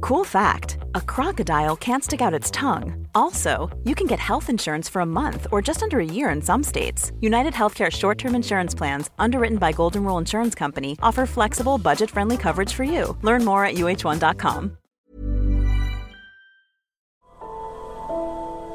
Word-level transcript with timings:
Cool 0.00 0.24
fact 0.24 0.78
a 0.94 1.00
crocodile 1.00 1.76
can't 1.76 2.04
stick 2.04 2.20
out 2.20 2.34
its 2.34 2.50
tongue. 2.50 3.06
Also, 3.14 3.70
you 3.84 3.94
can 3.94 4.06
get 4.06 4.18
health 4.18 4.48
insurance 4.48 4.88
for 4.88 5.02
a 5.02 5.06
month 5.06 5.46
or 5.52 5.62
just 5.62 5.82
under 5.82 5.98
a 5.98 6.04
year 6.04 6.30
in 6.30 6.42
some 6.42 6.64
states. 6.64 7.12
United 7.20 7.54
Healthcare 7.54 7.90
short 7.90 8.18
term 8.18 8.34
insurance 8.34 8.74
plans, 8.74 9.10
underwritten 9.18 9.58
by 9.58 9.72
Golden 9.72 10.04
Rule 10.04 10.18
Insurance 10.18 10.54
Company, 10.58 10.96
offer 11.02 11.26
flexible, 11.26 11.78
budget 11.78 12.10
friendly 12.10 12.36
coverage 12.36 12.74
for 12.74 12.84
you. 12.84 13.16
Learn 13.22 13.44
more 13.44 13.64
at 13.64 13.74
uh1.com. 13.74 14.76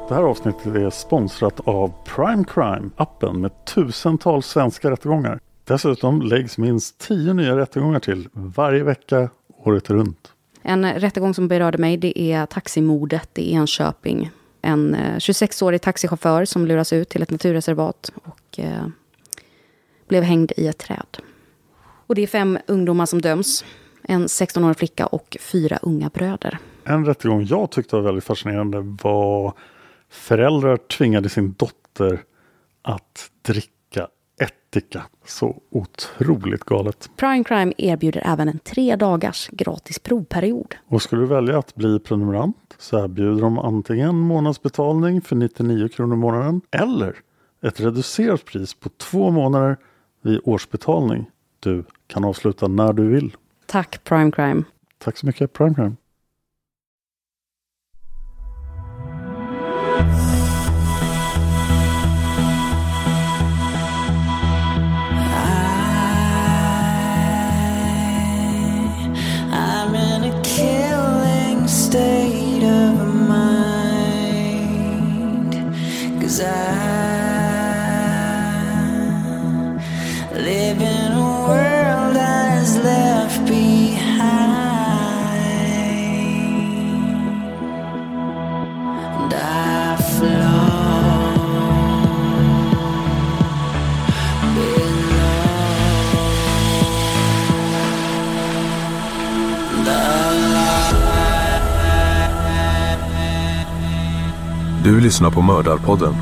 Det 0.08 0.14
här 0.14 0.22
avsnittet 0.22 0.66
är 0.66 0.90
sponsrat 0.90 1.60
av 1.68 1.92
Prime 2.04 2.44
Crime, 2.44 2.90
appen 2.96 3.40
med 3.40 3.64
tusentals 3.64 4.46
svenska 4.46 4.90
rättegångar. 4.90 5.40
Dessutom 5.64 6.22
läggs 6.22 6.58
minst 6.58 6.98
tio 6.98 7.32
nya 7.32 7.56
rättegångar 7.56 8.00
till 8.00 8.28
varje 8.32 8.82
vecka 8.82 9.30
året 9.64 9.90
runt. 9.90 10.33
En 10.66 10.92
rättegång 10.92 11.34
som 11.34 11.48
berörde 11.48 11.78
mig 11.78 11.96
det 11.96 12.20
är 12.20 12.46
taximordet 12.46 13.38
i 13.38 13.52
Enköping. 13.52 14.30
En 14.62 14.94
eh, 14.94 15.16
26-årig 15.16 15.82
taxichaufför 15.82 16.44
som 16.44 16.66
luras 16.66 16.92
ut 16.92 17.08
till 17.08 17.22
ett 17.22 17.30
naturreservat 17.30 18.12
och 18.24 18.58
eh, 18.58 18.86
blev 20.08 20.22
hängd 20.22 20.52
i 20.56 20.66
ett 20.66 20.78
träd. 20.78 21.18
Och 22.06 22.14
det 22.14 22.22
är 22.22 22.26
fem 22.26 22.58
ungdomar 22.66 23.06
som 23.06 23.20
döms. 23.20 23.64
En 24.02 24.26
16-årig 24.26 24.76
flicka 24.76 25.06
och 25.06 25.36
fyra 25.40 25.78
unga 25.82 26.08
bröder. 26.08 26.58
En 26.84 27.06
rättegång 27.06 27.44
jag 27.44 27.70
tyckte 27.70 27.96
var 27.96 28.02
väldigt 28.02 28.24
fascinerande 28.24 28.80
var 29.02 29.52
föräldrar 30.10 30.76
tvingade 30.76 31.28
sin 31.28 31.52
dotter 31.52 32.22
att 32.82 33.30
dricka 33.42 33.73
ättika. 34.76 35.02
Så 35.24 35.56
otroligt 35.70 36.64
galet. 36.64 37.10
Prime 37.16 37.44
Crime 37.44 37.72
erbjuder 37.78 38.22
även 38.24 38.48
en 38.48 38.58
tre 38.58 38.96
dagars 38.96 39.48
gratis 39.52 39.98
provperiod. 39.98 40.74
Och 40.86 41.02
skulle 41.02 41.22
du 41.22 41.26
välja 41.26 41.58
att 41.58 41.74
bli 41.74 41.98
prenumerant 41.98 42.74
så 42.78 43.04
erbjuder 43.04 43.42
de 43.42 43.58
antingen 43.58 44.18
månadsbetalning 44.18 45.20
för 45.20 45.36
99 45.36 45.88
kronor 45.88 46.14
i 46.14 46.18
månaden 46.18 46.60
eller 46.70 47.16
ett 47.62 47.80
reducerat 47.80 48.44
pris 48.44 48.74
på 48.74 48.88
två 48.88 49.30
månader 49.30 49.76
vid 50.22 50.40
årsbetalning. 50.44 51.30
Du 51.60 51.84
kan 52.06 52.24
avsluta 52.24 52.68
när 52.68 52.92
du 52.92 53.08
vill. 53.08 53.36
Tack 53.66 54.04
Prime 54.04 54.30
Crime. 54.30 54.62
Tack 54.98 55.16
så 55.16 55.26
mycket 55.26 55.52
Prime 55.52 55.74
Crime. 55.74 55.96
Lyssnar 105.04 105.30
på 105.30 105.42
Mördarpodden. 105.42 106.14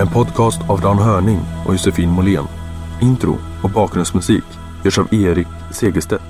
En 0.00 0.08
podcast 0.08 0.70
av 0.70 0.80
Dan 0.80 0.98
Hörning 0.98 1.38
och 1.66 1.72
Josefin 1.72 2.10
Måhlén. 2.10 2.44
Intro 3.02 3.38
och 3.62 3.70
bakgrundsmusik 3.70 4.44
görs 4.84 4.98
av 4.98 5.14
Erik 5.14 5.46
Segerstedt. 5.72 6.22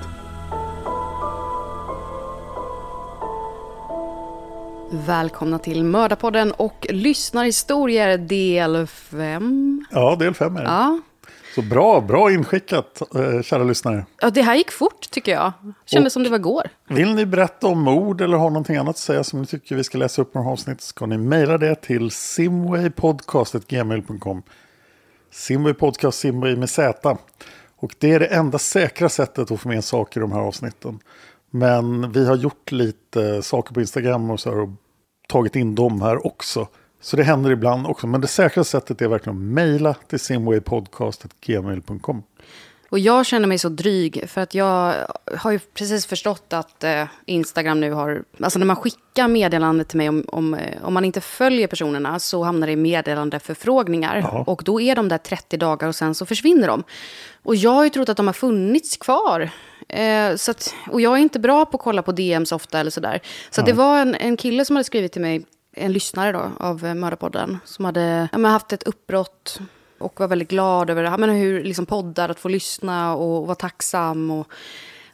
Välkomna 4.91 5.59
till 5.59 5.83
Mördarpodden 5.83 6.51
och 6.51 6.87
Lyssnarhistorier 6.89 8.17
del 8.17 8.87
5. 8.87 9.85
Ja, 9.91 10.15
del 10.15 10.33
fem 10.33 10.55
är 10.55 10.61
det. 10.61 10.67
Ja. 10.67 10.99
Så 11.55 11.61
bra, 11.61 12.01
bra 12.01 12.31
inskickat 12.31 13.01
eh, 13.15 13.41
kära 13.41 13.63
lyssnare. 13.63 14.05
ja, 14.21 14.29
det 14.29 14.41
här 14.41 14.55
gick 14.55 14.71
fort 14.71 15.09
tycker 15.11 15.31
jag. 15.31 15.51
Kändes 15.85 16.11
Och- 16.11 16.13
som 16.13 16.23
det 16.23 16.29
var 16.29 16.37
går. 16.37 16.69
Vill 16.87 17.15
ni 17.15 17.25
berätta 17.25 17.67
om 17.67 17.81
mord 17.81 18.21
eller 18.21 18.37
ha 18.37 18.49
någonting 18.49 18.75
annat 18.75 18.89
att 18.89 18.97
säga 18.97 19.23
som 19.23 19.39
ni 19.41 19.45
tycker 19.47 19.75
vi 19.75 19.83
ska 19.83 19.97
läsa 19.97 20.21
upp 20.21 20.35
i 20.35 20.37
några 20.37 20.51
avsnitt 20.51 20.81
så 20.81 20.87
ska 20.87 21.05
ni 21.05 21.17
mejla 21.17 21.57
det 21.57 21.75
till 21.75 22.11
simwaypodcast.gmail.com 22.11 24.43
Simway 25.31 25.73
Podcast, 25.73 26.19
Simway 26.19 26.55
med 26.55 26.69
Z. 26.69 27.17
Och 27.75 27.95
det 27.99 28.11
är 28.11 28.19
det 28.19 28.25
enda 28.25 28.59
säkra 28.59 29.09
sättet 29.09 29.51
att 29.51 29.61
få 29.61 29.67
med 29.69 29.83
saker 29.83 30.19
i 30.19 30.21
de 30.21 30.31
här 30.31 30.39
avsnitten. 30.39 30.99
Men 31.51 32.11
vi 32.11 32.27
har 32.27 32.35
gjort 32.35 32.71
lite 32.71 33.41
saker 33.43 33.73
på 33.73 33.81
Instagram 33.81 34.29
och 34.29 34.39
så 34.39 34.49
här 34.49 34.59
och 34.59 34.69
tagit 35.27 35.55
in 35.55 35.75
dem 35.75 36.01
här 36.01 36.27
också. 36.27 36.67
Så 37.03 37.17
det 37.17 37.23
händer 37.23 37.51
ibland 37.51 37.87
också. 37.87 38.07
Men 38.07 38.21
det 38.21 38.27
säkra 38.27 38.63
sättet 38.63 39.01
är 39.01 39.07
verkligen 39.07 39.37
att 39.37 39.43
mejla 39.43 39.93
till 39.93 40.19
simwaypodcast.gmail.com. 40.19 42.23
Och 42.89 42.99
jag 42.99 43.25
känner 43.25 43.47
mig 43.47 43.57
så 43.57 43.69
dryg 43.69 44.29
för 44.29 44.41
att 44.41 44.53
jag 44.53 44.93
har 45.37 45.51
ju 45.51 45.59
precis 45.59 46.05
förstått 46.05 46.53
att 46.53 46.83
eh, 46.83 47.05
Instagram 47.25 47.79
nu 47.79 47.91
har... 47.91 48.23
Alltså 48.39 48.59
när 48.59 48.65
man 48.65 48.75
skickar 48.75 49.27
meddelande 49.27 49.83
till 49.83 49.97
mig 49.97 50.09
om, 50.09 50.25
om, 50.27 50.53
eh, 50.53 50.83
om 50.83 50.93
man 50.93 51.05
inte 51.05 51.21
följer 51.21 51.67
personerna 51.67 52.19
så 52.19 52.43
hamnar 52.43 52.67
det 52.67 52.73
i 52.73 52.75
meddelandeförfrågningar. 52.75 54.17
Ja. 54.17 54.43
Och 54.47 54.61
då 54.65 54.81
är 54.81 54.95
de 54.95 55.09
där 55.09 55.17
30 55.17 55.57
dagar 55.57 55.87
och 55.87 55.95
sen 55.95 56.15
så 56.15 56.25
försvinner 56.25 56.67
de. 56.67 56.83
Och 57.43 57.55
jag 57.55 57.71
har 57.71 57.83
ju 57.83 57.89
trott 57.89 58.09
att 58.09 58.17
de 58.17 58.27
har 58.27 58.33
funnits 58.33 58.97
kvar. 58.97 59.49
Eh, 59.89 60.35
så 60.35 60.51
att, 60.51 60.75
och 60.91 61.01
jag 61.01 61.13
är 61.13 61.21
inte 61.21 61.39
bra 61.39 61.65
på 61.65 61.77
att 61.77 61.83
kolla 61.83 62.01
på 62.01 62.11
DMs 62.11 62.51
ofta 62.51 62.79
eller 62.79 62.91
sådär. 62.91 63.21
Så 63.49 63.61
att 63.61 63.67
det 63.67 63.73
var 63.73 63.99
en, 63.99 64.15
en 64.15 64.37
kille 64.37 64.65
som 64.65 64.75
hade 64.75 64.83
skrivit 64.83 65.11
till 65.11 65.21
mig, 65.21 65.45
en 65.73 65.93
lyssnare 65.93 66.31
då 66.31 66.51
av 66.59 66.85
eh, 66.85 66.93
Mördarpodden, 66.93 67.57
som 67.65 67.85
hade 67.85 68.29
ja, 68.31 68.47
haft 68.47 68.73
ett 68.73 68.83
uppbrott 68.83 69.59
och 69.99 70.19
var 70.19 70.27
väldigt 70.27 70.49
glad 70.49 70.89
över 70.89 71.03
ja, 71.03 71.17
men 71.17 71.29
hur 71.29 71.63
liksom 71.63 71.85
poddar, 71.85 72.29
att 72.29 72.39
få 72.39 72.49
lyssna 72.49 73.15
och 73.15 73.47
vara 73.47 73.55
tacksam. 73.55 74.31
Och, 74.31 74.47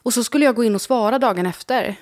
och 0.03 0.14
så 0.14 0.24
skulle 0.24 0.46
jag 0.46 0.56
gå 0.56 0.64
in 0.64 0.75
och 0.75 0.81
svara 0.81 1.20
dagen 1.20 1.46
efter. 1.46 1.96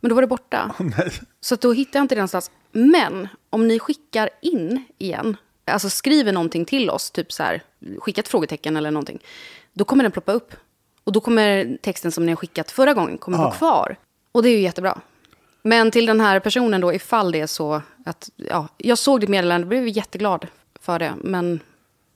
Men 0.00 0.08
då 0.08 0.14
var 0.14 0.22
det 0.22 0.28
borta. 0.28 0.74
Nej. 0.78 1.12
Så 1.40 1.56
då 1.56 1.72
hittade 1.72 1.98
jag 1.98 2.04
inte 2.04 2.14
det 2.14 2.18
någonstans. 2.18 2.50
Men 2.72 3.28
om 3.50 3.68
ni 3.68 3.78
skickar 3.78 4.30
in 4.42 4.84
igen, 4.98 5.36
alltså 5.64 5.90
skriver 5.90 6.32
någonting 6.32 6.64
till 6.64 6.90
oss, 6.90 7.10
typ 7.10 7.32
så 7.32 7.42
här, 7.42 7.62
skicka 7.98 8.20
ett 8.20 8.28
frågetecken 8.28 8.76
eller 8.76 8.90
någonting. 8.90 9.18
Då 9.72 9.84
kommer 9.84 10.02
den 10.04 10.12
ploppa 10.12 10.32
upp. 10.32 10.54
Och 11.04 11.12
då 11.12 11.20
kommer 11.20 11.78
texten 11.82 12.12
som 12.12 12.26
ni 12.26 12.32
har 12.32 12.36
skickat 12.36 12.70
förra 12.70 12.94
gången 12.94 13.18
kommer 13.18 13.38
Ah. 13.38 13.42
vara 13.42 13.52
kvar. 13.54 13.96
Och 14.32 14.42
det 14.42 14.48
är 14.48 14.56
ju 14.56 14.62
jättebra. 14.62 15.00
Men 15.62 15.90
till 15.90 16.06
den 16.06 16.20
här 16.20 16.40
personen 16.40 16.80
då, 16.80 16.92
ifall 16.92 17.32
det 17.32 17.40
är 17.40 17.46
så 17.46 17.82
att, 18.04 18.30
ja, 18.36 18.68
jag 18.76 18.98
såg 18.98 19.20
ditt 19.20 19.30
meddelande, 19.30 19.66
blev 19.66 19.88
jätteglad 19.88 20.46
för 20.80 20.98
det. 20.98 21.12
Men 21.24 21.60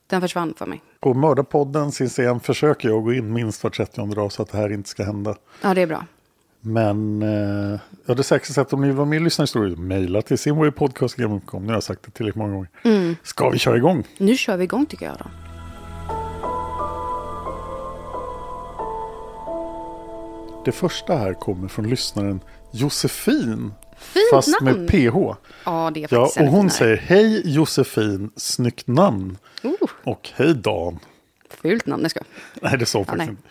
den 0.07 0.21
försvann 0.21 0.53
för 0.57 0.65
mig. 0.65 0.81
På 0.99 1.13
Mördarpodden 1.13 1.85
Instagram 1.85 2.39
försöker 2.39 2.89
jag 2.89 3.03
gå 3.03 3.13
in 3.13 3.33
minst 3.33 3.63
var 3.63 3.71
30 3.71 4.05
dag 4.15 4.31
så 4.31 4.41
att 4.41 4.51
det 4.51 4.57
här 4.57 4.71
inte 4.71 4.89
ska 4.89 5.03
hända. 5.03 5.35
Ja, 5.61 5.73
det 5.73 5.81
är 5.81 5.87
bra. 5.87 6.05
Men 6.61 7.21
eh, 7.21 7.79
ja, 8.05 8.13
det 8.13 8.23
säkra 8.23 8.53
sättet 8.53 8.73
om 8.73 8.81
ni 8.81 8.91
vara 8.91 9.05
med 9.05 9.17
i 9.17 9.19
lyssnarhistorier, 9.19 9.75
mejla 9.75 10.21
till 10.21 10.37
simwaypodcast.gmail.com. 10.37 11.63
Nu 11.63 11.67
har 11.67 11.73
jag 11.73 11.83
sagt 11.83 12.03
det 12.03 12.11
tillräckligt 12.11 12.39
många 12.39 12.53
gånger. 12.53 12.69
Ska 13.23 13.49
vi 13.49 13.59
köra 13.59 13.77
igång? 13.77 14.03
Nu 14.17 14.37
kör 14.37 14.57
vi 14.57 14.63
igång 14.63 14.85
tycker 14.85 15.05
jag 15.05 15.15
då. 15.17 15.25
Det 20.65 20.71
första 20.71 21.15
här 21.15 21.33
kommer 21.33 21.67
från 21.67 21.89
lyssnaren 21.89 22.39
Josefin. 22.75 23.73
Fint 23.97 24.23
fast 24.31 24.61
namn. 24.61 24.79
med 24.79 24.89
PH. 24.89 25.15
Ja, 25.65 25.91
det 25.93 26.03
är 26.03 26.07
Ja, 26.11 26.29
och 26.39 26.47
hon 26.47 26.69
säger 26.69 26.97
hej 26.97 27.41
Josefin, 27.55 28.31
snyggt 28.35 28.87
namn. 28.87 29.37
Oh, 29.63 29.89
Och 30.03 30.29
hej 30.35 30.53
Dan. 30.53 30.99
fult 31.61 31.85
namn, 31.85 32.03
det 32.03 32.09
ska. 32.09 32.19
Nej, 32.61 32.77
det 32.77 32.85
sa 32.85 32.99
hon 32.99 33.05
faktiskt 33.05 33.29
inte. 33.29 33.41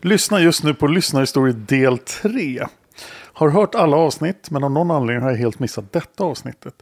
Lyssna 0.00 0.40
just 0.40 0.62
nu 0.64 0.74
på 0.74 0.86
lyssnarhistoria 0.86 1.52
del 1.54 1.98
3. 1.98 2.66
Har 3.34 3.48
hört 3.48 3.74
alla 3.74 3.96
avsnitt 3.96 4.50
men 4.50 4.64
av 4.64 4.70
någon 4.70 4.90
anledning 4.90 5.22
har 5.22 5.30
jag 5.30 5.38
helt 5.38 5.58
missat 5.58 5.92
detta 5.92 6.24
avsnittet. 6.24 6.74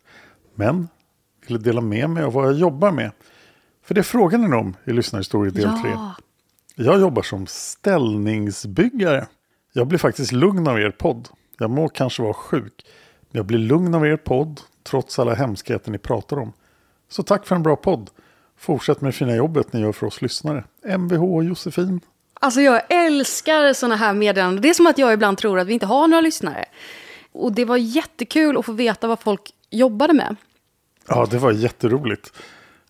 Men 0.54 0.88
ville 1.46 1.58
dela 1.58 1.80
med 1.80 2.10
mig 2.10 2.22
av 2.22 2.32
vad 2.32 2.46
jag 2.46 2.52
jobbar 2.58 2.90
med. 2.92 3.10
För 3.84 3.94
det 3.94 4.02
frågar 4.02 4.38
ni 4.38 4.56
om 4.56 4.76
i 4.84 4.92
Lyssnarhistoria 4.92 5.50
del 5.52 5.80
3. 5.82 5.90
Ja. 5.90 6.14
Jag 6.74 7.00
jobbar 7.00 7.22
som 7.22 7.46
ställningsbyggare. 7.46 9.26
Jag 9.72 9.86
blir 9.86 9.98
faktiskt 9.98 10.32
lugn 10.32 10.68
av 10.68 10.80
er 10.80 10.90
podd. 10.90 11.28
Jag 11.60 11.70
må 11.70 11.88
kanske 11.88 12.22
vara 12.22 12.34
sjuk. 12.34 12.86
Men 13.20 13.38
jag 13.38 13.46
blir 13.46 13.58
lugn 13.58 13.94
av 13.94 14.06
er 14.06 14.16
podd 14.16 14.60
trots 14.82 15.18
alla 15.18 15.34
hemskheter 15.34 15.90
ni 15.90 15.98
pratar 15.98 16.38
om. 16.38 16.52
Så 17.08 17.22
tack 17.22 17.46
för 17.46 17.56
en 17.56 17.62
bra 17.62 17.76
podd. 17.76 18.10
Fortsätt 18.56 19.00
med 19.00 19.08
det 19.08 19.12
fina 19.12 19.36
jobbet 19.36 19.72
ni 19.72 19.80
gör 19.80 19.92
för 19.92 20.06
oss 20.06 20.22
lyssnare. 20.22 20.64
Mvh 20.84 21.24
och 21.24 21.44
Josefin. 21.44 22.00
Alltså 22.34 22.60
jag 22.60 22.82
älskar 22.88 23.72
såna 23.72 23.96
här 23.96 24.14
meddelanden. 24.14 24.62
Det 24.62 24.70
är 24.70 24.74
som 24.74 24.86
att 24.86 24.98
jag 24.98 25.12
ibland 25.12 25.38
tror 25.38 25.58
att 25.58 25.66
vi 25.66 25.72
inte 25.72 25.86
har 25.86 26.08
några 26.08 26.20
lyssnare. 26.20 26.64
Och 27.32 27.52
det 27.52 27.64
var 27.64 27.76
jättekul 27.76 28.56
att 28.58 28.66
få 28.66 28.72
veta 28.72 29.06
vad 29.06 29.20
folk 29.20 29.54
jobbade 29.70 30.12
med. 30.12 30.36
Ja, 31.08 31.26
det 31.30 31.38
var 31.38 31.52
jätteroligt. 31.52 32.32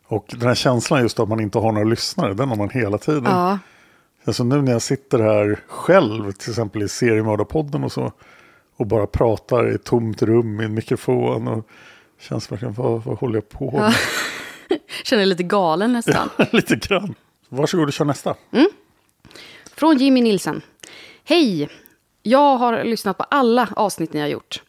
Och 0.07 0.27
den 0.29 0.49
här 0.49 0.55
känslan 0.55 1.03
just 1.03 1.21
att 1.21 1.29
man 1.29 1.41
inte 1.41 1.59
har 1.59 1.73
några 1.73 1.89
lyssnare, 1.89 2.35
den 2.35 2.49
har 2.49 2.57
man 2.57 2.71
hela 2.71 2.99
tiden. 2.99 3.25
Ja. 3.25 3.59
Alltså 4.25 4.45
nu 4.45 4.63
när 4.63 4.73
jag 4.73 4.83
sitter 4.83 5.19
här 5.19 5.61
själv, 5.67 6.33
till 6.33 6.51
exempel 6.51 6.83
i 6.83 6.89
seriemördarpodden 6.89 7.85
och 7.85 7.93
så, 7.93 8.13
och 8.81 8.87
bara 8.87 9.07
pratar 9.07 9.71
i 9.71 9.75
ett 9.75 9.85
tomt 9.85 10.23
rum 10.23 10.57
med 10.57 10.67
en 10.67 10.75
mikrofon 10.75 11.49
och 11.49 11.69
känns 12.21 12.53
verkligen, 12.53 12.75
vad, 12.75 13.05
vad 13.05 13.19
håller 13.19 13.35
jag 13.35 13.49
på 13.49 13.71
med? 13.71 13.95
Känner 15.05 15.21
mig 15.21 15.27
lite 15.27 15.43
galen 15.43 15.93
nästan. 15.93 16.29
Lite 16.53 16.77
grann. 16.77 17.15
Varsågod 17.49 17.87
och 17.87 17.93
kör 17.93 18.05
nästa. 18.05 18.35
Från 19.75 19.99
Jimmy 19.99 20.21
Nilsen. 20.21 20.63
Hej! 21.25 21.69
Jag 22.23 22.57
har 22.57 22.85
lyssnat 22.85 23.19
på 23.19 23.23
alla 23.23 23.69
avsnitt 23.77 24.13
ni 24.13 24.21
har 24.21 24.29
gjort. 24.29 24.63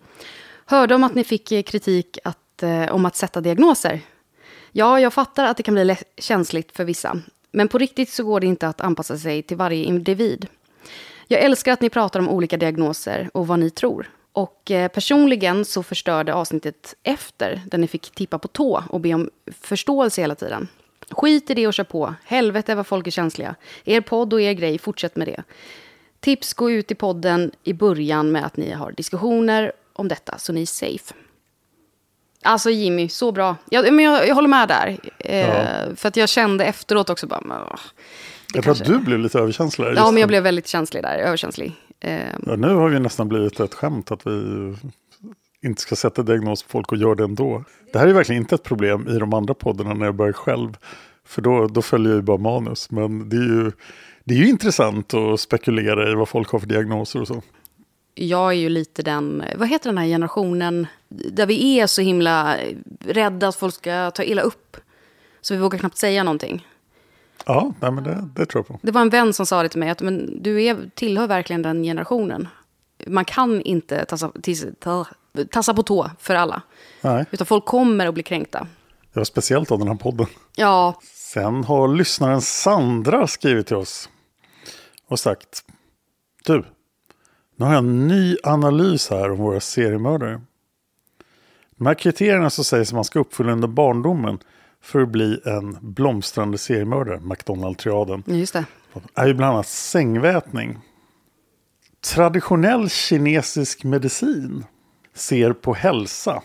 Hörde 0.66 0.96
om 0.96 1.04
att 1.04 1.16
ni 1.16 1.24
fick 1.24 1.52
eh, 1.52 1.64
kritik 1.64 2.18
att, 2.24 2.64
eh, 2.64 2.92
om 2.92 3.06
att 3.06 3.16
sätta 3.16 3.42
diagnoser. 3.42 4.02
Ja, 4.72 5.00
jag 5.00 5.14
fattar 5.14 5.46
att 5.46 5.57
det 5.57 5.64
kan 5.64 5.74
bli 5.74 5.98
känsligt 6.18 6.78
för 6.78 6.84
vissa. 6.84 7.22
Men 7.52 7.68
på 7.68 7.78
riktigt 7.78 8.10
så 8.10 8.24
går 8.24 8.40
det 8.40 8.48
inte 8.48 8.68
att 8.68 8.81
anpassa 8.81 9.18
sig 9.18 9.44
till 9.44 9.57
varje 9.57 9.84
individ. 9.84 10.48
Jag 11.31 11.42
älskar 11.42 11.74
att 11.74 11.81
ni 11.81 11.89
pratar 11.89 12.19
om 12.19 12.30
olika 12.30 12.57
diagnoser 12.57 13.30
och 13.33 13.48
vad 13.48 13.60
ni 13.60 13.69
tror. 13.69 14.10
Och 14.31 14.72
eh, 14.72 14.88
personligen 14.88 15.66
så 15.66 15.83
förstörde 15.83 16.33
avsnittet 16.33 16.95
efter, 17.04 17.62
där 17.66 17.78
ni 17.78 17.88
fick 17.88 18.12
tippa 18.12 18.39
på 18.39 18.48
tå 18.48 18.83
och 18.89 19.00
be 19.00 19.13
om 19.13 19.30
förståelse 19.62 20.22
hela 20.22 20.36
tiden. 20.36 20.68
Skit 21.10 21.50
i 21.50 21.54
det 21.54 21.68
och 21.68 21.74
kör 21.74 21.83
på. 21.83 22.13
Helvete 22.24 22.75
vad 22.75 22.88
folk 22.88 23.07
är 23.07 23.12
känsliga. 23.12 23.56
Er 23.86 24.01
podd 24.01 24.33
och 24.33 24.42
er 24.42 24.54
grej, 24.54 24.78
fortsätt 24.78 25.16
med 25.16 25.28
det. 25.28 25.44
Tips, 26.19 26.54
gå 26.54 26.72
ut 26.72 26.92
i 26.92 26.95
podden 26.95 27.51
i 27.63 27.74
början 27.74 28.31
med 28.31 28.45
att 28.45 28.57
ni 28.57 28.72
har 28.72 28.92
diskussioner 28.92 29.72
om 29.94 30.07
detta, 30.07 30.38
så 30.38 30.54
ni 30.54 30.62
är 30.62 30.66
safe. 30.66 31.13
Alltså 32.44 32.69
Jimmy, 32.69 33.10
så 33.10 33.31
bra. 33.31 33.56
Jag, 33.69 33.94
men 33.94 34.06
jag, 34.06 34.28
jag 34.28 34.36
håller 34.36 34.48
med 34.48 34.68
där. 34.68 34.98
Eh, 35.19 35.95
För 35.95 36.07
att 36.07 36.18
jag 36.18 36.30
kände 36.30 36.66
efteråt 36.66 37.10
också 37.10 37.28
bara... 37.28 37.42
men, 37.42 37.57
åh, 37.62 37.80
Jag 38.53 38.63
tror 38.63 38.74
att 38.74 38.86
du 38.86 39.00
blev 39.00 39.19
lite 39.19 39.39
överkänslig. 39.39 39.88
Ja, 39.95 40.12
men 40.12 40.19
jag 40.21 40.27
blev 40.27 40.44
väldigt 40.44 40.68
känslig 40.68 41.03
där. 41.03 41.18
Överkänslig. 41.18 41.71
Eh, 42.00 42.19
Ja, 42.45 42.56
nu 42.56 42.68
har 42.74 42.89
vi 42.89 43.00
nästan 43.00 43.30
blivit 43.30 43.59
ett 43.59 43.74
skämt 43.74 44.12
att 44.12 44.27
vi 44.27 44.74
inte 45.63 45.81
ska 45.81 45.95
sätta 45.95 46.24
diagnos 46.24 46.63
på 46.63 46.69
folk 46.69 46.92
och 46.92 46.98
gör 46.98 47.15
det 47.15 47.24
ändå. 47.24 47.63
Det 47.94 48.00
här 48.00 48.07
är 48.07 48.13
verkligen 48.13 48.42
inte 48.42 48.56
ett 48.56 48.63
problem 48.63 49.07
i 49.07 49.19
de 49.19 49.33
andra 49.33 49.53
poddarna 49.53 49.94
när 49.94 50.06
jag 50.06 50.15
börjar 50.15 50.33
själv. 50.33 50.77
För 51.25 51.42
då, 51.42 51.68
då 51.68 51.81
följer 51.81 52.09
jag 52.09 52.15
ju 52.15 52.21
bara 52.21 52.38
manus. 52.38 52.92
Men 52.92 53.30
det 53.30 53.36
är 53.36 53.42
ju, 53.42 53.71
det 54.24 54.33
är 54.33 54.38
ju 54.38 54.48
intressant 54.50 55.13
att 55.13 55.39
spekulera 55.39 56.12
i 56.12 56.15
vad 56.15 56.30
folk 56.30 56.50
har 56.50 56.59
för 56.59 56.68
diagnoser 56.68 57.21
och 57.21 57.27
så. 57.27 57.42
jag 58.15 58.47
är 58.50 58.56
ju 58.57 58.69
lite 58.69 59.04
den, 59.04 59.44
vad 59.56 59.68
heter 59.68 59.89
den 59.89 59.97
här 59.97 60.06
generationen, 60.06 60.88
där 61.09 61.45
vi 61.45 61.80
är 61.80 61.88
så 61.88 62.01
himla 62.01 62.57
rädda 63.06 63.47
att 63.47 63.56
folk 63.56 63.75
ska 63.75 64.12
ta 64.12 64.24
illa 64.24 64.42
upp. 64.42 64.77
Så 65.42 65.54
vi 65.54 65.59
vågar 65.59 65.80
knappt 65.80 65.97
säga 65.97 66.24
någonting. 66.24 66.68
Ja, 67.46 67.74
nej, 67.80 67.92
men 67.92 68.04
det, 68.04 68.30
det 68.36 68.46
tror 68.46 68.60
jag 68.60 68.68
på. 68.68 68.80
Det 68.82 68.92
var 68.92 69.02
en 69.02 69.10
vän 69.10 69.34
som 69.34 69.46
sa 69.46 69.64
det 69.64 69.70
till 69.70 69.80
mig, 69.80 69.90
att 69.90 70.02
men, 70.02 70.44
du 70.44 70.64
är, 70.64 70.90
tillhör 70.96 71.28
verkligen 71.28 71.62
den 71.62 71.84
generationen. 71.84 72.48
Man 73.08 73.26
kan 73.26 73.62
inte 73.62 74.06
tassa, 74.06 74.32
tis, 74.44 74.66
ta, 74.80 75.08
tassa 75.52 75.74
på 75.74 75.84
tå 75.84 76.10
för 76.20 76.36
alla. 76.36 76.62
Nej, 77.02 77.26
Utan 77.32 77.48
folk 77.48 77.66
kommer 77.66 78.08
att 78.08 78.14
bli 78.14 78.24
kränkta. 78.24 78.68
det 79.14 79.20
var 79.20 79.24
speciellt 79.24 79.72
av 79.72 79.80
den 79.80 79.88
här 79.88 79.96
podden. 79.96 80.28
Ja, 80.56 81.00
Sen 81.04 81.64
har 81.64 81.88
lyssnaren 81.88 82.42
Sandra 82.42 83.28
skrivit 83.28 83.68
till 83.68 83.76
oss 83.76 84.10
och 85.08 85.20
sagt 85.20 85.64
Du, 86.46 86.64
nu 87.56 87.66
har 87.66 87.74
jag 87.74 87.80
en 87.80 88.08
ny 88.08 88.38
analys 88.44 89.10
här 89.10 89.32
om 89.32 89.38
våra 89.38 89.60
seriemördare. 89.60 90.42
De 91.76 91.88
här 91.88 91.94
kriterierna 91.94 92.50
som 92.50 92.64
sägs 92.64 92.90
att 92.90 92.96
man 92.96 93.04
ska 93.04 93.20
uppfylla 93.20 93.52
under 93.52 93.68
barndomen 93.68 94.40
för 94.81 95.01
att 95.01 95.10
bli 95.10 95.42
en 95.45 95.78
blomstrande 95.81 96.57
seriemördare, 96.57 97.19
McDonald-triaden, 97.19 98.24
just 98.25 98.54
det. 98.54 98.66
är 99.16 99.28
ju 99.28 99.33
bland 99.33 99.54
annat 99.54 99.68
sängvätning. 99.68 100.80
Traditionell 102.16 102.89
kinesisk 102.89 103.83
medicin 103.83 104.66
ser 105.13 105.54
på 105.54 105.74
hälsa 105.74 106.44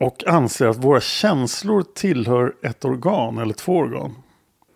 och 0.00 0.26
anser 0.26 0.66
att 0.66 0.76
våra 0.76 1.00
känslor 1.00 1.84
tillhör 1.94 2.54
ett 2.62 2.84
organ 2.84 3.38
eller 3.38 3.54
två 3.54 3.76
organ. 3.76 4.14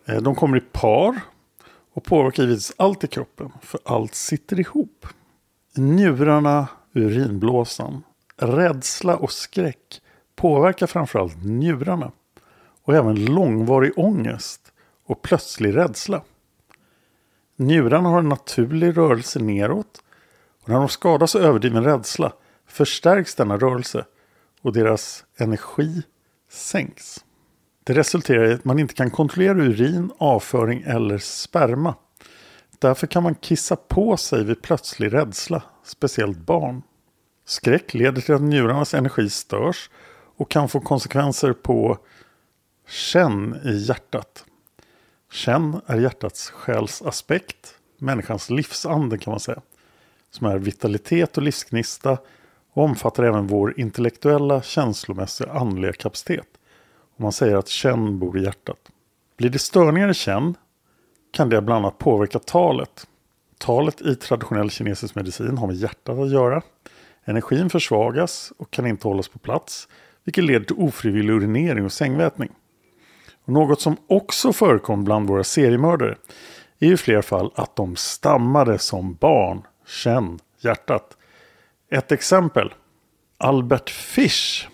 Eh, 0.07 0.17
De 0.17 0.35
kommer 0.35 0.57
i 0.57 0.61
par 0.61 1.21
och 1.95 2.05
påverkar 2.05 2.43
givetvis 2.43 2.73
allt 2.77 3.05
i 3.05 3.07
kroppen, 3.07 3.53
för 3.63 3.81
allt 3.85 4.15
sitter 4.15 4.61
ihop. 4.61 5.07
Njurarna, 5.77 6.69
urinblåsan, 6.95 8.03
rädsla 8.37 9.17
och 9.17 9.33
skräck 9.33 10.01
påverkar 10.37 10.87
framförallt 10.87 11.45
njurarna 11.45 12.13
och 12.85 12.95
även 12.95 13.25
långvarig 13.25 13.93
ångest 13.97 14.73
och 15.07 15.23
plötslig 15.23 15.77
rädsla. 15.77 16.23
Njurarna 17.57 18.09
har 18.09 18.19
en 18.19 18.29
naturlig 18.29 18.97
rörelse 18.97 19.39
neråt 19.39 20.03
och 20.63 20.69
när 20.69 20.77
de 20.77 20.89
skadas 20.89 21.35
av 21.35 21.43
överdriven 21.43 21.85
rädsla 21.85 22.33
förstärks 22.67 23.35
denna 23.35 23.57
rörelse 23.57 24.05
och 24.63 24.73
deras 24.73 25.25
energi 25.37 26.03
sänks. 26.51 27.25
Det 27.85 27.93
resulterar 27.93 28.51
i 28.51 28.55
att 28.55 28.65
man 28.65 28.79
inte 28.79 28.95
kan 28.95 29.11
kontrollera 29.11 29.59
urin, 29.59 30.11
avföring 30.19 30.83
eller 30.87 31.19
sperma. 31.19 31.95
Därför 32.79 33.07
kan 33.07 33.23
man 33.23 33.35
kissa 33.35 33.77
på 33.77 34.17
sig 34.17 34.45
vid 34.45 34.63
plötslig 34.63 35.13
rädsla, 35.13 35.63
speciellt 35.85 36.39
barn. 36.39 36.83
Skräck 37.45 37.95
leder 37.95 38.21
till 38.21 38.35
att 38.35 38.43
njurarnas 38.43 38.95
energi 38.95 39.31
störs 39.31 39.91
och 40.37 40.51
kan 40.51 40.69
få 40.69 40.81
konsekvenser 40.81 41.53
på 41.53 41.99
känn 42.93 43.61
i 43.65 43.77
hjärtat. 43.77 44.45
Känn 45.31 45.81
är 45.87 45.99
hjärtats 45.99 46.51
själsaspekt, 46.51 47.75
människans 47.99 48.51
livsande 48.51 49.19
kan 49.19 49.31
man 49.31 49.41
säga. 49.41 49.61
Som 50.31 50.47
är 50.47 50.59
vitalitet 50.59 51.37
och 51.37 51.43
livsgnista 51.43 52.19
och 52.73 52.85
omfattar 52.85 53.23
även 53.23 53.47
vår 53.47 53.81
intellektuella, 53.81 54.63
känslomässiga, 54.63 55.53
andliga 55.53 55.93
kapacitet. 55.93 56.47
Och 57.15 57.21
man 57.21 57.33
säger 57.33 57.57
att 57.57 57.69
känn 57.69 58.19
bor 58.19 58.39
i 58.39 58.43
hjärtat. 58.43 58.79
Blir 59.37 59.51
det 59.51 59.59
störningar 59.59 60.09
i 60.09 60.15
känn 60.15 60.55
kan 61.31 61.49
det 61.49 61.63
bland 61.63 61.85
annat 61.85 61.99
påverka 61.99 62.39
talet. 62.39 63.07
Talet 63.59 64.01
i 64.01 64.17
traditionell 64.17 64.71
kinesisk 64.71 65.15
medicin 65.15 65.59
har 65.59 65.67
med 65.67 65.77
hjärtat 65.77 66.19
att 66.19 66.31
göra. 66.31 66.63
Energin 67.25 67.71
försvagas 67.71 68.53
och 68.59 68.71
kan 68.71 68.87
inte 68.87 69.09
hållas 69.09 69.29
på 69.29 69.39
plats, 69.39 69.89
vilket 70.25 70.45
leder 70.45 70.67
till 70.67 70.77
ofrivillig 70.79 71.33
urinering 71.33 71.85
och 71.85 71.93
sängvätning. 71.93 72.49
Och 73.45 73.53
något 73.53 73.81
som 73.81 73.97
också 74.07 74.53
förekom 74.53 75.05
bland 75.05 75.29
våra 75.29 75.45
seriemördare 75.45 76.17
är 76.79 76.93
i 76.93 76.97
flera 76.97 77.23
fall 77.23 77.53
att 77.55 77.77
de 77.77 77.97
stammade 77.97 78.79
som 78.79 79.15
barn. 79.15 79.63
Känn 79.87 80.39
hjärtat. 80.61 81.17
Ett 81.91 82.13
exempel. 82.13 82.75
Albert 83.39 83.91
Fish. 83.91 84.69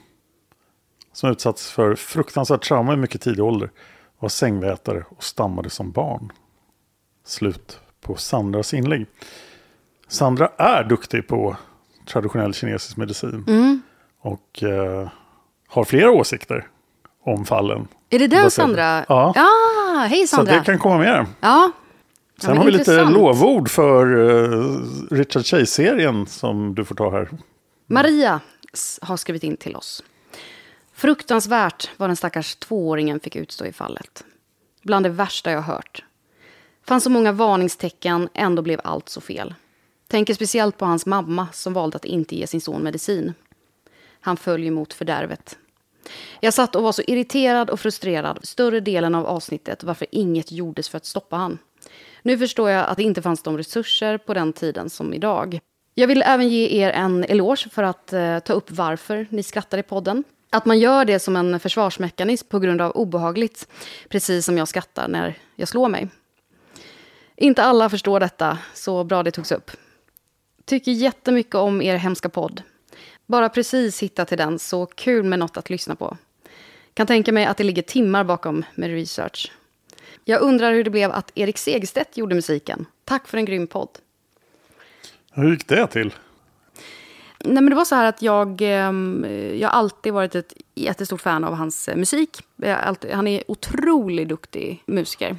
Som 1.13 1.31
utsatts 1.31 1.71
för 1.71 1.95
fruktansvärt 1.95 2.63
trauma 2.63 2.93
i 2.93 2.97
mycket 2.97 3.21
tidig 3.21 3.45
ålder. 3.45 3.71
Var 4.19 4.29
sängvätare 4.29 5.05
och 5.09 5.25
stammade 5.25 5.71
som 5.71 5.91
barn. 5.91 6.33
Slut 7.25 7.81
på 8.01 8.15
Sandras 8.15 8.75
inlägg. 8.75 9.07
Sandra 10.09 10.49
är 10.57 10.85
duktig 10.85 11.29
på 11.29 11.57
traditionell 12.07 12.55
kinesisk 12.55 12.97
medicin. 12.97 13.45
Och 14.21 14.63
eh, 14.63 15.09
har 15.69 15.85
flera 15.85 16.11
åsikter 16.11 16.69
om 17.23 17.45
fallen. 17.45 17.89
Är 18.11 18.19
det 18.19 18.27
den 18.27 18.51
Sandra? 18.51 19.05
Ja. 19.09 19.33
Ah, 19.37 20.07
hej 20.07 20.27
Så 20.27 20.37
Sandra. 20.37 20.53
det 20.55 20.65
kan 20.65 20.79
komma 20.79 20.99
med. 20.99 21.27
Ja. 21.41 21.71
Sen 22.41 22.51
men 22.51 22.57
har 22.59 22.65
vi 22.65 22.71
lite 22.71 22.91
intressant. 22.91 23.15
lovord 23.15 23.71
för 23.71 24.17
uh, 24.17 24.81
Richard 25.11 25.47
Chase-serien 25.47 26.27
som 26.27 26.75
du 26.75 26.85
får 26.85 26.95
ta 26.95 27.11
här. 27.11 27.29
Maria 27.87 28.41
har 29.01 29.17
skrivit 29.17 29.43
in 29.45 29.57
till 29.57 29.77
oss. 29.77 30.03
Fruktansvärt 30.95 31.91
vad 31.97 32.09
den 32.09 32.17
stackars 32.17 32.57
tvååringen 32.57 33.21
fick 33.21 33.37
utstå 33.37 33.67
i 33.67 33.73
fallet. 33.73 34.25
Bland 34.83 35.05
det 35.07 35.11
värsta 35.11 35.51
jag 35.51 35.63
hört. 35.63 36.05
Fanns 36.87 37.05
så 37.05 37.11
många 37.11 37.33
varningstecken, 37.33 38.29
ändå 38.35 38.63
blev 38.63 38.81
allt 38.85 39.09
så 39.09 39.21
fel. 39.21 39.55
Tänker 40.09 40.35
speciellt 40.35 40.79
på 40.79 40.85
hans 40.85 41.07
mamma 41.07 41.49
som 41.53 41.73
valde 41.73 41.97
att 41.97 42.05
inte 42.05 42.37
ge 42.37 42.47
sin 42.47 42.61
son 42.61 42.83
medicin. 42.83 43.35
Han 44.21 44.37
följer 44.37 44.71
mot 44.71 44.93
fördärvet. 44.93 45.59
Jag 46.41 46.55
satt 46.55 46.77
och 46.77 46.83
var 46.83 46.93
så 46.93 47.03
irriterad 47.07 47.71
och 47.71 47.81
frustrerad 47.81 48.39
större 48.43 48.81
delen 48.81 49.15
av 49.15 49.27
avsnittet 49.27 49.85
varför 49.85 50.07
inget 50.11 50.53
gjordes 50.53 50.89
för 50.89 50.97
att 50.97 51.07
stoppa 51.07 51.37
han. 51.37 51.59
Nu 52.23 52.39
förstår 52.39 52.71
jag 52.71 52.87
att 52.87 52.97
det 52.97 53.03
inte 53.03 53.23
fanns 53.23 53.43
de 53.43 53.59
resurser 53.59 54.19
på 54.19 54.35
den 54.35 54.53
tiden 54.53 54.91
som 54.91 55.15
idag. 55.15 55.61
Jag 55.95 56.07
vill 56.07 56.23
även 56.23 56.49
ge 56.49 56.83
er 56.83 56.91
en 56.91 57.25
eloge 57.25 57.69
för 57.71 57.83
att 57.83 58.13
eh, 58.13 58.39
ta 58.39 58.53
upp 58.53 58.71
varför 58.71 59.27
ni 59.31 59.43
skrattar 59.43 59.79
i 59.79 59.83
podden. 59.83 60.25
Att 60.51 60.65
man 60.65 60.79
gör 60.79 61.05
det 61.05 61.19
som 61.19 61.37
en 61.37 61.61
försvarsmekanism 61.61 62.49
på 62.49 62.59
grund 62.59 62.81
av 62.81 62.91
obehagligt, 62.91 63.69
precis 64.09 64.45
som 64.45 64.59
jag 64.59 64.69
skrattar 64.69 65.09
när 65.09 65.39
jag 65.57 65.69
slår 65.69 65.89
mig. 65.89 66.09
Inte 67.37 67.63
alla 67.63 67.91
förstår 67.91 68.21
detta, 68.21 68.59
så 68.75 69.05
bra 69.05 69.23
det 69.23 69.31
togs 69.31 69.53
upp. 69.53 69.71
Tycker 70.65 70.93
jättemycket 70.93 71.55
om 71.55 71.83
er 71.83 71.97
hemska 71.97 72.29
podd. 72.29 72.63
Bara 73.29 73.49
precis 73.49 74.03
hittat 74.03 74.29
till 74.29 74.39
den, 74.39 74.59
så 74.59 74.87
kul 74.87 75.25
med 75.25 75.39
något 75.39 75.57
att 75.57 75.71
lyssna 75.71 75.95
på. 75.95 76.17
Kan 76.95 77.07
tänka 77.07 77.33
mig 77.33 77.45
att 77.45 77.57
det 77.57 77.65
ligger 77.65 77.83
timmar 77.83 78.25
bakom 78.25 78.65
med 78.75 78.91
research. 78.91 79.53
Jag 80.25 80.41
undrar 80.41 80.73
hur 80.73 80.85
det 80.85 80.91
blev 80.91 81.11
att 81.13 81.33
Erik 81.35 81.59
Segerstedt 81.59 82.17
gjorde 82.17 82.35
musiken. 82.35 82.87
Tack 83.05 83.29
för 83.29 83.39
en 83.39 83.45
grym 83.45 83.67
podd. 83.67 83.89
Hur 85.33 85.51
gick 85.51 85.69
det 85.69 85.87
till? 85.87 86.15
Nej, 87.45 87.55
men 87.55 87.71
det 87.71 87.75
var 87.75 87.85
så 87.85 87.95
här 87.95 88.05
att 88.05 88.23
jag, 88.23 88.63
ehm, 88.63 89.27
jag 89.55 89.71
alltid 89.71 90.13
varit 90.13 90.35
ett 90.35 90.53
jättestort 90.75 91.21
fan 91.21 91.45
av 91.45 91.55
hans 91.55 91.89
eh, 91.89 91.97
musik. 91.97 92.39
Alltid, 92.67 93.11
han 93.11 93.27
är 93.27 93.43
otroligt 93.49 94.29
duktig 94.29 94.83
musiker. 94.87 95.37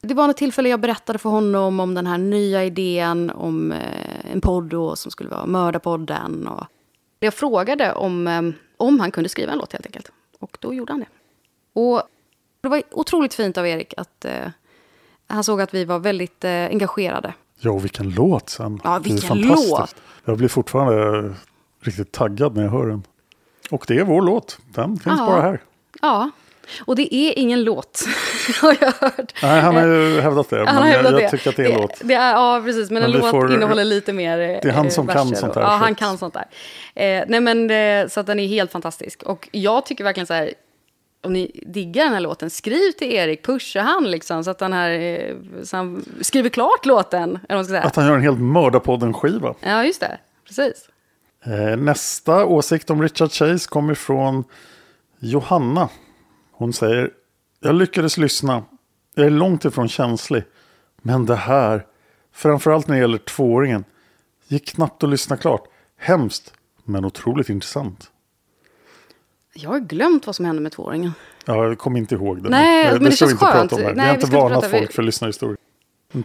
Det 0.00 0.14
var 0.14 0.26
något 0.26 0.36
tillfälle 0.36 0.68
jag 0.68 0.80
berättade 0.80 1.18
för 1.18 1.30
honom 1.30 1.80
om 1.80 1.94
den 1.94 2.06
här 2.06 2.18
nya 2.18 2.64
idén 2.64 3.30
om 3.30 3.72
eh, 3.72 4.32
en 4.32 4.40
podd 4.40 4.64
då, 4.64 4.96
som 4.96 5.10
skulle 5.10 5.30
vara 5.30 5.46
Mördarpodden. 5.46 6.48
Och 6.48 6.66
jag 7.24 7.34
frågade 7.34 7.92
om, 7.92 8.26
eh, 8.26 8.42
om 8.76 9.00
han 9.00 9.10
kunde 9.10 9.28
skriva 9.28 9.52
en 9.52 9.58
låt 9.58 9.72
helt 9.72 9.86
enkelt. 9.86 10.12
Och 10.38 10.56
då 10.60 10.74
gjorde 10.74 10.92
han 10.92 11.00
det. 11.00 11.06
Och 11.80 12.02
det 12.60 12.68
var 12.68 12.82
otroligt 12.90 13.34
fint 13.34 13.58
av 13.58 13.66
Erik 13.66 13.94
att 13.96 14.24
eh, 14.24 14.32
han 15.26 15.44
såg 15.44 15.60
att 15.60 15.74
vi 15.74 15.84
var 15.84 15.98
väldigt 15.98 16.44
eh, 16.44 16.50
engagerade. 16.66 17.34
Ja, 17.60 17.70
och 17.70 17.84
vilken 17.84 18.10
låt 18.10 18.50
sen. 18.50 18.80
Ja, 18.84 18.98
vilken 18.98 19.38
låt. 19.38 19.94
Jag 20.24 20.38
blir 20.38 20.48
fortfarande 20.48 21.34
riktigt 21.80 22.12
taggad 22.12 22.56
när 22.56 22.62
jag 22.62 22.70
hör 22.70 22.86
den. 22.86 23.02
Och 23.70 23.84
det 23.88 23.98
är 23.98 24.04
vår 24.04 24.22
låt. 24.22 24.58
Den 24.74 24.98
finns 24.98 25.18
Ja. 25.18 25.26
bara 25.26 25.40
här. 25.42 25.60
Ja, 26.00 26.30
och 26.84 26.96
det 26.96 27.14
är 27.14 27.38
ingen 27.38 27.64
låt, 27.64 28.02
har 28.62 28.76
jag 28.80 28.92
hört. 28.92 29.32
Nej, 29.42 29.60
han 29.60 29.76
har 29.76 29.86
ju 29.86 30.20
hävdat 30.20 30.50
det. 30.50 30.56
Han 30.56 30.64
men 30.66 30.76
jag, 30.76 30.82
hävdat 30.96 31.12
jag 31.12 31.20
det. 31.22 31.30
tycker 31.30 31.50
att 31.50 31.56
det 31.56 31.64
är 31.64 31.70
en 31.70 31.80
låt. 31.80 32.00
Det 32.04 32.14
är, 32.14 32.32
ja, 32.32 32.62
precis. 32.64 32.90
Men, 32.90 33.02
Men 33.02 33.12
en 33.12 33.18
låt 33.20 33.30
får- 33.30 33.54
innehåller 33.54 33.84
lite 33.84 34.12
mer 34.12 34.38
eh, 34.40 34.46
Det 34.62 34.68
är 34.68 34.72
han 34.72 34.90
som 34.90 35.06
kan 35.06 35.36
sånt 35.36 35.54
där, 35.54 35.60
Ja, 35.60 35.66
han 35.68 35.94
kan 35.94 36.18
sånt 36.18 36.34
där. 36.34 36.46
Eh, 36.94 37.24
nej, 37.28 37.40
men 37.40 37.70
eh, 37.70 38.08
så 38.08 38.20
att 38.20 38.26
den 38.26 38.40
är 38.40 38.46
helt 38.46 38.72
fantastisk. 38.72 39.22
Och 39.22 39.48
jag 39.52 39.86
tycker 39.86 40.04
verkligen 40.04 40.26
så 40.26 40.34
här, 40.34 40.52
om 41.24 41.32
ni 41.32 41.60
diggar 41.66 42.04
den 42.04 42.12
här 42.12 42.20
låten, 42.20 42.50
skriv 42.50 42.90
till 42.92 43.12
Erik, 43.12 43.44
pusha 43.46 43.80
han 43.80 44.10
liksom, 44.10 44.44
så 44.44 44.50
att 44.50 44.60
han, 44.60 44.72
här, 44.72 44.90
eh, 44.90 45.34
så 45.64 45.76
han 45.76 46.04
skriver 46.20 46.48
klart 46.50 46.86
låten. 46.86 47.38
Eller 47.48 47.62
ska 47.62 47.70
säga. 47.70 47.82
Att 47.82 47.96
han 47.96 48.06
gör 48.06 48.14
en 48.14 48.22
helt 48.22 48.38
Mördarpodden-skiva. 48.40 49.54
Ja, 49.60 49.84
just 49.84 50.00
det. 50.00 50.18
Precis. 50.46 50.88
Eh, 51.46 51.76
nästa 51.76 52.44
åsikt 52.44 52.90
om 52.90 53.02
Richard 53.02 53.30
Chase 53.32 53.68
kommer 53.68 53.94
från 53.94 54.44
Johanna. 55.18 55.88
Hon 56.62 56.72
säger, 56.72 57.10
jag 57.60 57.74
lyckades 57.74 58.16
lyssna. 58.16 58.64
Jag 59.14 59.26
är 59.26 59.30
långt 59.30 59.64
ifrån 59.64 59.88
känslig. 59.88 60.44
Men 61.02 61.26
det 61.26 61.36
här, 61.36 61.86
framförallt 62.32 62.88
när 62.88 62.94
det 62.94 63.00
gäller 63.00 63.18
tvååringen, 63.18 63.84
gick 64.48 64.66
knappt 64.74 65.02
att 65.02 65.10
lyssna 65.10 65.36
klart. 65.36 65.64
Hemskt, 65.98 66.52
men 66.84 67.04
otroligt 67.04 67.48
intressant. 67.48 68.10
Jag 69.54 69.70
har 69.70 69.78
glömt 69.80 70.26
vad 70.26 70.36
som 70.36 70.44
hände 70.44 70.62
med 70.62 70.72
tvååringen. 70.72 71.12
Ja, 71.44 71.64
jag 71.64 71.78
kommer 71.78 71.98
inte 71.98 72.14
ihåg 72.14 72.42
det. 72.42 72.48
Nej, 72.50 72.92
men 72.92 73.02
det 73.04 73.10
vi 73.10 73.16
känns 73.16 73.32
inte 73.32 73.44
skönt. 73.44 73.72
Nej, 73.72 73.94
vi 73.94 74.00
har 74.00 74.14
inte 74.14 74.26
varnat 74.26 74.52
prata- 74.52 74.68
vi- 74.68 74.78
folk 74.78 74.92
för 74.92 75.02
lyssnarhistorier. 75.02 75.56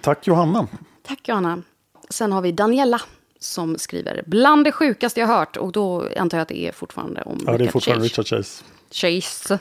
Tack 0.02 0.28
Johanna. 0.28 0.68
Tack 1.04 1.28
Johanna. 1.30 1.62
Sen 2.10 2.32
har 2.32 2.42
vi 2.42 2.52
Daniela 2.52 3.02
som 3.40 3.78
skriver 3.78 4.24
bland 4.26 4.64
det 4.64 4.72
sjukaste 4.72 5.20
jag 5.20 5.28
hört. 5.28 5.58
Och 5.58 5.72
då 5.72 6.10
antar 6.18 6.38
jag 6.38 6.42
att 6.42 6.48
det 6.50 6.68
är 6.68 6.72
fortfarande 6.72 7.22
om 7.22 7.40
Ja, 7.46 7.52
det 7.52 7.56
är 7.56 7.58
Richard 7.60 7.72
fortfarande 7.74 8.10
Chase. 8.10 8.22
Richard 8.22 8.38
Chase. 8.40 8.64
Chase. 8.92 9.60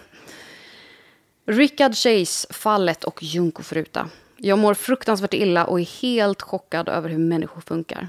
Rickard 1.46 1.94
Chase, 1.94 2.52
fallet 2.54 3.04
och 3.04 3.22
Junkofruta. 3.22 4.08
Jag 4.36 4.58
mår 4.58 4.74
fruktansvärt 4.74 5.34
illa 5.34 5.64
och 5.64 5.80
är 5.80 6.02
helt 6.02 6.42
chockad 6.42 6.88
över 6.88 7.08
hur 7.10 7.18
människor 7.18 7.60
funkar. 7.60 8.08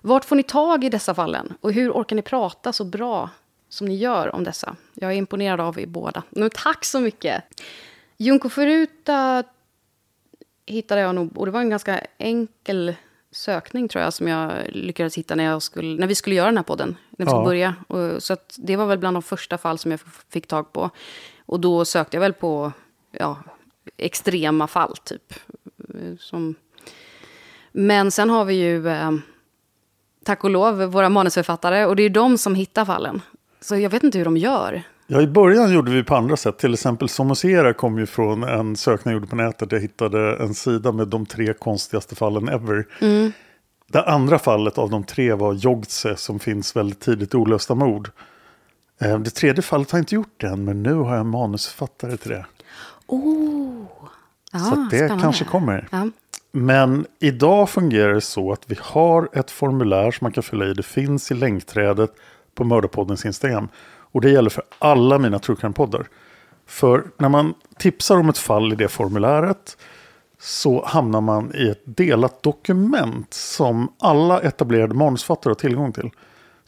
Vart 0.00 0.24
får 0.24 0.36
ni 0.36 0.42
tag 0.42 0.84
i 0.84 0.88
dessa 0.88 1.14
fallen? 1.14 1.54
Och 1.60 1.72
hur 1.72 1.90
orkar 1.90 2.16
ni 2.16 2.22
prata 2.22 2.72
så 2.72 2.84
bra 2.84 3.30
som 3.68 3.86
ni 3.88 3.96
gör 3.96 4.34
om 4.34 4.44
dessa? 4.44 4.76
Jag 4.94 5.12
är 5.12 5.16
imponerad 5.16 5.60
av 5.60 5.80
er 5.80 5.86
båda. 5.86 6.22
Men 6.30 6.50
tack 6.50 6.84
så 6.84 7.00
mycket! 7.00 7.44
Junkofruta 8.16 9.44
hittade 10.66 11.00
jag 11.00 11.14
nog, 11.14 11.38
och 11.38 11.46
det 11.46 11.52
var 11.52 11.60
en 11.60 11.70
ganska 11.70 12.00
enkel 12.18 12.94
sökning 13.30 13.88
tror 13.88 14.04
jag 14.04 14.12
som 14.12 14.28
jag 14.28 14.52
lyckades 14.68 15.18
hitta 15.18 15.34
när, 15.34 15.44
jag 15.44 15.62
skulle, 15.62 16.00
när 16.00 16.06
vi 16.06 16.14
skulle 16.14 16.36
göra 16.36 16.46
den 16.46 16.56
här 16.56 16.64
podden. 16.64 16.96
När 17.10 17.26
vi 17.26 17.30
Ja. 17.32 17.36
skulle 17.36 17.44
börja. 17.44 17.74
Och, 17.88 18.22
så 18.22 18.36
det 18.56 18.76
var 18.76 18.86
väl 18.86 18.98
bland 18.98 19.16
de 19.16 19.22
första 19.22 19.58
fall 19.58 19.78
som 19.78 19.90
jag 19.90 20.00
fick 20.28 20.46
tag 20.46 20.72
på. 20.72 20.90
Och 21.48 21.60
då 21.60 21.84
sökte 21.84 22.16
jag 22.16 22.20
väl 22.20 22.32
på 22.32 22.72
ja, 23.10 23.36
extrema 23.96 24.66
fall 24.66 24.96
typ. 24.96 25.34
Som... 26.18 26.54
Men 27.72 28.10
sen 28.10 28.30
har 28.30 28.44
vi 28.44 28.54
ju, 28.54 28.88
eh, 28.88 29.12
tack 30.24 30.44
och 30.44 30.50
lov, 30.50 30.82
våra 30.82 31.08
manusförfattare. 31.08 31.86
Och 31.86 31.96
det 31.96 32.02
är 32.02 32.10
de 32.10 32.38
som 32.38 32.54
hittar 32.54 32.84
fallen. 32.84 33.22
Så 33.60 33.76
jag 33.76 33.90
vet 33.90 34.02
inte 34.02 34.18
hur 34.18 34.24
de 34.24 34.36
gör. 34.36 34.82
Ja, 35.06 35.20
i 35.20 35.26
början 35.26 35.72
gjorde 35.72 35.90
vi 35.90 36.04
på 36.04 36.16
andra 36.16 36.36
sätt. 36.36 36.58
Till 36.58 36.74
exempel 36.74 37.08
Somosera 37.08 37.74
kom 37.74 37.98
ju 37.98 38.06
från 38.06 38.42
en 38.42 38.76
sökning 38.76 39.12
jag 39.12 39.20
gjorde 39.20 39.30
på 39.30 39.36
nätet. 39.36 39.72
Jag 39.72 39.80
hittade 39.80 40.36
en 40.36 40.54
sida 40.54 40.92
med 40.92 41.08
de 41.08 41.26
tre 41.26 41.52
konstigaste 41.52 42.14
fallen 42.14 42.48
ever. 42.48 42.86
Det 43.86 44.02
andra 44.02 44.38
fallet 44.38 44.78
av 44.78 44.90
de 44.90 45.04
tre 45.04 45.32
var 45.32 45.54
Jogtse 45.54 46.16
som 46.16 46.38
finns 46.38 46.76
väldigt 46.76 47.00
tidigt 47.00 47.34
i 47.34 47.36
olösta 47.36 47.74
mord. 47.74 48.10
Eh, 48.98 49.18
Det 49.18 49.30
tredje 49.30 49.62
fallet 49.62 49.90
har 49.90 49.98
jag 49.98 50.02
inte 50.02 50.14
gjort 50.14 50.42
än, 50.44 50.64
men 50.64 50.82
nu 50.82 50.94
har 50.94 51.10
jag 51.10 51.20
en 51.20 51.28
manusförfattare 51.28 52.16
till 52.16 52.30
det. 52.30 52.46
Oh. 53.06 53.84
Ja, 54.52 54.58
Så 54.58 54.74
det 54.90 54.96
spännande. 54.96 55.22
kanske 55.22 55.44
kommer. 55.44 55.88
Ja. 55.90 56.08
Men 56.52 57.06
idag 57.18 57.70
fungerar 57.70 58.14
det 58.14 58.20
så 58.20 58.52
att 58.52 58.62
vi 58.66 58.76
har 58.80 59.28
ett 59.32 59.50
formulär 59.50 60.10
som 60.10 60.24
man 60.24 60.32
kan 60.32 60.42
fylla 60.42 60.66
i. 60.66 60.74
Det 60.74 60.82
finns 60.82 61.30
i 61.30 61.34
länkträdet 61.34 62.10
på 62.54 62.64
Mördarpoddens 62.64 63.24
Instagram. 63.26 63.68
Och 64.12 64.20
det 64.20 64.30
gäller 64.30 64.50
för 64.50 64.64
alla 64.78 65.18
mina 65.18 65.38
True 65.38 65.56
Crime-poddar. 65.60 66.06
För 66.66 67.04
när 67.18 67.28
man 67.28 67.54
tipsar 67.78 68.16
om 68.16 68.28
ett 68.28 68.38
fall 68.38 68.72
i 68.72 68.76
det 68.76 68.88
formuläret 68.88 69.76
så 70.40 70.84
hamnar 70.86 71.20
man 71.20 71.54
i 71.54 71.68
ett 71.68 71.82
delat 71.84 72.42
dokument 72.42 73.34
som 73.34 73.92
alla 73.98 74.40
etablerade 74.40 74.94
manusfattare 74.94 75.50
har 75.50 75.54
tillgång 75.54 75.92
till. 75.92 76.10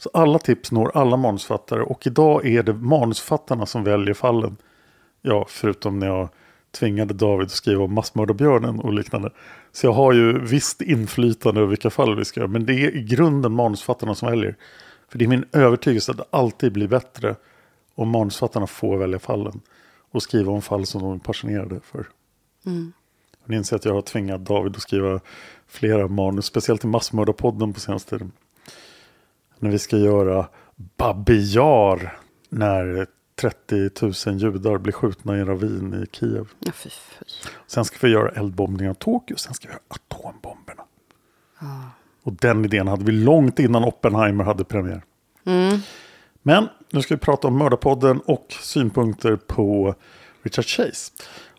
Så 0.03 0.09
alla 0.13 0.39
tips 0.39 0.71
når 0.71 0.91
alla 0.97 1.17
manusfattare 1.17 1.83
och 1.83 2.07
idag 2.07 2.45
är 2.45 2.63
det 2.63 2.73
manusfattarna 2.73 3.65
som 3.65 3.83
väljer 3.83 4.13
fallen. 4.13 4.57
Ja, 5.21 5.45
förutom 5.49 5.99
när 5.99 6.07
jag 6.07 6.29
tvingade 6.71 7.13
David 7.13 7.45
att 7.45 7.51
skriva 7.51 7.83
om 7.83 7.93
massmördarbjörnen 7.93 8.79
och 8.79 8.93
liknande. 8.93 9.29
Så 9.71 9.85
jag 9.85 9.93
har 9.93 10.13
ju 10.13 10.39
visst 10.39 10.81
inflytande 10.81 11.59
över 11.61 11.69
vilka 11.69 11.89
fall 11.89 12.15
vi 12.15 12.25
ska 12.25 12.39
göra. 12.39 12.51
Men 12.51 12.65
det 12.65 12.73
är 12.73 12.95
i 12.95 13.03
grunden 13.03 13.51
manusfattarna 13.51 14.15
som 14.15 14.29
väljer. 14.29 14.55
För 15.09 15.19
det 15.19 15.25
är 15.25 15.29
min 15.29 15.45
övertygelse 15.51 16.11
att 16.11 16.17
det 16.17 16.25
alltid 16.29 16.71
blir 16.71 16.87
bättre 16.87 17.35
om 17.95 18.09
manusfattarna 18.09 18.67
får 18.67 18.97
välja 18.97 19.19
fallen. 19.19 19.61
Och 20.11 20.23
skriva 20.23 20.51
om 20.51 20.61
fall 20.61 20.85
som 20.85 21.01
de 21.01 21.13
är 21.13 21.19
passionerade 21.19 21.79
för. 21.83 22.07
Och 23.43 23.49
Ni 23.49 23.55
inser 23.55 23.75
att 23.75 23.85
jag 23.85 23.93
har 23.93 24.01
tvingat 24.01 24.45
David 24.45 24.75
att 24.75 24.81
skriva 24.81 25.19
flera 25.67 26.07
manus, 26.07 26.45
speciellt 26.45 26.83
i 26.83 26.87
massmördarpodden 26.87 27.73
på 27.73 27.79
senaste 27.79 28.09
tiden. 28.09 28.31
När 29.61 29.69
vi 29.69 29.79
ska 29.79 29.97
göra 29.97 30.47
Babijar 30.75 32.17
när 32.49 33.07
30 33.41 33.89
000 34.29 34.37
judar 34.37 34.77
blir 34.77 34.93
skjutna 34.93 35.37
i 35.37 35.39
en 35.39 35.45
ravin 35.47 36.03
i 36.03 36.15
Kiev. 36.15 36.47
Ja, 36.59 36.71
fy, 36.71 36.89
fy. 36.89 37.25
Sen 37.67 37.85
ska 37.85 38.07
vi 38.07 38.13
göra 38.13 38.29
eldbombningen 38.29 38.89
av 38.89 38.95
Tokyo, 38.95 39.37
sen 39.37 39.53
ska 39.53 39.67
vi 39.67 39.73
göra 39.73 39.83
atombomberna. 39.87 40.83
Och 42.23 42.33
den 42.33 42.65
idén 42.65 42.87
hade 42.87 43.05
vi 43.05 43.11
långt 43.11 43.59
innan 43.59 43.83
Oppenheimer 43.83 44.43
hade 44.43 44.63
premiär. 44.63 45.01
Men 46.41 46.67
nu 46.89 47.01
ska 47.01 47.15
vi 47.15 47.19
prata 47.19 47.47
om 47.47 47.57
Mördarpodden 47.57 48.19
och 48.19 48.45
synpunkter 48.61 49.35
på 49.35 49.95
Richard 50.43 50.65
Chase. 50.65 51.11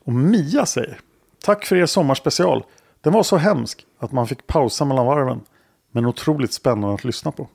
Och 0.05 0.13
Mia 0.13 0.67
säger, 0.67 1.01
tack 1.45 1.65
för 1.65 1.77
er 1.77 1.87
sommarspecial. 1.87 2.65
Den 3.01 3.13
var 3.13 3.23
så 3.23 3.37
hemsk 3.37 3.87
att 3.99 4.13
man 4.13 4.27
fick 4.27 4.47
pausa 4.47 4.85
mellan 4.85 5.07
varven. 5.07 5.41
Men 5.91 6.07
otroligt 6.07 6.53
spännande 6.53 6.95
att 6.95 7.05
lyssna 7.05 7.33
på. 7.33 7.49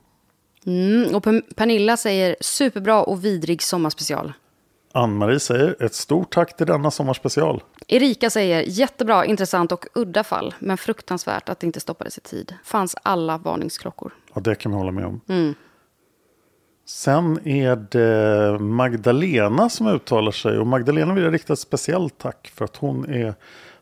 Mm, 0.66 1.14
och 1.14 1.24
Pe- 1.24 1.54
Pernilla 1.54 1.96
säger 1.96 2.36
superbra 2.40 3.02
och 3.02 3.24
vidrig 3.24 3.62
sommarspecial. 3.62 4.32
Ann-Marie 4.92 5.40
säger 5.40 5.82
ett 5.82 5.94
stort 5.94 6.34
tack 6.34 6.56
till 6.56 6.66
denna 6.66 6.90
sommarspecial. 6.90 7.62
Erika 7.86 8.30
säger 8.30 8.62
jättebra, 8.66 9.24
intressant 9.24 9.72
och 9.72 9.86
udda 9.94 10.24
fall. 10.24 10.54
Men 10.58 10.78
fruktansvärt 10.78 11.48
att 11.48 11.60
det 11.60 11.66
inte 11.66 11.80
stoppades 11.80 12.18
i 12.18 12.20
tid. 12.20 12.54
Fanns 12.64 12.96
alla 13.02 13.38
varningsklockor. 13.38 14.12
Ja, 14.34 14.40
det 14.40 14.54
kan 14.54 14.72
vi 14.72 14.78
hålla 14.78 14.92
med 14.92 15.06
om. 15.06 15.20
Sen 16.86 17.48
är 17.48 17.76
det 17.76 18.58
Magdalena 18.58 19.68
som 19.68 19.86
uttalar 19.86 20.32
sig. 20.32 20.58
Och 20.58 20.66
Magdalena 20.66 21.14
vill 21.14 21.24
jag 21.24 21.34
rikta 21.34 21.52
ett 21.52 21.58
speciellt 21.58 22.18
tack 22.18 22.52
för 22.54 22.64
att 22.64 22.76
hon 22.76 23.10
är 23.10 23.34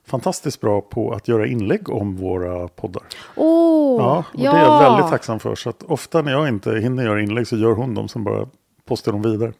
fantastiskt 0.06 0.60
bra 0.60 0.80
på 0.80 1.12
att 1.12 1.28
göra 1.28 1.46
inlägg 1.46 1.88
om 1.90 2.16
våra 2.16 2.68
poddar. 2.68 3.02
Åh, 3.36 3.96
Ja, 4.00 4.24
och 4.32 4.40
det 4.40 4.46
är 4.46 4.62
jag 4.62 4.90
väldigt 4.90 5.10
tacksam 5.10 5.38
för. 5.40 5.54
Så 5.54 5.70
att 5.70 5.82
ofta 5.82 6.22
när 6.22 6.32
jag 6.32 6.48
inte 6.48 6.78
hinner 6.78 7.04
göra 7.04 7.22
inlägg 7.22 7.46
så 7.46 7.56
gör 7.56 7.72
hon 7.72 7.94
dem, 7.94 8.08
sen 8.08 8.24
bara 8.24 8.48
postar 8.84 9.12
de 9.12 9.22
vidare. 9.22 9.52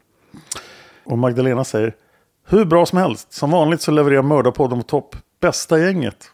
Och 1.03 1.17
Magdalena 1.17 1.63
säger, 1.63 1.93
hur 2.47 2.65
bra 2.65 2.85
som 2.85 2.97
helst. 2.97 3.33
Som 3.33 3.51
vanligt 3.51 3.81
så 3.81 3.91
levererar 3.91 4.21
Mördarpodden 4.21 4.77
på 4.79 4.83
topp. 4.83 5.15
Bästa 5.39 5.79
gänget. 5.79 6.31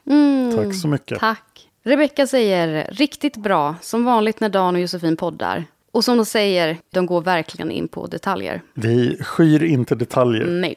Tack 0.56 0.76
så 0.76 0.88
mycket. 0.88 1.20
Tack. 1.20 1.70
Rebecka 1.84 2.28
säger 2.28 2.88
riktigt 2.92 3.38
bra, 3.38 3.76
som 3.82 4.06
vanligt 4.06 4.40
när 4.40 4.50
Dan 4.50 4.76
och 4.76 4.82
Josefin 4.82 5.18
poddar. 5.18 5.66
Och 5.92 6.04
som 6.04 6.18
de 6.18 6.26
säger, 6.26 6.78
de 6.94 7.06
går 7.06 7.22
verkligen 7.22 7.72
in 7.72 7.88
på 7.88 8.08
detaljer. 8.08 8.62
Vi 8.74 9.18
skyr 9.24 9.64
inte 9.64 9.96
detaljer. 9.96 10.46
Nej. 10.46 10.76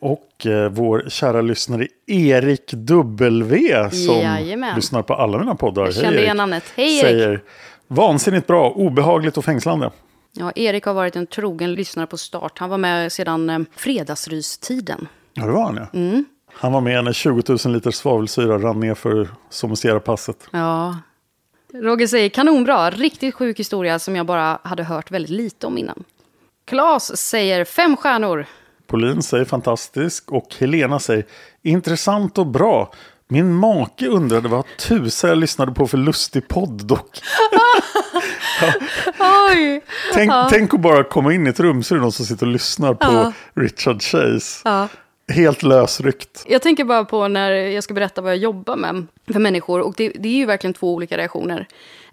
Och 0.00 0.46
eh, 0.46 0.70
vår 0.70 1.04
kära 1.08 1.40
lyssnare 1.40 1.86
Erik 2.06 2.70
W 2.72 3.90
som 3.90 4.14
Jajamän. 4.20 4.76
lyssnar 4.76 5.02
på 5.02 5.14
alla 5.14 5.38
mina 5.38 5.54
poddar. 5.54 5.84
Jag 5.84 5.94
kände 5.94 6.22
igen 6.22 6.36
namnet. 6.36 6.64
Hej, 6.76 6.98
Erik. 6.98 7.02
Säger 7.02 7.42
vansinnigt 7.88 8.46
bra, 8.46 8.70
obehagligt 8.70 9.36
och 9.36 9.44
fängslande. 9.44 9.90
Ja, 10.32 10.52
Erik 10.56 10.84
har 10.84 10.94
varit 10.94 11.16
en 11.16 11.26
trogen 11.26 11.74
lyssnare 11.74 12.06
på 12.06 12.16
start. 12.16 12.58
Han 12.58 12.70
var 12.70 12.78
med 12.78 13.12
sedan 13.12 13.50
eh, 13.50 13.58
fredagsrystiden. 13.76 15.08
Ja, 15.34 15.44
det 15.46 15.52
var 15.52 15.62
han 15.64 15.76
ja. 15.76 15.98
Mm. 15.98 16.24
Han 16.52 16.72
var 16.72 16.80
med 16.80 17.04
när 17.04 17.12
20 17.12 17.42
000 17.64 17.74
liter 17.74 17.90
svavelsyra 17.90 18.58
rann 18.58 18.80
ner 18.80 18.94
för 18.94 19.28
Somosera-passet. 19.50 20.48
Ja. 20.50 20.96
Roger 21.74 22.06
säger 22.06 22.28
kanonbra, 22.28 22.90
riktigt 22.90 23.34
sjuk 23.34 23.58
historia 23.58 23.98
som 23.98 24.16
jag 24.16 24.26
bara 24.26 24.58
hade 24.62 24.84
hört 24.84 25.10
väldigt 25.10 25.30
lite 25.30 25.66
om 25.66 25.78
innan. 25.78 26.04
Klas 26.64 27.16
säger 27.16 27.64
fem 27.64 27.96
stjärnor. 27.96 28.46
Pauline 28.86 29.22
säger 29.22 29.44
fantastisk 29.44 30.32
och 30.32 30.54
Helena 30.58 30.98
säger 30.98 31.24
intressant 31.62 32.38
och 32.38 32.46
bra. 32.46 32.92
Min 33.28 33.54
make 33.54 34.06
undrade 34.06 34.48
vad 34.48 34.64
tusan 34.78 35.30
jag 35.30 35.38
lyssnade 35.38 35.72
på 35.72 35.86
för 35.86 35.98
lustig 35.98 36.48
podd 36.48 36.86
dock. 36.86 37.20
Oj! 39.50 39.84
Tänk, 40.14 40.32
tänk 40.50 40.74
att 40.74 40.80
bara 40.80 41.04
komma 41.04 41.34
in 41.34 41.46
i 41.46 41.50
ett 41.50 41.60
rum 41.60 41.82
så 41.82 41.94
är 41.94 41.96
det 41.96 42.02
någon 42.02 42.12
som 42.12 42.26
sitter 42.26 42.46
och 42.46 42.52
lyssnar 42.52 42.94
på 42.94 43.32
Richard 43.54 44.02
Chase. 44.02 44.60
Ja. 44.64 44.88
Helt 45.28 45.62
lösryckt. 45.62 46.44
Jag 46.48 46.62
tänker 46.62 46.84
bara 46.84 47.04
på 47.04 47.28
när 47.28 47.50
jag 47.50 47.84
ska 47.84 47.94
berätta 47.94 48.20
vad 48.20 48.30
jag 48.32 48.38
jobbar 48.38 48.76
med 48.76 49.06
för 49.32 49.40
människor. 49.40 49.80
Och 49.80 49.94
det, 49.96 50.08
det 50.08 50.28
är 50.28 50.32
ju 50.32 50.46
verkligen 50.46 50.74
två 50.74 50.94
olika 50.94 51.16
reaktioner. 51.16 51.66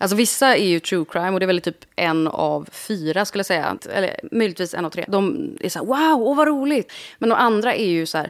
Alltså 0.03 0.15
vissa 0.15 0.57
är 0.57 0.65
ju 0.65 0.79
true 0.79 1.05
crime 1.09 1.29
och 1.29 1.39
det 1.39 1.45
är 1.45 1.47
väl 1.47 1.61
typ 1.61 1.85
en 1.95 2.27
av 2.27 2.69
fyra 2.71 3.25
skulle 3.25 3.39
jag 3.39 3.45
säga. 3.45 3.77
Eller 3.89 4.19
möjligtvis 4.31 4.73
en 4.73 4.85
av 4.85 4.89
tre. 4.89 5.05
De 5.07 5.49
är 5.59 5.69
så 5.69 5.79
här 5.79 5.85
wow, 5.85 6.27
åh 6.27 6.37
vad 6.37 6.47
roligt. 6.47 6.91
Men 7.17 7.29
de 7.29 7.35
andra 7.35 7.73
är 7.73 7.89
ju 7.89 8.05
så 8.05 8.17
här, 8.17 8.29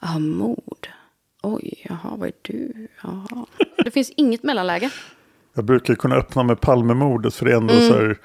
ja 0.00 0.18
mord. 0.18 0.88
Oj, 1.42 1.86
jaha, 1.88 2.16
vad 2.16 2.28
är 2.28 2.32
du? 2.42 2.88
Jaha. 3.02 3.46
Det 3.84 3.90
finns 3.90 4.10
inget 4.10 4.42
mellanläge. 4.42 4.90
Jag 5.54 5.64
brukar 5.64 5.94
kunna 5.94 6.16
öppna 6.16 6.42
med 6.42 6.60
Palmemordet 6.60 7.34
för 7.34 7.46
det 7.46 7.52
är 7.52 7.56
ändå 7.56 7.74
så 7.74 7.92
här 7.94 8.18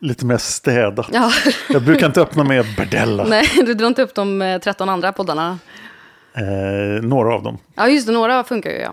lite 0.00 0.26
mer 0.26 0.38
städat. 0.38 1.08
Ja. 1.12 1.32
Jag 1.68 1.82
brukar 1.82 2.06
inte 2.06 2.20
öppna 2.20 2.44
med 2.44 2.64
Bardella. 2.76 3.24
Nej, 3.24 3.48
du 3.66 3.74
drar 3.74 3.86
inte 3.86 4.02
upp 4.02 4.14
de 4.14 4.42
eh, 4.42 4.60
13 4.60 4.88
andra 4.88 5.12
poddarna. 5.12 5.58
Eh, 6.34 7.02
några 7.02 7.34
av 7.34 7.42
dem. 7.42 7.58
Ja, 7.74 7.88
just 7.88 8.06
det, 8.06 8.12
några 8.12 8.44
funkar 8.44 8.70
ju 8.70 8.76
ja. 8.76 8.92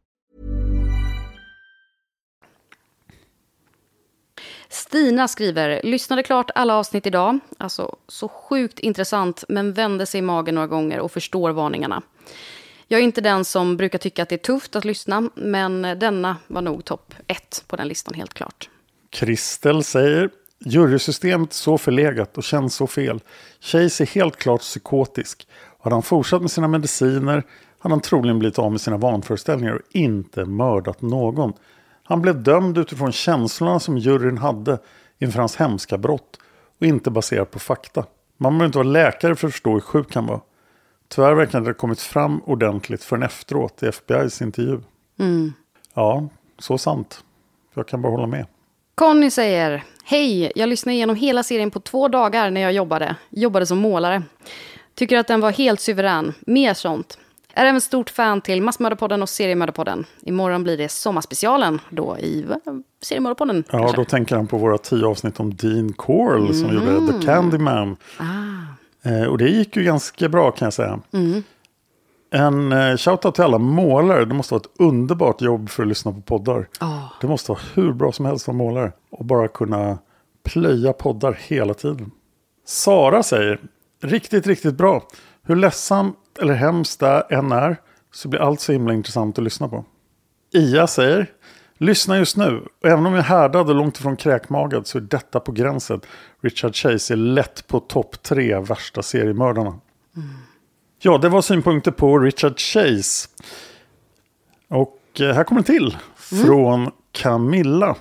Stina 4.71 5.27
skriver, 5.27 5.81
lyssnade 5.83 6.23
klart 6.23 6.51
alla 6.55 6.75
avsnitt 6.75 7.05
idag. 7.05 7.39
Alltså 7.57 7.95
så 8.07 8.27
sjukt 8.27 8.79
intressant, 8.79 9.43
men 9.49 9.73
vände 9.73 10.05
sig 10.05 10.19
i 10.19 10.21
magen 10.21 10.55
några 10.55 10.67
gånger 10.67 10.99
och 10.99 11.11
förstår 11.11 11.51
varningarna. 11.51 12.01
Jag 12.87 12.99
är 12.99 13.03
inte 13.03 13.21
den 13.21 13.45
som 13.45 13.77
brukar 13.77 13.97
tycka 13.97 14.23
att 14.23 14.29
det 14.29 14.35
är 14.35 14.37
tufft 14.37 14.75
att 14.75 14.85
lyssna, 14.85 15.29
men 15.35 15.81
denna 15.81 16.37
var 16.47 16.61
nog 16.61 16.85
topp 16.85 17.13
ett 17.27 17.63
på 17.67 17.75
den 17.75 17.87
listan 17.87 18.13
helt 18.13 18.33
klart. 18.33 18.69
Kristel 19.09 19.83
säger 19.83 20.29
jurysystemet 20.59 21.53
så 21.53 21.77
förlegat 21.77 22.37
och 22.37 22.43
känns 22.43 22.75
så 22.75 22.87
fel. 22.87 23.19
Chase 23.59 24.03
är 24.03 24.07
helt 24.07 24.37
klart 24.37 24.61
psykotisk. 24.61 25.47
Hade 25.79 25.95
han 25.95 26.03
fortsatt 26.03 26.41
med 26.41 26.51
sina 26.51 26.67
mediciner 26.67 27.43
hade 27.79 27.93
han 27.93 28.01
troligen 28.01 28.39
blivit 28.39 28.59
av 28.59 28.71
med 28.71 28.81
sina 28.81 28.97
vanföreställningar 28.97 29.73
och 29.73 29.81
inte 29.89 30.45
mördat 30.45 31.01
någon. 31.01 31.53
Han 32.11 32.21
blev 32.21 32.43
dömd 32.43 32.77
utifrån 32.77 33.11
känslorna 33.11 33.79
som 33.79 33.97
juryn 33.97 34.37
hade 34.37 34.79
inför 35.19 35.39
hans 35.39 35.55
hemska 35.55 35.97
brott 35.97 36.39
och 36.79 36.85
inte 36.85 37.11
baserat 37.11 37.51
på 37.51 37.59
fakta. 37.59 38.05
Man 38.37 38.53
behöver 38.53 38.65
inte 38.65 38.77
vara 38.77 38.87
läkare 38.87 39.35
för 39.35 39.47
att 39.47 39.53
förstå 39.53 39.73
hur 39.73 39.79
sjuk 39.79 40.15
han 40.15 40.25
var. 40.25 40.41
Tyvärr 41.07 41.33
verkar 41.33 41.51
det 41.51 41.57
inte 41.57 41.69
ha 41.69 41.73
kommit 41.73 42.01
fram 42.01 42.41
ordentligt 42.45 43.03
förrän 43.03 43.23
efteråt 43.23 43.83
i 43.83 43.85
FBI's 43.85 44.43
intervju. 44.43 44.79
Ja, 45.93 46.27
så 46.59 46.77
sant. 46.77 47.23
Jag 47.73 47.87
kan 47.87 48.01
bara 48.01 48.11
hålla 48.11 48.27
med. 48.27 48.45
Conny 48.95 49.29
säger, 49.29 49.83
hej, 50.03 50.51
jag 50.55 50.69
lyssnade 50.69 50.95
igenom 50.95 51.15
hela 51.15 51.43
serien 51.43 51.71
på 51.71 51.79
två 51.79 52.07
dagar 52.07 52.51
när 52.51 52.61
jag 52.61 52.73
jobbade. 52.73 53.15
Jobbade 53.29 53.65
som 53.65 53.77
målare. 53.77 54.23
Tycker 54.95 55.17
att 55.17 55.27
den 55.27 55.41
var 55.41 55.51
helt 55.51 55.79
suverän. 55.79 56.33
Mer 56.39 56.73
sånt. 56.73 57.17
Är 57.53 57.65
även 57.65 57.81
stort 57.81 58.09
fan 58.09 58.41
till 58.41 58.61
Massmördarpodden 58.61 59.21
och 59.21 59.29
Seriemördarpodden. 59.29 60.05
Imorgon 60.21 60.63
blir 60.63 60.77
det 60.77 60.89
sommarspecialen 60.89 61.79
då 61.89 62.17
i 62.17 62.45
Seriemördarpodden. 63.01 63.63
Ja, 63.71 63.79
kanske. 63.79 63.97
då 63.97 64.05
tänker 64.05 64.35
han 64.35 64.47
på 64.47 64.57
våra 64.57 64.77
tio 64.77 65.05
avsnitt 65.05 65.39
om 65.39 65.55
Dean 65.55 65.93
Corll 65.93 66.55
som 66.55 66.73
gjorde 66.73 67.13
The 67.13 67.25
Candyman. 67.25 67.97
Eh, 69.03 69.23
och 69.23 69.37
det 69.37 69.49
gick 69.49 69.75
ju 69.75 69.83
ganska 69.83 70.29
bra 70.29 70.51
kan 70.51 70.65
jag 70.65 70.73
säga. 70.73 70.99
En 72.33 72.71
eh, 72.71 72.97
shoutout 72.97 73.35
till 73.35 73.43
alla 73.43 73.57
målare. 73.57 74.25
Det 74.25 74.33
måste 74.33 74.53
vara 74.53 74.61
ett 74.61 74.79
underbart 74.79 75.41
jobb 75.41 75.69
för 75.69 75.83
att 75.83 75.89
lyssna 75.89 76.11
på 76.11 76.21
poddar. 76.21 76.67
Det 77.21 77.27
måste 77.27 77.51
vara 77.51 77.61
hur 77.73 77.93
bra 77.93 78.11
som 78.11 78.25
helst 78.25 78.43
att 78.43 78.47
vara 78.47 78.57
målare. 78.57 78.91
Och 79.09 79.25
bara 79.25 79.47
kunna 79.47 79.97
Plöja 80.43 80.93
poddar 80.93 81.37
hela 81.47 81.73
tiden. 81.73 82.11
Sara 82.65 83.23
säger, 83.23 83.59
riktigt, 84.03 84.47
riktigt 84.47 84.75
bra. 84.75 85.07
Hur 85.43 85.55
eller 86.39 86.53
hemskt 86.53 86.99
det 86.99 87.25
än 87.29 87.51
är 87.51 87.77
så 88.11 88.27
blir 88.27 88.39
allt 88.39 88.61
så 88.61 88.71
himla 88.71 88.93
intressant 88.93 89.37
att 89.37 89.43
lyssna 89.43 89.67
på. 89.67 89.85
Ia 90.53 90.87
säger, 90.87 91.31
lyssna 91.77 92.17
just 92.17 92.37
nu. 92.37 92.67
Och 92.81 92.89
även 92.89 93.05
om 93.05 93.13
jag 93.13 93.19
är 93.19 93.23
härdad 93.23 93.69
och 93.69 93.75
långt 93.75 93.97
ifrån 93.97 94.15
kräkmagad 94.15 94.87
så 94.87 94.97
är 94.97 95.01
detta 95.01 95.39
på 95.39 95.51
gränsen. 95.51 96.01
Richard 96.41 96.75
Chase 96.75 97.13
är 97.13 97.17
lätt 97.17 97.67
på 97.67 97.79
topp 97.79 98.23
tre 98.23 98.59
värsta 98.59 99.03
seriemördarna. 99.03 99.79
Ja, 100.99 101.17
det 101.17 101.29
var 101.29 101.41
synpunkter 101.41 101.91
på 101.91 102.19
Richard 102.19 102.59
Chase. 102.59 103.29
Och 104.67 104.99
eh, 105.19 105.33
här 105.33 105.43
kommer 105.43 105.61
en 105.61 105.65
till 105.65 105.97
från 106.15 106.91
Camilla. 107.11 107.95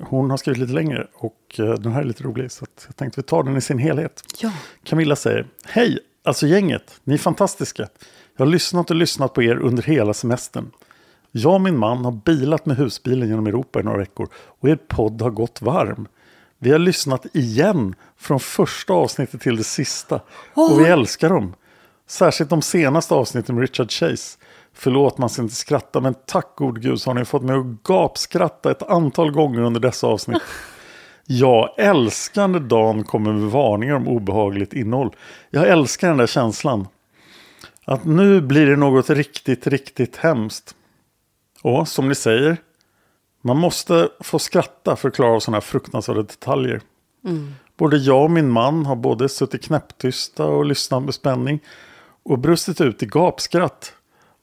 Hon 0.00 0.30
har 0.30 0.36
skrivit 0.36 0.60
lite 0.60 0.72
längre 0.72 1.06
och 1.14 1.54
eh, 1.58 1.74
den 1.74 1.92
här 1.92 2.00
är 2.00 2.04
lite 2.04 2.24
rolig 2.24 2.52
så 2.52 2.66
jag 2.86 2.96
tänkte 2.96 3.20
vi 3.20 3.26
tar 3.26 3.42
den 3.42 3.56
i 3.56 3.60
sin 3.60 3.78
helhet. 3.78 4.22
Ja. 4.40 4.52
Camilla 4.84 5.16
säger, 5.16 5.46
hej, 5.64 5.98
alltså 6.24 6.46
gänget, 6.46 7.00
ni 7.04 7.14
är 7.14 7.18
fantastiska. 7.18 7.88
Jag 8.36 8.46
har 8.46 8.52
lyssnat 8.52 8.90
och 8.90 8.96
lyssnat 8.96 9.34
på 9.34 9.42
er 9.42 9.56
under 9.56 9.82
hela 9.82 10.14
semestern. 10.14 10.70
Jag 11.32 11.54
och 11.54 11.60
min 11.60 11.78
man 11.78 12.04
har 12.04 12.12
bilat 12.12 12.66
med 12.66 12.76
husbilen 12.76 13.28
genom 13.28 13.46
Europa 13.46 13.80
i 13.80 13.82
några 13.82 13.98
veckor 13.98 14.28
och 14.34 14.68
er 14.68 14.76
podd 14.76 15.22
har 15.22 15.30
gått 15.30 15.62
varm. 15.62 16.08
Vi 16.58 16.70
har 16.70 16.78
lyssnat 16.78 17.26
igen 17.32 17.94
från 18.16 18.40
första 18.40 18.92
avsnittet 18.92 19.40
till 19.40 19.56
det 19.56 19.64
sista 19.64 20.20
och 20.54 20.80
vi 20.80 20.84
älskar 20.84 21.28
dem. 21.28 21.54
Särskilt 22.06 22.50
de 22.50 22.62
senaste 22.62 23.14
avsnitten 23.14 23.54
med 23.54 23.62
Richard 23.62 23.90
Chase. 23.90 24.38
Förlåt 24.72 25.18
man 25.18 25.28
ska 25.28 25.42
inte 25.42 25.54
skratta 25.54 26.00
men 26.00 26.14
tack 26.26 26.56
gode 26.56 26.80
gud 26.80 27.00
så 27.00 27.10
har 27.10 27.14
ni 27.14 27.24
fått 27.24 27.42
mig 27.42 27.56
att 27.56 27.82
gapskratta 27.82 28.70
ett 28.70 28.82
antal 28.82 29.30
gånger 29.30 29.60
under 29.60 29.80
dessa 29.80 30.06
avsnitt. 30.06 30.42
Jag 31.32 31.74
älskar 31.76 32.48
när 32.48 32.60
Dan 32.60 33.04
kommer 33.04 33.32
med 33.32 33.50
varningar 33.50 33.94
om 33.94 34.08
obehagligt 34.08 34.72
innehåll. 34.72 35.16
Jag 35.50 35.68
älskar 35.68 36.08
den 36.08 36.16
där 36.16 36.26
känslan. 36.26 36.88
Att 37.84 38.04
nu 38.04 38.40
blir 38.40 38.66
det 38.66 38.76
något 38.76 39.10
riktigt, 39.10 39.66
riktigt 39.66 40.16
hemskt. 40.16 40.74
Och 41.62 41.88
som 41.88 42.08
ni 42.08 42.14
säger, 42.14 42.56
man 43.42 43.56
måste 43.56 44.08
få 44.20 44.38
skratta 44.38 44.96
för 44.96 45.08
att 45.08 45.14
klara 45.14 45.32
av 45.32 45.40
sådana 45.40 45.56
här 45.56 45.60
fruktansvärda 45.60 46.22
detaljer. 46.22 46.80
Både 47.76 47.96
jag 47.96 48.24
och 48.24 48.30
min 48.30 48.48
man 48.48 48.86
har 48.86 48.96
både 48.96 49.28
suttit 49.28 49.64
knäpptysta 49.64 50.44
och 50.44 50.64
lyssnat 50.64 51.02
med 51.02 51.14
spänning 51.14 51.60
och 52.22 52.38
brustit 52.38 52.80
ut 52.80 53.02
i 53.02 53.06
gapskratt. 53.06 53.92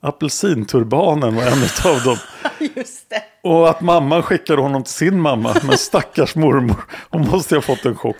Apelsinturbanen 0.02 1.36
var 1.36 1.44
en 1.44 1.94
av 1.94 2.04
dem. 2.04 2.18
Just 2.76 3.10
det. 3.10 3.24
Och 3.48 3.70
att 3.70 3.82
mamman 3.82 4.24
skickade 4.24 4.62
honom 4.62 4.84
till 4.84 4.94
sin 4.94 5.22
mamma. 5.22 5.56
Men 5.64 5.78
stackars 5.78 6.36
mormor, 6.36 6.84
hon 7.10 7.22
måste 7.22 7.56
ha 7.56 7.62
fått 7.62 7.86
en 7.86 7.96
chock. 7.96 8.18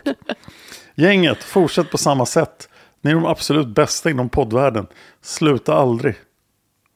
Gänget, 0.96 1.44
fortsätt 1.44 1.92
på 1.92 1.98
samma 1.98 2.26
sätt. 2.26 2.70
Ni 3.02 3.12
är 3.12 3.16
de 3.16 3.26
absolut 3.26 3.68
bästa 3.68 4.10
inom 4.10 4.30
poddvärlden. 4.30 4.88
Sluta 5.22 5.74
aldrig. 5.74 6.16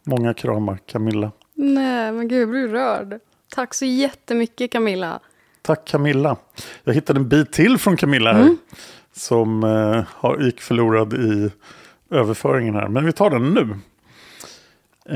Många 0.04 0.34
kramar, 0.34 0.80
Camilla. 0.86 1.32
Nej, 1.56 2.12
men 2.12 2.28
gud, 2.28 2.41
jag 2.41 2.50
blir 2.50 2.67
rörd. 2.67 3.20
Tack 3.56 3.74
så 3.74 3.86
jättemycket, 3.86 4.72
Camilla. 4.72 5.20
Tack 5.62 5.86
Camilla. 5.86 6.38
Jag 6.84 6.94
hittade 6.94 7.20
en 7.20 7.30
bit 7.30 7.52
till 7.52 7.78
från 7.78 7.98
Camilla 7.98 8.34
här. 8.34 8.56
Som 9.13 9.63
eh, 9.63 10.04
har, 10.08 10.39
gick 10.39 10.62
förlorad 10.62 11.13
i 11.13 11.52
överföringen 12.12 12.76
här. 12.76 12.88
Men 12.88 13.06
vi 13.06 13.12
tar 13.12 13.30
den 13.30 13.54
nu. 13.54 13.70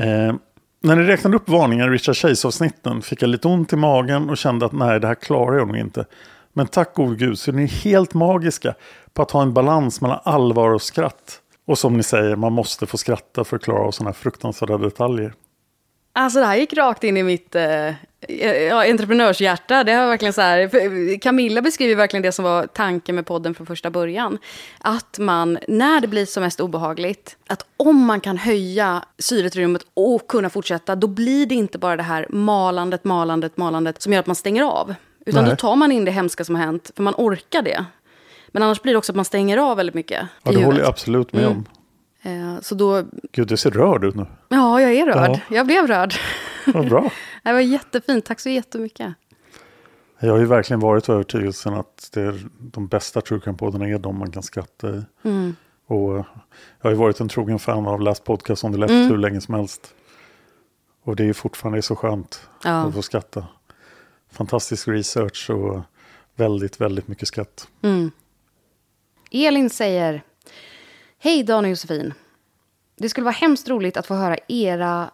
Eh, 0.02 0.34
när 0.80 0.96
ni 0.96 1.02
räknade 1.02 1.36
upp 1.36 1.48
varningar 1.48 1.88
i 1.88 1.90
Richard 1.90 2.16
Chase-avsnitten 2.16 3.02
fick 3.02 3.22
jag 3.22 3.28
lite 3.30 3.48
ont 3.48 3.72
i 3.72 3.76
magen 3.76 4.30
och 4.30 4.36
kände 4.36 4.66
att 4.66 4.72
nej, 4.72 5.00
det 5.00 5.06
här 5.06 5.14
klarar 5.14 5.58
jag 5.58 5.68
nog 5.68 5.76
inte. 5.76 6.04
Men 6.52 6.66
tack 6.66 6.94
gode 6.94 7.16
gud 7.16 7.38
så 7.38 7.50
är 7.50 7.54
ni 7.54 7.66
helt 7.66 8.14
magiska 8.14 8.74
på 9.12 9.22
att 9.22 9.30
ha 9.30 9.42
en 9.42 9.54
balans 9.54 10.00
mellan 10.00 10.20
allvar 10.24 10.70
och 10.70 10.82
skratt. 10.82 11.40
Och 11.66 11.78
som 11.78 11.96
ni 11.96 12.02
säger, 12.02 12.36
man 12.36 12.52
måste 12.52 12.86
få 12.86 12.98
skratta 12.98 13.44
för 13.44 13.56
att 13.56 13.62
klara 13.62 13.82
av 13.82 13.90
sådana 13.90 14.10
här 14.10 14.14
fruktansvärda 14.14 14.78
detaljer. 14.78 15.32
Alltså 16.12 16.40
det 16.40 16.46
här 16.46 16.56
gick 16.56 16.72
rakt 16.72 17.04
in 17.04 17.16
i 17.16 17.22
mitt 17.22 17.54
eh, 17.54 17.94
ja, 18.68 18.84
entreprenörshjärta. 18.90 19.84
Det 19.84 19.92
har 19.92 20.06
verkligen 20.06 20.32
så 20.32 20.40
här, 20.40 20.68
för 20.68 21.18
Camilla 21.20 21.62
beskriver 21.62 21.94
verkligen 21.94 22.22
det 22.22 22.32
som 22.32 22.44
var 22.44 22.66
tanken 22.66 23.14
med 23.14 23.26
podden 23.26 23.54
från 23.54 23.66
första 23.66 23.90
början. 23.90 24.38
Att 24.80 25.18
man, 25.18 25.58
när 25.68 26.00
det 26.00 26.06
blir 26.08 26.26
som 26.26 26.42
mest 26.42 26.60
obehagligt, 26.60 27.36
att 27.46 27.66
om 27.76 28.04
man 28.04 28.20
kan 28.20 28.38
höja 28.38 29.04
syret 29.18 29.56
i 29.56 29.60
rummet 29.60 29.82
och 29.94 30.26
kunna 30.28 30.50
fortsätta, 30.50 30.96
då 30.96 31.06
blir 31.06 31.46
det 31.46 31.54
inte 31.54 31.78
bara 31.78 31.96
det 31.96 32.02
här 32.02 32.26
malandet, 32.30 33.04
malandet, 33.04 33.56
malandet 33.56 34.02
som 34.02 34.12
gör 34.12 34.20
att 34.20 34.26
man 34.26 34.36
stänger 34.36 34.62
av. 34.62 34.94
Utan 35.26 35.44
Nej. 35.44 35.50
då 35.50 35.56
tar 35.56 35.76
man 35.76 35.92
in 35.92 36.04
det 36.04 36.10
hemska 36.10 36.44
som 36.44 36.54
har 36.54 36.62
hänt, 36.62 36.90
för 36.96 37.02
man 37.02 37.14
orkar 37.16 37.62
det. 37.62 37.84
Men 38.48 38.62
annars 38.62 38.82
blir 38.82 38.92
det 38.92 38.98
också 38.98 39.12
att 39.12 39.16
man 39.16 39.24
stänger 39.24 39.56
av 39.58 39.76
väldigt 39.76 39.94
mycket 39.94 40.26
Ja, 40.42 40.52
det 40.52 40.64
håller 40.64 40.80
jag 40.80 40.88
absolut 40.88 41.32
med 41.32 41.46
om. 41.46 41.64
Eh, 42.22 42.60
Så 42.62 42.74
då, 42.74 43.02
Gud, 43.32 43.48
du 43.48 43.56
ser 43.56 43.70
rörd 43.70 44.04
ut 44.04 44.14
nu. 44.14 44.26
ja, 44.48 44.80
jag 44.80 44.92
är 44.94 45.06
rörd. 45.06 45.30
Ja. 45.30 45.56
Jag 45.56 45.66
blev 45.66 45.86
rörd. 45.86 46.14
Vad 46.66 46.88
bra. 46.88 47.10
Det 47.46 47.52
var 47.52 47.60
jättefint, 47.60 48.24
tack 48.24 48.40
så 48.40 48.48
jättemycket. 48.48 49.14
Jag 50.18 50.32
har 50.32 50.38
ju 50.38 50.46
verkligen 50.46 50.80
varit 50.80 51.08
övertygelsen 51.08 51.74
att 51.74 52.08
det 52.12 52.20
är 52.20 52.48
de 52.58 52.86
bästa 52.86 53.20
true 53.20 53.40
crime-poddarna 53.40 53.88
är 53.88 53.98
de 53.98 54.18
man 54.18 54.30
kan 54.30 54.42
skratta 54.42 54.88
i. 54.88 55.02
Och 55.86 56.12
jag 56.16 56.24
har 56.80 56.90
ju 56.90 56.96
varit 56.96 57.20
en 57.20 57.28
trogen 57.28 57.58
fan 57.58 57.86
av 57.86 58.00
Last 58.00 58.24
Podcast 58.24 58.64
on 58.64 58.72
the 58.72 58.78
Left 58.78 58.92
hur 58.92 59.16
länge 59.16 59.40
som 59.40 59.54
helst. 59.54 59.94
Och 61.02 61.16
det 61.16 61.22
är 61.22 61.26
ju 61.26 61.34
fortfarande 61.34 61.82
så 61.82 61.96
skönt 61.96 62.48
Ja. 62.64 62.70
att 62.70 62.94
få 62.94 63.02
skratta. 63.02 63.46
Fantastisk 64.30 64.88
research 64.88 65.50
och 65.50 65.82
väldigt, 66.34 66.80
väldigt 66.80 67.08
mycket 67.08 67.28
skratt. 67.28 67.68
Elin 69.30 69.70
säger 69.70 70.22
Hej 71.18 71.42
Dan 71.42 71.64
och 71.64 71.70
Josefin. 71.70 72.14
Det 72.96 73.08
skulle 73.08 73.24
vara 73.24 73.34
hemskt 73.34 73.68
roligt 73.68 73.96
att 73.96 74.06
få 74.06 74.14
höra 74.14 74.36
era... 74.48 75.10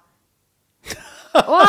Åh! 1.35 1.65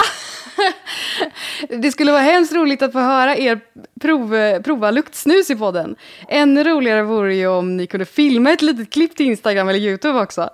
Det 1.82 1.92
skulle 1.92 2.12
vara 2.12 2.22
hemskt 2.22 2.54
roligt 2.54 2.82
att 2.82 2.92
få 2.92 3.00
höra 3.00 3.38
er 3.38 3.60
prov, 4.02 4.60
prova 4.64 4.92
luktsnus 4.92 5.50
i 5.50 5.56
podden. 5.56 5.96
Ännu 6.30 6.64
roligare 6.64 7.04
vore 7.04 7.36
ju 7.36 7.48
om 7.48 7.78
ni 7.78 7.88
kunde 7.88 8.06
filma 8.06 8.52
ett 8.52 8.62
litet 8.62 8.94
klipp 8.94 9.16
till 9.16 9.26
Instagram 9.26 9.70
eller 9.70 9.80
YouTube 9.80 10.20
också. 10.20 10.50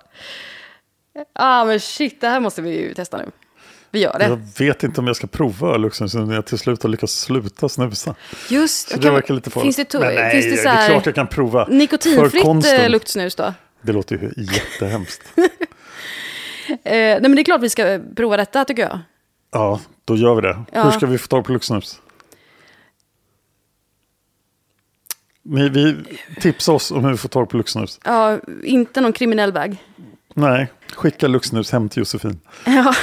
ah, 1.34 1.64
men 1.64 1.80
shit, 1.80 2.20
det 2.20 2.28
här 2.28 2.40
måste 2.40 2.62
vi 2.62 2.70
ju 2.80 2.94
testa 2.94 3.16
nu. 3.16 3.30
Vi 3.92 4.00
gör 4.00 4.18
det. 4.18 4.24
Jag 4.24 4.66
vet 4.66 4.82
inte 4.82 5.00
om 5.00 5.06
jag 5.06 5.16
ska 5.16 5.26
prova 5.26 5.76
Luxus 5.76 6.14
när 6.14 6.34
jag 6.34 6.46
till 6.46 6.58
slut 6.58 6.82
har 6.82 6.90
lyckats 6.90 7.20
sluta 7.20 7.68
snusa. 7.68 8.14
Just, 8.50 8.88
Så 8.88 8.94
kan- 8.94 9.02
det 9.02 9.10
verkar 9.10 9.34
lite 9.34 9.50
farligt. 9.50 9.76
Finns 9.76 9.88
det, 9.92 9.98
Men 9.98 10.14
nej, 10.14 10.30
finns 10.32 10.44
det, 10.44 10.50
det 10.50 10.56
så 10.56 10.68
är 10.68 10.72
här 10.72 10.88
klart 10.88 11.06
jag 11.06 11.14
kan 11.14 11.26
prova. 11.26 11.66
Nikotinfritt 11.70 12.44
eh, 12.66 12.88
luktsnus 12.88 13.34
då? 13.34 13.54
Det 13.82 13.92
låter 13.92 14.16
ju 14.16 14.44
jättehemskt. 14.52 15.22
Eh, 16.70 16.92
nej 16.92 17.20
men 17.20 17.34
det 17.36 17.42
är 17.42 17.44
klart 17.44 17.60
vi 17.60 17.68
ska 17.68 18.00
prova 18.16 18.36
detta 18.36 18.64
tycker 18.64 18.82
jag. 18.82 18.98
Ja, 19.52 19.80
då 20.10 20.16
gör 20.16 20.34
vi 20.34 20.40
det. 20.40 20.58
Ja. 20.72 20.84
Hur 20.84 20.90
ska 20.90 21.06
vi 21.06 21.18
få 21.18 21.26
tag 21.26 21.44
på 21.44 21.52
Luxnus? 21.52 22.00
Ni, 25.42 25.68
vi 25.68 25.96
tipsa 26.40 26.72
oss 26.72 26.90
om 26.90 27.04
hur 27.04 27.10
vi 27.10 27.16
får 27.16 27.28
tag 27.28 27.48
på 27.48 27.56
Luxnus. 27.56 28.00
Ja, 28.04 28.38
inte 28.64 29.00
någon 29.00 29.12
kriminell 29.12 29.52
väg. 29.52 29.76
Nej, 30.34 30.72
skicka 30.96 31.28
Luxnus 31.28 31.72
hem 31.72 31.88
till 31.88 31.98
Josefin. 32.00 32.40
Ja. 32.66 32.94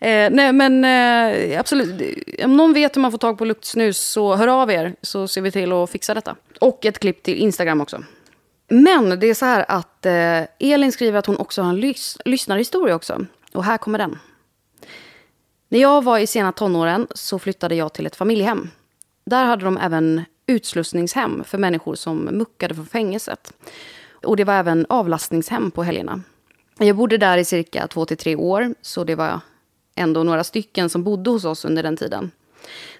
eh, 0.08 0.30
nej, 0.30 0.52
men 0.52 0.84
eh, 0.84 1.60
absolut. 1.60 2.18
Om 2.44 2.56
någon 2.56 2.72
vet 2.72 2.96
hur 2.96 3.00
man 3.00 3.10
får 3.10 3.18
tag 3.18 3.38
på 3.38 3.44
luktsnus 3.44 3.98
så 4.00 4.36
hör 4.36 4.48
av 4.48 4.70
er 4.70 4.94
så 5.02 5.28
ser 5.28 5.40
vi 5.40 5.50
till 5.50 5.72
att 5.72 5.90
fixa 5.90 6.14
detta. 6.14 6.36
Och 6.60 6.84
ett 6.86 6.98
klipp 6.98 7.22
till 7.22 7.34
Instagram 7.34 7.80
också. 7.80 8.04
Men 8.68 9.20
det 9.20 9.26
är 9.26 9.34
så 9.34 9.44
här 9.46 9.64
att 9.68 10.06
eh, 10.06 10.72
Elin 10.72 10.92
skriver 10.92 11.18
att 11.18 11.26
hon 11.26 11.36
också 11.36 11.62
har 11.62 11.70
en 11.70 11.80
lys- 11.80 12.20
lyssnarhistoria 12.24 12.94
också. 12.94 13.26
Och 13.52 13.64
här 13.64 13.78
kommer 13.78 13.98
den. 13.98 14.18
När 15.72 15.78
jag 15.78 16.04
var 16.04 16.18
i 16.18 16.26
sena 16.26 16.52
tonåren 16.52 17.06
så 17.14 17.38
flyttade 17.38 17.74
jag 17.74 17.92
till 17.92 18.06
ett 18.06 18.16
familjehem. 18.16 18.70
Där 19.24 19.44
hade 19.44 19.64
de 19.64 19.78
även 19.78 20.24
utslussningshem 20.46 21.44
för 21.44 21.58
människor 21.58 21.94
som 21.94 22.18
muckade 22.18 22.74
från 22.74 22.86
fängelset. 22.86 23.52
Och 24.24 24.36
det 24.36 24.44
var 24.44 24.54
även 24.54 24.86
avlastningshem 24.88 25.70
på 25.70 25.82
helgerna. 25.82 26.22
Jag 26.78 26.96
bodde 26.96 27.18
där 27.18 27.38
i 27.38 27.44
cirka 27.44 27.86
två 27.86 28.06
till 28.06 28.16
tre 28.16 28.36
år, 28.36 28.74
så 28.82 29.04
det 29.04 29.14
var 29.14 29.40
ändå 29.94 30.22
några 30.22 30.44
stycken 30.44 30.88
som 30.90 31.04
bodde 31.04 31.30
hos 31.30 31.44
oss 31.44 31.64
under 31.64 31.82
den 31.82 31.96
tiden. 31.96 32.30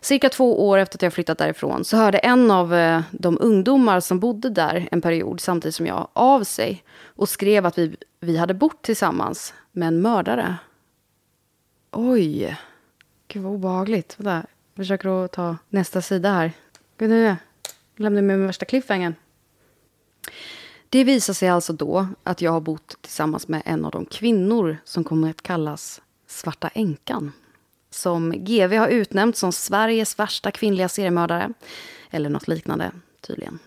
Cirka 0.01 0.29
två 0.29 0.69
år 0.69 0.79
efter 0.79 0.99
att 0.99 1.03
jag 1.03 1.13
flyttat 1.13 1.39
därifrån 1.39 1.85
så 1.85 1.97
hörde 1.97 2.19
en 2.19 2.51
av 2.51 2.75
eh, 2.75 3.03
de 3.11 3.39
ungdomar 3.41 4.01
som 4.01 4.21
bodde 4.21 4.51
där 4.51 4.89
en 4.93 5.01
period 5.01 5.41
samtidigt 5.41 5.75
som 5.75 5.87
jag 5.87 6.09
av 6.13 6.45
sig 6.45 6.85
och 7.07 7.29
skrev 7.29 7.67
att 7.67 7.79
vi, 7.79 7.97
vi 8.21 8.37
hade 8.37 8.55
bott 8.55 8.83
tillsammans 8.83 9.55
med 9.73 9.89
en 9.89 10.03
mördare. 10.03 10.57
Oj, 11.95 12.57
gud 13.29 13.43
vad 13.43 13.53
obehagligt. 13.53 14.15
Vänta, 14.19 14.47
jag 14.75 14.85
försöker 14.85 15.25
att 15.25 15.33
ta 15.33 15.57
nästa 15.69 16.03
sida 16.03 16.33
här. 16.33 16.53
Gud, 16.99 17.11
nu 17.11 17.23
jag 17.23 17.37
lämnar 17.97 18.23
med 18.23 18.39
värsta 18.39 18.65
cliffhangern. 18.65 19.15
Det 20.89 21.05
visar 21.05 21.35
sig 21.35 21.49
alltså 21.49 21.73
då 21.73 22.07
att 22.23 22.41
jag 22.41 22.53
har 22.53 22.61
bott 22.61 22.97
tillsammans 23.01 23.49
med 23.49 23.63
en 23.65 23.85
av 23.85 23.91
de 23.91 24.07
kvinnor 24.07 24.77
som 24.85 25.05
kommer 25.05 25.31
att 25.31 25.43
kallas 25.43 26.03
Svarta 26.27 26.69
änkan. 26.69 27.33
som 27.91 28.33
GV 28.37 28.77
har 28.77 28.89
utnämnt 28.89 29.37
som 29.37 29.53
Sveriges 29.53 30.19
värsta 30.19 30.51
kvinnliga 30.51 30.89
seriemördare. 30.89 31.53
Eller 32.11 32.31
något 32.31 32.49
liknande, 32.49 32.91
tydligen. 33.21 33.59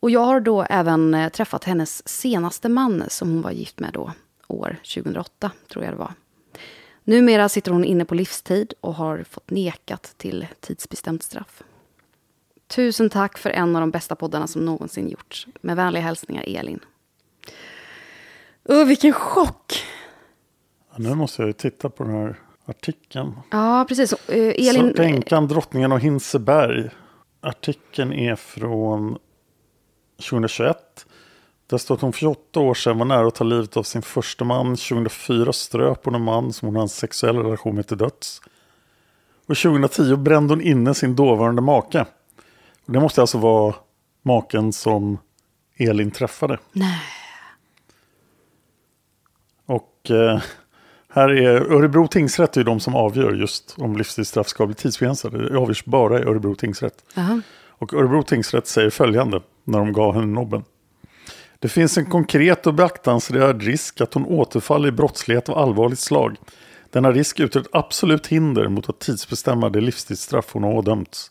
Och 0.00 0.10
jag 0.10 0.24
har 0.24 0.40
då 0.40 0.62
även 0.62 1.14
eh, 1.14 1.28
träffat 1.28 1.64
hennes 1.64 2.08
senaste 2.08 2.68
man 2.68 3.04
som 3.08 3.30
hon 3.30 3.42
var 3.42 3.50
gift 3.50 3.80
med 3.80 3.90
då, 3.92 4.12
år 4.48 4.76
2008, 4.94 5.50
tror 5.68 5.84
jag 5.84 5.94
det 5.94 5.98
var. 5.98 6.14
Numera 7.08 7.48
sitter 7.48 7.72
hon 7.72 7.84
inne 7.84 8.04
på 8.04 8.14
livstid 8.14 8.74
och 8.80 8.94
har 8.94 9.22
fått 9.22 9.50
nekat 9.50 10.14
till 10.16 10.46
tidsbestämt 10.60 11.22
straff. 11.22 11.62
Tusen 12.66 13.10
tack 13.10 13.38
för 13.38 13.50
en 13.50 13.76
av 13.76 13.80
de 13.80 13.90
bästa 13.90 14.16
poddarna 14.16 14.46
som 14.46 14.64
någonsin 14.64 15.08
gjorts. 15.08 15.46
Med 15.60 15.76
vänliga 15.76 16.02
hälsningar 16.02 16.44
Elin. 16.46 16.80
Uh, 18.70 18.84
vilken 18.84 19.12
chock! 19.12 19.84
Ja, 20.90 20.96
nu 20.98 21.14
måste 21.14 21.42
jag 21.42 21.46
ju 21.46 21.52
titta 21.52 21.90
på 21.90 22.04
den 22.04 22.12
här 22.12 22.40
artikeln. 22.64 23.32
Ja, 23.50 23.84
precis. 23.88 24.12
Uh, 24.12 24.18
Elin... 24.36 24.74
Svarta 24.74 25.04
änkan, 25.04 25.48
drottningen 25.48 25.92
och 25.92 26.00
Hinseberg. 26.00 26.90
Artikeln 27.40 28.12
är 28.12 28.36
från 28.36 29.18
2021. 30.30 31.06
Där 31.66 31.78
står 31.78 31.94
att 31.94 32.00
hon 32.00 32.12
för 32.12 32.20
28 32.20 32.60
år 32.60 32.74
sedan 32.74 32.98
var 32.98 33.04
nära 33.04 33.26
att 33.26 33.34
ta 33.34 33.44
livet 33.44 33.76
av 33.76 33.82
sin 33.82 34.02
första 34.02 34.44
man. 34.44 34.66
2004 34.66 35.52
ströp 35.52 36.04
hon 36.04 36.14
en 36.14 36.22
man 36.22 36.52
som 36.52 36.66
hon 36.66 36.74
hade 36.74 36.84
en 36.84 36.88
sexuell 36.88 37.36
relation 37.36 37.74
med 37.74 37.86
till 37.86 37.98
döds. 37.98 38.40
Och 39.46 39.56
2010 39.56 40.16
brände 40.16 40.52
hon 40.52 40.60
inne 40.60 40.94
sin 40.94 41.16
dåvarande 41.16 41.62
make. 41.62 42.06
Och 42.86 42.92
det 42.92 43.00
måste 43.00 43.20
alltså 43.20 43.38
vara 43.38 43.74
maken 44.22 44.72
som 44.72 45.18
Elin 45.76 46.10
träffade. 46.10 46.58
Nej. 46.72 47.00
Och 49.66 50.10
eh, 50.10 50.40
här 51.08 51.28
är 51.28 51.72
Örebro 51.72 52.08
tingsrätt 52.08 52.56
är 52.56 52.60
ju 52.60 52.64
de 52.64 52.80
som 52.80 52.94
avgör 52.94 53.32
just 53.32 53.74
om 53.78 53.96
livstidsstraff 53.96 54.48
ska 54.48 54.66
bli 54.66 54.74
tidsbegränsade. 54.74 55.48
Det 55.48 55.58
avgörs 55.58 55.84
bara 55.84 56.20
i 56.20 56.22
Örebro 56.22 56.54
tingsrätt. 56.54 57.04
Jaha. 57.14 57.42
Och 57.68 57.94
Örebro 57.94 58.22
tingsrätt 58.22 58.66
säger 58.66 58.90
följande 58.90 59.40
när 59.64 59.78
de 59.78 59.92
gav 59.92 60.14
henne 60.14 60.26
nobben. 60.26 60.64
Det 61.66 61.70
finns 61.70 61.98
en 61.98 62.06
konkret 62.06 62.66
och 62.66 62.74
beaktansvärd 62.74 63.62
risk 63.62 64.00
att 64.00 64.14
hon 64.14 64.26
återfaller 64.26 64.88
i 64.88 64.92
brottslighet 64.92 65.48
av 65.48 65.58
allvarligt 65.58 65.98
slag. 65.98 66.36
Denna 66.90 67.12
risk 67.12 67.40
utgör 67.40 67.62
ett 67.62 67.68
absolut 67.72 68.26
hinder 68.26 68.68
mot 68.68 68.88
att 68.88 68.98
tidsbestämma 68.98 69.68
det 69.68 69.80
livstidsstraff 69.80 70.52
hon 70.52 70.62
har 70.62 70.72
ådömts. 70.72 71.30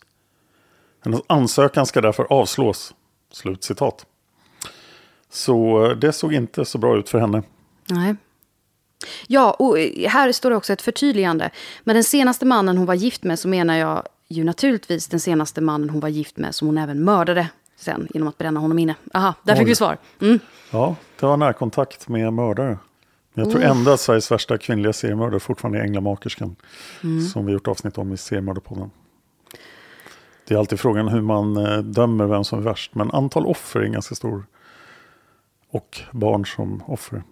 Hennes 1.04 1.22
ansökan 1.28 1.86
ska 1.86 2.02
därför 2.02 2.24
avslås. 2.30 2.94
Slut 3.32 3.64
citat. 3.64 4.06
Så 5.30 5.86
eh, 5.86 5.98
det 5.98 6.12
såg 6.12 6.34
inte 6.34 6.66
så 6.66 6.78
bra 6.78 6.98
ut 6.98 7.10
för 7.10 7.20
henne. 7.20 7.44
Nej. 7.90 8.16
Ja, 9.28 9.52
och 9.52 9.80
eh, 9.80 10.10
här 10.10 10.32
står 10.32 10.50
det 10.50 10.56
också 10.56 10.74
ett 10.74 10.82
förtydligande. 10.82 11.50
Med 11.84 11.96
den 11.96 12.04
senaste 12.04 12.46
mannen 12.46 12.78
hon 12.78 12.86
var 12.86 12.96
gift 12.96 13.24
med 13.24 13.40
så 13.40 13.48
menar 13.48 13.78
jag 13.78 14.04
ju 14.28 14.44
naturligtvis 14.44 15.08
den 15.08 15.20
senaste 15.20 15.62
mannen 15.62 15.90
hon 15.90 16.00
var 16.00 16.10
gift 16.10 16.38
med 16.38 16.56
som 16.56 16.68
hon 16.68 16.78
även 16.78 17.04
mördade 17.04 17.48
sen 17.76 18.08
genom 18.14 18.28
att 18.28 18.38
bränna 18.38 18.60
honom 18.60 18.80
inne. 18.80 18.96
Aha, 19.14 19.34
där 19.44 19.54
fick 19.56 19.64
Oj. 19.64 19.70
vi 19.70 19.76
svar. 19.76 19.98
Mm. 20.22 20.40
Ja, 20.72 20.96
det 21.20 21.26
var 21.26 21.38
närkontakt 21.38 22.08
med 22.08 22.34
mördare. 22.34 22.78
Jag 23.34 23.52
tror 23.52 23.64
ändå 23.64 23.92
att 23.92 24.00
Sveriges 24.00 24.32
värsta 24.32 24.58
kvinnliga 24.58 24.94
seriemördare 24.94 25.40
fortfarande 25.40 25.80
är 25.80 25.84
Änglamakerskan. 25.84 26.56
Som 27.34 27.46
vi 27.46 27.54
gjort 27.54 27.68
avsnitt 27.68 27.98
om 27.98 28.14
i 28.14 28.18
seriemördarpodden. 28.18 28.92
Det 30.48 30.54
är 30.54 30.58
alltid 30.58 30.80
frågan 30.80 31.08
hur 31.08 31.22
man 31.22 31.58
eh, 31.58 31.78
dömer 31.78 32.26
vem 32.26 32.44
som 32.44 32.60
är 32.60 32.64
värst. 32.64 32.96
Men 32.96 33.12
antal 33.12 33.46
offer 33.46 33.80
är 33.80 33.88
ganska 33.88 34.16
stor. 34.16 34.46
Och 35.70 36.02
barn 36.12 36.46
som 36.46 36.84
offer. 36.88 37.24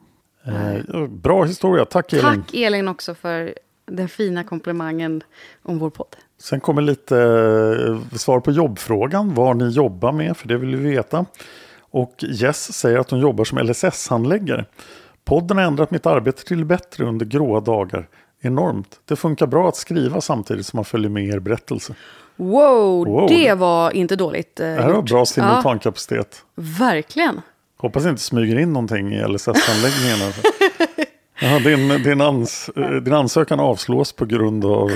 Eh, 0.46 1.08
bra 1.08 1.44
historia, 1.44 1.86
tack 1.86 2.14
Elin. 2.14 2.24
Tack 2.24 2.54
Elin 2.54 2.88
också 2.88 3.16
för 3.16 3.54
den 3.86 4.10
fina 4.10 4.44
komplimangen 4.44 5.24
om 5.62 5.80
vår 5.80 5.90
podd. 5.90 6.16
Sen 6.44 6.60
kommer 6.60 6.82
lite 6.82 7.18
eh, 8.12 8.18
svar 8.18 8.40
på 8.40 8.52
jobbfrågan, 8.52 9.34
vad 9.34 9.58
ni 9.58 9.70
jobbar 9.70 10.12
med, 10.12 10.38
för 10.38 10.48
det 10.48 10.58
vill 10.58 10.76
vi 10.76 10.90
veta. 10.90 11.26
Och 11.92 12.16
Jess 12.30 12.74
säger 12.74 12.98
att 12.98 13.10
hon 13.12 13.20
jobbar 13.20 13.44
som 13.46 13.58
LSS-handläggare. 13.60 14.66
Podden 15.26 15.58
har 15.58 15.66
ändrat 15.66 15.92
mitt 15.92 16.06
arbete 16.06 16.44
till 16.46 16.66
bättre 16.66 17.06
under 17.06 17.26
gråa 17.26 17.60
dagar. 17.60 18.08
Enormt. 18.42 19.00
Det 19.06 19.16
funkar 19.16 19.48
bra 19.48 19.70
att 19.70 19.76
skriva 19.76 20.22
samtidigt 20.22 20.66
som 20.66 20.78
man 20.78 20.86
följer 20.86 21.10
med 21.10 21.24
er 21.28 21.40
berättelse. 21.40 21.94
Wow, 22.36 23.06
Wow. 23.08 23.28
det 23.30 23.54
var 23.54 23.92
inte 23.92 24.16
dåligt 24.16 24.60
eh, 24.60 24.66
Det 24.68 24.74
här 24.82 24.88
var 24.90 24.96
gjort. 24.96 25.10
bra 25.10 25.26
simultankapacitet. 25.26 26.44
Ja, 26.56 26.64
verkligen. 26.80 27.42
Hoppas 27.78 28.04
det 28.04 28.10
inte 28.10 28.22
smyger 28.22 28.60
in 28.60 28.74
någonting 28.74 29.14
i 29.14 29.24
LSS-handläggningen. 29.28 30.34
Jaha, 31.42 31.60
din, 31.60 32.04
din, 32.04 32.22
ans, 32.22 32.70
eh, 32.76 32.90
din 32.92 33.14
ansökan 33.14 33.60
avslås 33.60 34.14
på 34.14 34.26
grund 34.26 34.66
av 34.66 34.92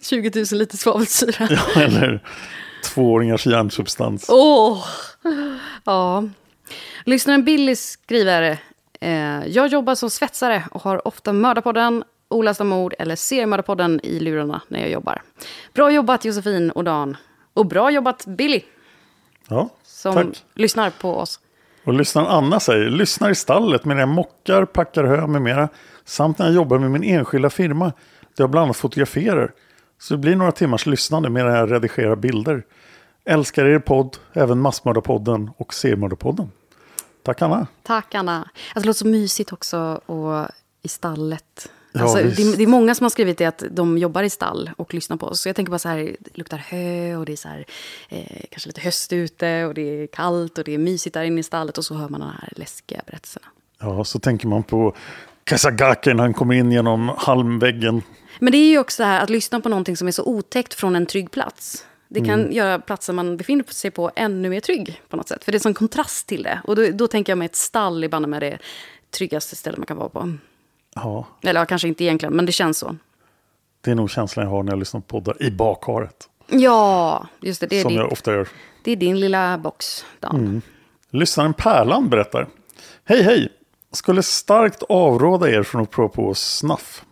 20 0.00 0.30
000 0.34 0.44
liter 0.58 0.76
svavelsyra. 0.76 1.48
ja, 1.50 1.80
eller 1.82 2.22
tvååringars 2.84 3.46
hjärnsubstans. 3.46 4.26
Åh! 4.28 4.84
Ja. 5.84 6.24
Lyssnaren 7.04 7.44
Billy 7.44 7.76
skriver. 7.76 8.58
Eh, 9.00 9.46
jag 9.46 9.66
jobbar 9.68 9.94
som 9.94 10.10
svetsare 10.10 10.64
och 10.70 10.82
har 10.82 11.08
ofta 11.08 11.32
Mördarpodden, 11.32 12.04
Olästa 12.28 12.64
mord 12.64 12.94
eller 12.98 13.16
Seriemördarpodden 13.16 14.00
i 14.02 14.20
lurarna 14.20 14.60
när 14.68 14.80
jag 14.80 14.90
jobbar. 14.90 15.22
Bra 15.74 15.90
jobbat 15.90 16.24
Josefin 16.24 16.70
och 16.70 16.84
Dan. 16.84 17.16
Och 17.54 17.66
bra 17.66 17.90
jobbat 17.90 18.26
Billy 18.26 18.62
Ja, 19.48 19.68
som 19.84 20.14
tack. 20.14 20.26
lyssnar 20.54 20.90
på 20.90 21.16
oss. 21.16 21.40
Och 21.84 21.94
lyssnaren 21.94 22.28
Anna 22.28 22.60
säger, 22.60 22.90
lyssnar 22.90 23.30
i 23.30 23.34
stallet 23.34 23.84
medan 23.84 24.00
jag 24.00 24.08
mockar, 24.08 24.64
packar 24.64 25.04
hö 25.04 25.26
med 25.26 25.42
mera. 25.42 25.68
Samt 26.04 26.38
när 26.38 26.46
jag 26.46 26.54
jobbar 26.54 26.78
med 26.78 26.90
min 26.90 27.04
enskilda 27.04 27.50
firma, 27.50 27.92
där 28.36 28.42
jag 28.42 28.50
bland 28.50 28.64
annat 28.64 28.76
fotograferar. 28.76 29.52
Så 29.98 30.14
det 30.14 30.18
blir 30.18 30.36
några 30.36 30.52
timmars 30.52 30.86
lyssnande 30.86 31.30
medan 31.30 31.52
jag 31.54 31.72
redigerar 31.72 32.16
bilder. 32.16 32.64
Älskar 33.24 33.64
er 33.64 33.78
podd, 33.78 34.16
även 34.32 34.58
Massmördarpodden 34.58 35.50
och 35.56 35.74
Seriemördarpodden. 35.74 36.50
Tack 37.22 37.42
Anna. 37.42 37.66
Tack 37.82 38.14
Anna. 38.14 38.36
Alltså, 38.38 38.80
det 38.80 38.86
låter 38.86 38.98
så 38.98 39.06
mysigt 39.06 39.52
också 39.52 40.00
och 40.06 40.48
i 40.82 40.88
stallet. 40.88 41.70
Ja, 41.92 42.02
Alltså, 42.02 42.16
det, 42.16 42.56
det 42.56 42.62
är 42.62 42.66
många 42.66 42.94
som 42.94 43.04
har 43.04 43.10
skrivit 43.10 43.38
det 43.38 43.46
att 43.46 43.64
de 43.70 43.98
jobbar 43.98 44.22
i 44.22 44.30
stall 44.30 44.70
och 44.76 44.94
lyssnar 44.94 45.16
på 45.16 45.26
oss. 45.26 45.40
Så 45.40 45.48
jag 45.48 45.56
tänker 45.56 45.70
bara 45.70 45.78
så 45.78 45.88
här, 45.88 46.16
det 46.20 46.38
luktar 46.38 46.58
hö 46.58 47.16
och 47.16 47.26
det 47.26 47.32
är 47.32 47.36
så 47.36 47.48
här, 47.48 47.64
eh, 48.08 48.44
kanske 48.50 48.68
lite 48.68 48.80
höst 48.80 49.12
ute 49.12 49.64
och 49.64 49.74
det 49.74 50.02
är 50.02 50.06
kallt 50.06 50.58
och 50.58 50.64
det 50.64 50.74
är 50.74 50.78
mysigt 50.78 51.14
där 51.14 51.24
inne 51.24 51.40
i 51.40 51.42
stallet 51.42 51.78
och 51.78 51.84
så 51.84 51.94
hör 51.94 52.08
man 52.08 52.20
de 52.20 52.30
här 52.40 52.52
läskiga 52.56 53.00
berättelserna. 53.06 53.46
Ja, 53.80 54.04
så 54.04 54.18
tänker 54.18 54.48
man 54.48 54.62
på 54.62 54.94
Kasagake 55.44 56.14
när 56.14 56.22
han 56.22 56.34
kommer 56.34 56.54
in 56.54 56.72
genom 56.72 57.12
halmväggen. 57.18 58.02
Men 58.38 58.52
det 58.52 58.58
är 58.58 58.68
ju 58.68 58.78
också 58.78 59.02
det 59.02 59.06
här 59.06 59.20
att 59.22 59.30
lyssna 59.30 59.60
på 59.60 59.68
någonting 59.68 59.96
som 59.96 60.08
är 60.08 60.12
så 60.12 60.24
otäckt 60.24 60.74
från 60.74 60.96
en 60.96 61.06
trygg 61.06 61.30
plats. 61.30 61.86
Det 62.08 62.20
kan 62.20 62.40
Mm. 62.40 62.52
göra 62.52 62.78
platsen 62.78 63.14
man 63.16 63.36
befinner 63.36 63.64
sig 63.68 63.90
på 63.90 64.10
ännu 64.16 64.48
mer 64.50 64.60
trygg 64.60 65.02
på 65.08 65.16
något 65.16 65.28
sätt. 65.28 65.44
För 65.44 65.52
det 65.52 65.58
är 65.58 65.60
sån 65.60 65.74
kontrast 65.74 66.26
till 66.26 66.42
det. 66.42 66.60
Och 66.64 66.76
då, 66.76 66.86
då 66.92 67.06
tänker 67.08 67.30
jag 67.32 67.38
mig 67.38 67.46
ett 67.46 67.56
stall 67.56 68.04
i 68.04 68.08
bandet 68.08 68.28
med 68.28 68.42
det 68.42 68.58
tryggaste 69.10 69.56
stället 69.56 69.78
man 69.78 69.86
kan 69.86 69.96
vara 69.96 70.08
på. 70.08 70.32
Ja, 70.94 71.26
Eller 71.42 71.60
ja, 71.60 71.66
kanske 71.66 71.88
inte 71.88 72.04
egentligen, 72.04 72.36
men 72.36 72.46
det 72.46 72.52
känns 72.52 72.78
så. 72.78 72.96
det 73.80 73.90
är 73.90 73.94
nog 73.94 74.10
känslan 74.10 74.44
jag 74.46 74.50
har 74.52 74.62
när 74.62 74.72
jag 74.72 74.78
lyssnar 74.78 75.00
på 75.00 75.06
poddar 75.06 75.42
i 75.42 75.50
bakharet. 75.50 76.28
Ja, 76.48 77.26
just 77.40 77.60
det. 77.60 77.66
Det 77.66 77.76
är, 77.78 77.82
Som 77.82 77.92
din, 77.92 77.98
jag 78.00 78.12
ofta 78.12 78.32
gör. 78.32 78.48
det 78.84 78.92
är 78.92 78.96
din 78.96 79.20
lilla 79.20 79.58
box, 79.58 80.04
Dan. 80.20 80.62
Lyssnaren 81.10 81.54
Pärlan 81.54 82.08
berättar. 82.08 82.48
Hej 83.04 83.22
hej! 83.22 83.48
Skulle 83.92 84.22
starkt 84.22 84.82
avråda 84.88 85.50
er 85.50 85.62
från 85.62 85.82
att 85.82 85.90
prova 85.90 86.08
på 86.08 86.34
snaff. 86.34 87.04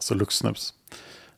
Alltså 0.00 0.14
luxsnus. 0.14 0.74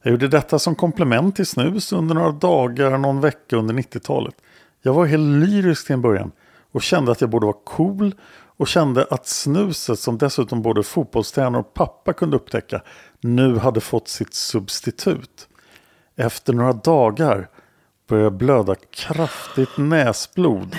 Jag 0.02 0.10
gjorde 0.10 0.28
detta 0.28 0.58
som 0.58 0.74
komplement 0.74 1.36
till 1.36 1.46
snus 1.46 1.92
under 1.92 2.14
några 2.14 2.32
dagar, 2.32 2.98
någon 2.98 3.20
vecka 3.20 3.56
under 3.56 3.74
90-talet. 3.74 4.34
Jag 4.82 4.94
var 4.94 5.06
helt 5.06 5.48
lyrisk 5.48 5.86
till 5.86 5.94
en 5.94 6.02
början 6.02 6.32
och 6.72 6.82
kände 6.82 7.12
att 7.12 7.20
jag 7.20 7.30
borde 7.30 7.46
vara 7.46 7.56
cool 7.64 8.14
och 8.56 8.68
kände 8.68 9.06
att 9.10 9.26
snuset 9.26 9.98
som 9.98 10.18
dessutom 10.18 10.62
både 10.62 10.82
fotbollstränare 10.82 11.60
och 11.60 11.74
pappa 11.74 12.12
kunde 12.12 12.36
upptäcka 12.36 12.82
nu 13.20 13.58
hade 13.58 13.80
fått 13.80 14.08
sitt 14.08 14.34
substitut. 14.34 15.48
Efter 16.16 16.52
några 16.52 16.72
dagar 16.72 17.48
började 18.08 18.26
jag 18.26 18.32
blöda 18.32 18.74
kraftigt 18.74 19.76
näsblod. 19.76 20.76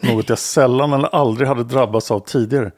Något 0.00 0.28
jag 0.28 0.38
sällan 0.38 0.92
eller 0.92 1.14
aldrig 1.14 1.48
hade 1.48 1.64
drabbats 1.64 2.10
av 2.10 2.20
tidigare. 2.20 2.72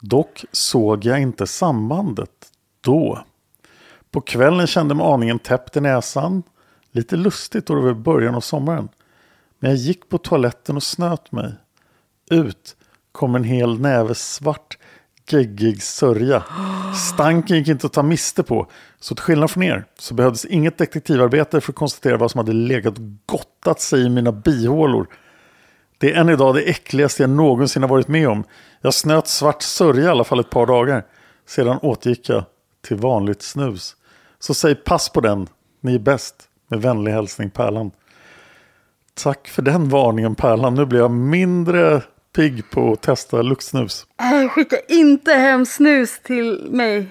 Dock 0.00 0.44
såg 0.52 1.04
jag 1.04 1.20
inte 1.20 1.46
sambandet 1.46 2.30
då. 2.80 3.24
På 4.10 4.20
kvällen 4.20 4.66
kände 4.66 4.92
jag 4.92 4.96
mig 4.96 5.06
aningen 5.06 5.38
täppt 5.38 5.76
i 5.76 5.80
näsan. 5.80 6.42
Lite 6.92 7.16
lustigt 7.16 7.66
då 7.66 7.74
det 7.74 7.80
var 7.80 7.94
början 7.94 8.34
av 8.34 8.40
sommaren. 8.40 8.88
Men 9.58 9.70
jag 9.70 9.78
gick 9.78 10.08
på 10.08 10.18
toaletten 10.18 10.76
och 10.76 10.82
snöt 10.82 11.32
mig. 11.32 11.52
Ut 12.30 12.76
kom 13.12 13.34
en 13.34 13.44
hel 13.44 13.80
näve 13.80 14.14
svart, 14.14 14.78
geggig 15.28 15.82
sörja. 15.82 16.44
Stanken 17.12 17.56
gick 17.56 17.68
inte 17.68 17.86
att 17.86 17.92
ta 17.92 18.02
miste 18.02 18.42
på. 18.42 18.66
Så 19.00 19.14
till 19.14 19.22
skillnad 19.22 19.50
från 19.50 19.62
er 19.62 19.84
så 19.98 20.14
behövdes 20.14 20.44
inget 20.44 20.78
detektivarbete 20.78 21.60
för 21.60 21.72
att 21.72 21.76
konstatera 21.76 22.16
vad 22.16 22.30
som 22.30 22.38
hade 22.38 22.52
legat 22.52 22.98
och 22.98 23.04
gottat 23.26 23.80
sig 23.80 24.00
i 24.00 24.08
mina 24.08 24.32
bihålor. 24.32 25.06
Det 25.98 26.12
är 26.12 26.20
än 26.20 26.28
idag 26.28 26.54
det 26.54 26.62
äckligaste 26.62 27.22
jag 27.22 27.30
någonsin 27.30 27.82
har 27.82 27.90
varit 27.90 28.08
med 28.08 28.28
om. 28.28 28.44
Jag 28.80 28.94
snöt 28.94 29.26
svart 29.28 29.62
sörja 29.62 30.04
i 30.04 30.08
alla 30.08 30.24
fall 30.24 30.40
ett 30.40 30.50
par 30.50 30.66
dagar. 30.66 31.06
Sedan 31.46 31.78
återgick 31.82 32.28
jag 32.28 32.44
till 32.82 32.96
vanligt 32.96 33.42
snus. 33.42 33.96
Så 34.40 34.54
säg 34.54 34.74
pass 34.74 35.08
på 35.08 35.20
den, 35.20 35.48
ni 35.80 35.94
är 35.94 35.98
bäst. 35.98 36.34
Med 36.68 36.82
vänlig 36.82 37.12
hälsning 37.12 37.50
Pärlan. 37.50 37.90
Tack 39.14 39.48
för 39.48 39.62
den 39.62 39.88
varningen 39.88 40.34
Pärlan. 40.34 40.74
Nu 40.74 40.86
blir 40.86 40.98
jag 41.00 41.10
mindre 41.10 42.02
pigg 42.36 42.70
på 42.70 42.92
att 42.92 43.00
testa 43.02 43.42
luktsnus. 43.42 44.06
Äh, 44.42 44.48
Skicka 44.48 44.76
inte 44.88 45.32
hem 45.32 45.66
snus 45.66 46.20
till 46.22 46.68
mig. 46.70 47.06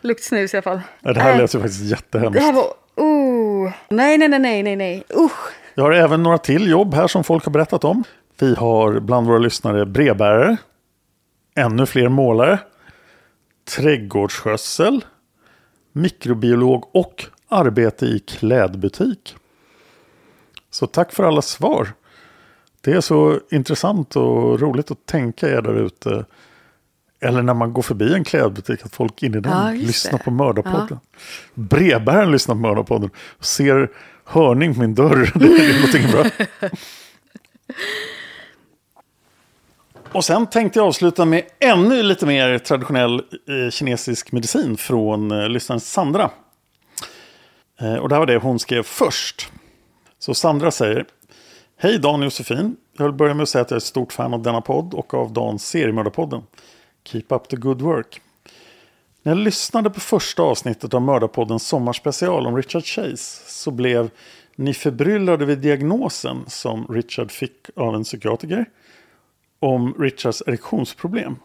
Luktsnus 0.00 0.54
i 0.54 0.56
alla 0.56 0.62
fall. 0.62 0.80
Nej, 1.00 1.14
Det 1.14 1.20
här 1.20 1.32
Äh, 1.32 1.38
lät 1.38 1.54
ju 1.54 1.58
faktiskt 1.60 1.84
jättehemskt. 1.84 2.34
Det 2.34 2.40
här 2.40 2.52
var... 2.52 2.64
Oh. 2.96 3.72
Nej, 3.88 4.18
nej, 4.18 4.28
nej, 4.28 4.38
nej, 4.38 4.62
nej, 4.62 4.76
nej. 4.76 5.04
Usch. 5.16 5.52
Jag 5.74 5.84
har 5.84 5.92
även 5.92 6.22
några 6.22 6.38
till 6.38 6.70
jobb 6.70 6.94
här 6.94 7.06
som 7.06 7.24
folk 7.24 7.44
har 7.44 7.52
berättat 7.52 7.84
om. 7.84 8.04
Vi 8.40 8.54
har 8.54 9.00
bland 9.00 9.26
våra 9.26 9.38
lyssnare 9.38 9.86
brevbärare, 9.86 10.56
ännu 11.56 11.86
fler 11.86 12.08
målare, 12.08 12.58
trädgårdsskötsel, 13.76 15.04
mikrobiolog 15.94 16.90
och 16.92 17.24
arbete 17.48 18.06
i 18.06 18.18
klädbutik. 18.18 19.36
Så 20.70 20.86
tack 20.86 21.12
för 21.12 21.24
alla 21.24 21.42
svar. 21.42 21.88
Det 22.80 22.92
är 22.92 23.00
så 23.00 23.40
intressant 23.50 24.16
och 24.16 24.60
roligt 24.60 24.90
att 24.90 25.06
tänka 25.06 25.48
er 25.48 25.62
där 25.62 25.74
ute. 25.74 26.24
Eller 27.20 27.42
när 27.42 27.54
man 27.54 27.72
går 27.72 27.82
förbi 27.82 28.14
en 28.14 28.24
klädbutik 28.24 28.84
att 28.84 28.94
folk 28.94 29.22
inne 29.22 29.38
i 29.38 29.40
den 29.40 29.52
Ja, 29.52 29.70
lyssnar 29.70 30.18
det. 30.18 30.24
på 30.24 30.30
Mördarpodden. 30.30 30.98
Brevbäraren 31.54 32.30
lyssnar 32.32 32.54
på 32.54 32.60
Mördarpodden 32.60 33.10
och 33.38 33.44
ser 33.44 33.90
hörning 34.24 34.74
på 34.74 34.80
min 34.80 34.94
dörr. 34.94 35.32
Det 35.38 35.46
är 35.46 35.74
någonting 35.74 36.10
bra. 36.10 36.24
Och 40.14 40.24
sen 40.24 40.46
tänkte 40.46 40.78
jag 40.78 40.86
avsluta 40.86 41.24
med 41.24 41.42
ännu 41.58 42.02
lite 42.02 42.26
mer 42.26 42.58
traditionell 42.58 43.14
eh, 43.14 43.70
kinesisk 43.70 44.32
medicin 44.32 44.76
från 44.76 45.30
eh, 45.30 45.48
lyssnaren 45.48 45.80
Sandra. 45.80 46.30
Eh, 47.80 47.94
och 47.94 48.08
det 48.08 48.14
här 48.14 48.20
var 48.20 48.26
det 48.26 48.36
hon 48.36 48.58
skrev 48.58 48.82
först. 48.82 49.50
Så 50.18 50.34
Sandra 50.34 50.70
säger 50.70 51.04
Hej 51.76 51.98
Dan 51.98 52.20
och 52.20 52.24
Josefin. 52.24 52.76
Jag 52.96 53.04
vill 53.04 53.14
börja 53.14 53.34
med 53.34 53.42
att 53.42 53.48
säga 53.48 53.62
att 53.62 53.70
jag 53.70 53.76
är 53.76 53.80
ett 53.80 53.84
stort 53.84 54.12
fan 54.12 54.34
av 54.34 54.42
denna 54.42 54.60
podd 54.60 54.94
och 54.94 55.14
av 55.14 55.32
Dans 55.32 55.66
seriemördarpodden. 55.66 56.42
Keep 57.04 57.24
up 57.28 57.48
the 57.48 57.56
good 57.56 57.82
work. 57.82 58.20
När 59.22 59.32
jag 59.32 59.38
lyssnade 59.38 59.90
på 59.90 60.00
första 60.00 60.42
avsnittet 60.42 60.94
av 60.94 61.02
Mördarpoddens 61.02 61.66
sommarspecial 61.66 62.46
om 62.46 62.56
Richard 62.56 62.84
Chase 62.84 63.42
så 63.46 63.70
blev 63.70 64.10
ni 64.56 64.74
förbryllade 64.74 65.44
vid 65.44 65.58
diagnosen 65.58 66.44
som 66.46 66.86
Richard 66.86 67.30
fick 67.30 67.70
av 67.76 67.94
en 67.94 68.04
psykiatriker 68.04 68.66
om 69.64 69.94
Richards 69.98 70.42
erektionsproblem. 70.46 71.36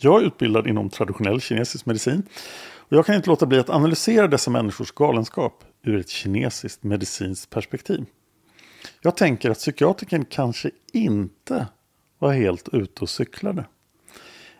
Jag 0.00 0.22
är 0.22 0.26
utbildad 0.26 0.66
inom 0.66 0.90
traditionell 0.90 1.40
kinesisk 1.40 1.86
medicin 1.86 2.22
och 2.60 2.96
jag 2.96 3.06
kan 3.06 3.14
inte 3.14 3.30
låta 3.30 3.46
bli 3.46 3.58
att 3.58 3.70
analysera 3.70 4.28
dessa 4.28 4.50
människors 4.50 4.92
galenskap 4.92 5.64
ur 5.82 6.00
ett 6.00 6.08
kinesiskt 6.08 6.82
medicinskt 6.82 7.50
perspektiv. 7.50 8.04
Jag 9.00 9.16
tänker 9.16 9.50
att 9.50 9.58
psykiatrikern 9.58 10.24
kanske 10.24 10.70
inte 10.92 11.66
var 12.18 12.32
helt 12.32 12.68
ute 12.72 13.00
och 13.00 13.08
cyklade. 13.08 13.64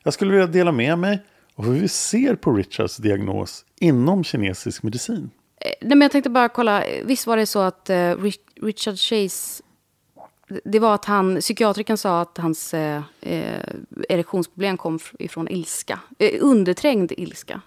Jag 0.02 0.14
skulle 0.14 0.30
vilja 0.30 0.46
dela 0.46 0.72
med 0.72 0.98
mig 0.98 1.24
av 1.54 1.64
hur 1.64 1.80
vi 1.80 1.88
ser 1.88 2.34
på 2.34 2.52
Richards 2.52 2.96
diagnos 2.96 3.64
inom 3.80 4.24
kinesisk 4.24 4.82
medicin. 4.82 5.30
Eh, 5.60 5.70
nej, 5.80 5.88
men 5.88 6.00
jag 6.00 6.12
tänkte 6.12 6.30
bara 6.30 6.48
kolla. 6.48 6.84
Visst 7.04 7.26
var 7.26 7.36
det 7.36 7.46
så 7.46 7.58
att 7.60 7.90
eh, 7.90 8.14
Richard 8.62 8.98
Chase... 8.98 9.62
Det 10.64 10.78
var 10.78 10.94
att 10.94 11.04
han, 11.04 11.40
psykiatrikern 11.40 11.96
sa 11.96 12.20
att 12.20 12.38
hans 12.38 12.74
eh, 12.74 13.02
eh, 13.20 13.62
erektionsproblem 14.08 14.76
kom 14.76 14.98
ifrån 15.18 15.48
ilska. 15.48 16.00
Eh, 16.18 16.38
underträngd 16.40 17.12
ilska. 17.16 17.60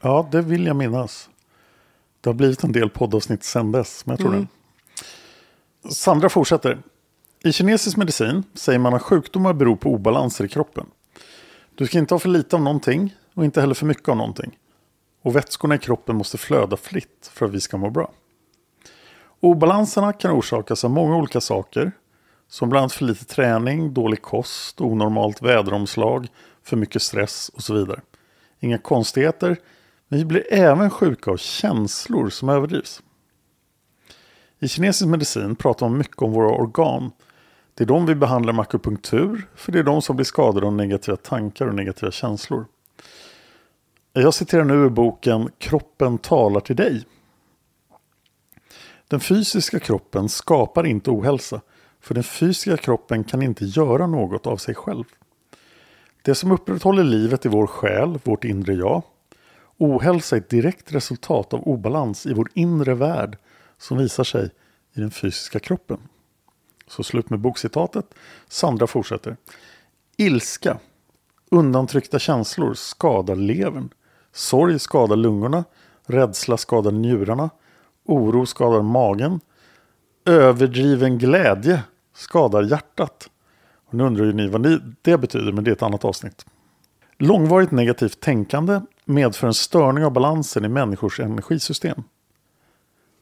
Ja, 0.00 0.28
det 0.32 0.42
vill 0.42 0.66
jag 0.66 0.76
minnas. 0.76 1.28
Det 2.20 2.30
har 2.30 2.34
blivit 2.34 2.64
en 2.64 2.72
del 2.72 2.90
poddavsnitt 2.90 3.44
sedan 3.44 3.72
dess, 3.72 4.06
men 4.06 4.16
jag 4.16 4.20
tror 4.20 4.32
det. 4.32 4.46
Sandra 5.94 6.28
fortsätter. 6.28 6.78
I 7.44 7.52
kinesisk 7.52 7.96
medicin 7.96 8.44
säger 8.54 8.78
man 8.78 8.94
att 8.94 9.02
sjukdomar 9.02 9.52
beror 9.52 9.76
på 9.76 9.90
obalanser 9.90 10.44
i 10.44 10.48
kroppen. 10.48 10.86
Du 11.74 11.86
ska 11.86 11.98
inte 11.98 12.14
ha 12.14 12.18
för 12.18 12.28
lite 12.28 12.56
av 12.56 12.62
någonting 12.62 13.14
och 13.34 13.44
inte 13.44 13.60
heller 13.60 13.74
för 13.74 13.86
mycket 13.86 14.08
av 14.08 14.16
någonting. 14.16 14.58
Och 15.22 15.36
vätskorna 15.36 15.74
i 15.74 15.78
kroppen 15.78 16.16
måste 16.16 16.38
flöda 16.38 16.76
fritt 16.76 17.30
för 17.32 17.46
att 17.46 17.52
vi 17.52 17.60
ska 17.60 17.76
må 17.76 17.90
bra. 17.90 18.12
Obalanserna 19.40 20.12
kan 20.12 20.30
orsakas 20.30 20.84
av 20.84 20.90
många 20.90 21.16
olika 21.16 21.40
saker. 21.40 21.92
Som 22.48 22.68
bland 22.68 22.82
annat 22.82 22.92
för 22.92 23.04
lite 23.04 23.24
träning, 23.24 23.94
dålig 23.94 24.22
kost, 24.22 24.80
onormalt 24.80 25.42
väderomslag, 25.42 26.28
för 26.62 26.76
mycket 26.76 27.02
stress 27.02 27.48
och 27.48 27.62
så 27.62 27.74
vidare. 27.74 28.00
Inga 28.60 28.78
konstigheter, 28.78 29.56
men 30.08 30.18
vi 30.18 30.24
blir 30.24 30.52
även 30.52 30.90
sjuka 30.90 31.30
av 31.30 31.36
känslor 31.36 32.28
som 32.28 32.48
överdrivs. 32.48 33.02
I 34.58 34.68
kinesisk 34.68 35.08
medicin 35.08 35.56
pratar 35.56 35.88
man 35.88 35.98
mycket 35.98 36.22
om 36.22 36.32
våra 36.32 36.50
organ. 36.50 37.10
Det 37.74 37.84
är 37.84 37.88
de 37.88 38.06
vi 38.06 38.14
behandlar 38.14 38.52
med 38.52 38.62
akupunktur, 38.62 39.48
för 39.54 39.72
det 39.72 39.78
är 39.78 39.82
de 39.82 40.02
som 40.02 40.16
blir 40.16 40.24
skadade 40.24 40.66
av 40.66 40.72
negativa 40.72 41.16
tankar 41.16 41.66
och 41.66 41.74
negativa 41.74 42.10
känslor. 42.10 42.66
Jag 44.12 44.34
citerar 44.34 44.64
nu 44.64 44.74
ur 44.74 44.88
boken 44.88 45.50
Kroppen 45.58 46.18
talar 46.18 46.60
till 46.60 46.76
dig. 46.76 47.04
Den 49.08 49.20
fysiska 49.20 49.80
kroppen 49.80 50.28
skapar 50.28 50.86
inte 50.86 51.10
ohälsa, 51.10 51.60
för 52.08 52.14
den 52.14 52.24
fysiska 52.24 52.76
kroppen 52.76 53.24
kan 53.24 53.42
inte 53.42 53.64
göra 53.64 54.06
något 54.06 54.46
av 54.46 54.56
sig 54.56 54.74
själv. 54.74 55.04
Det 56.22 56.34
som 56.34 56.52
upprätthåller 56.52 57.04
livet 57.04 57.46
i 57.46 57.48
vår 57.48 57.66
själ, 57.66 58.18
vårt 58.24 58.44
inre 58.44 58.74
jag. 58.74 59.02
Ohälsa 59.78 60.36
är 60.36 60.40
ett 60.40 60.48
direkt 60.48 60.92
resultat 60.92 61.54
av 61.54 61.68
obalans 61.68 62.26
i 62.26 62.32
vår 62.32 62.48
inre 62.54 62.94
värld 62.94 63.38
som 63.78 63.98
visar 63.98 64.24
sig 64.24 64.50
i 64.94 65.00
den 65.00 65.10
fysiska 65.10 65.58
kroppen. 65.58 65.98
Så 66.86 67.02
slut 67.02 67.30
med 67.30 67.40
bokcitatet. 67.40 68.14
Sandra 68.48 68.86
fortsätter. 68.86 69.36
Ilska, 70.16 70.78
undantryckta 71.50 72.18
känslor 72.18 72.74
skadar 72.74 73.36
levern. 73.36 73.88
Sorg 74.32 74.78
skadar 74.78 75.16
lungorna. 75.16 75.64
Rädsla 76.06 76.56
skadar 76.56 76.92
njurarna. 76.92 77.50
Oro 78.04 78.46
skadar 78.46 78.82
magen. 78.82 79.40
Överdriven 80.24 81.18
glädje 81.18 81.82
skadar 82.18 82.62
hjärtat. 82.62 83.30
Och 83.86 83.94
nu 83.94 84.04
undrar 84.04 84.24
ju 84.24 84.32
ni 84.32 84.48
vad 84.48 84.60
ni, 84.60 84.78
det 85.02 85.18
betyder, 85.18 85.52
men 85.52 85.64
det 85.64 85.70
är 85.70 85.72
ett 85.72 85.82
annat 85.82 86.04
avsnitt. 86.04 86.46
Långvarigt 87.18 87.70
negativt 87.70 88.20
tänkande 88.20 88.80
medför 89.04 89.46
en 89.46 89.54
störning 89.54 90.04
av 90.04 90.12
balansen 90.12 90.64
i 90.64 90.68
människors 90.68 91.20
energisystem. 91.20 92.02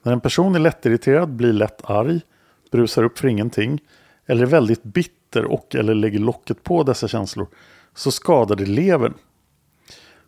När 0.02 0.12
en 0.12 0.20
person 0.20 0.54
är 0.54 0.58
lättirriterad, 0.58 1.30
blir 1.30 1.52
lätt 1.52 1.90
arg, 1.90 2.20
brusar 2.70 3.02
upp 3.02 3.18
för 3.18 3.28
ingenting 3.28 3.80
eller 4.26 4.42
är 4.42 4.46
väldigt 4.46 4.82
bitter 4.82 5.44
och 5.44 5.74
eller 5.74 5.94
lägger 5.94 6.18
locket 6.18 6.62
på 6.62 6.82
dessa 6.82 7.08
känslor 7.08 7.46
så 7.94 8.10
skadar 8.10 8.56
det 8.56 8.66
levern. 8.66 9.14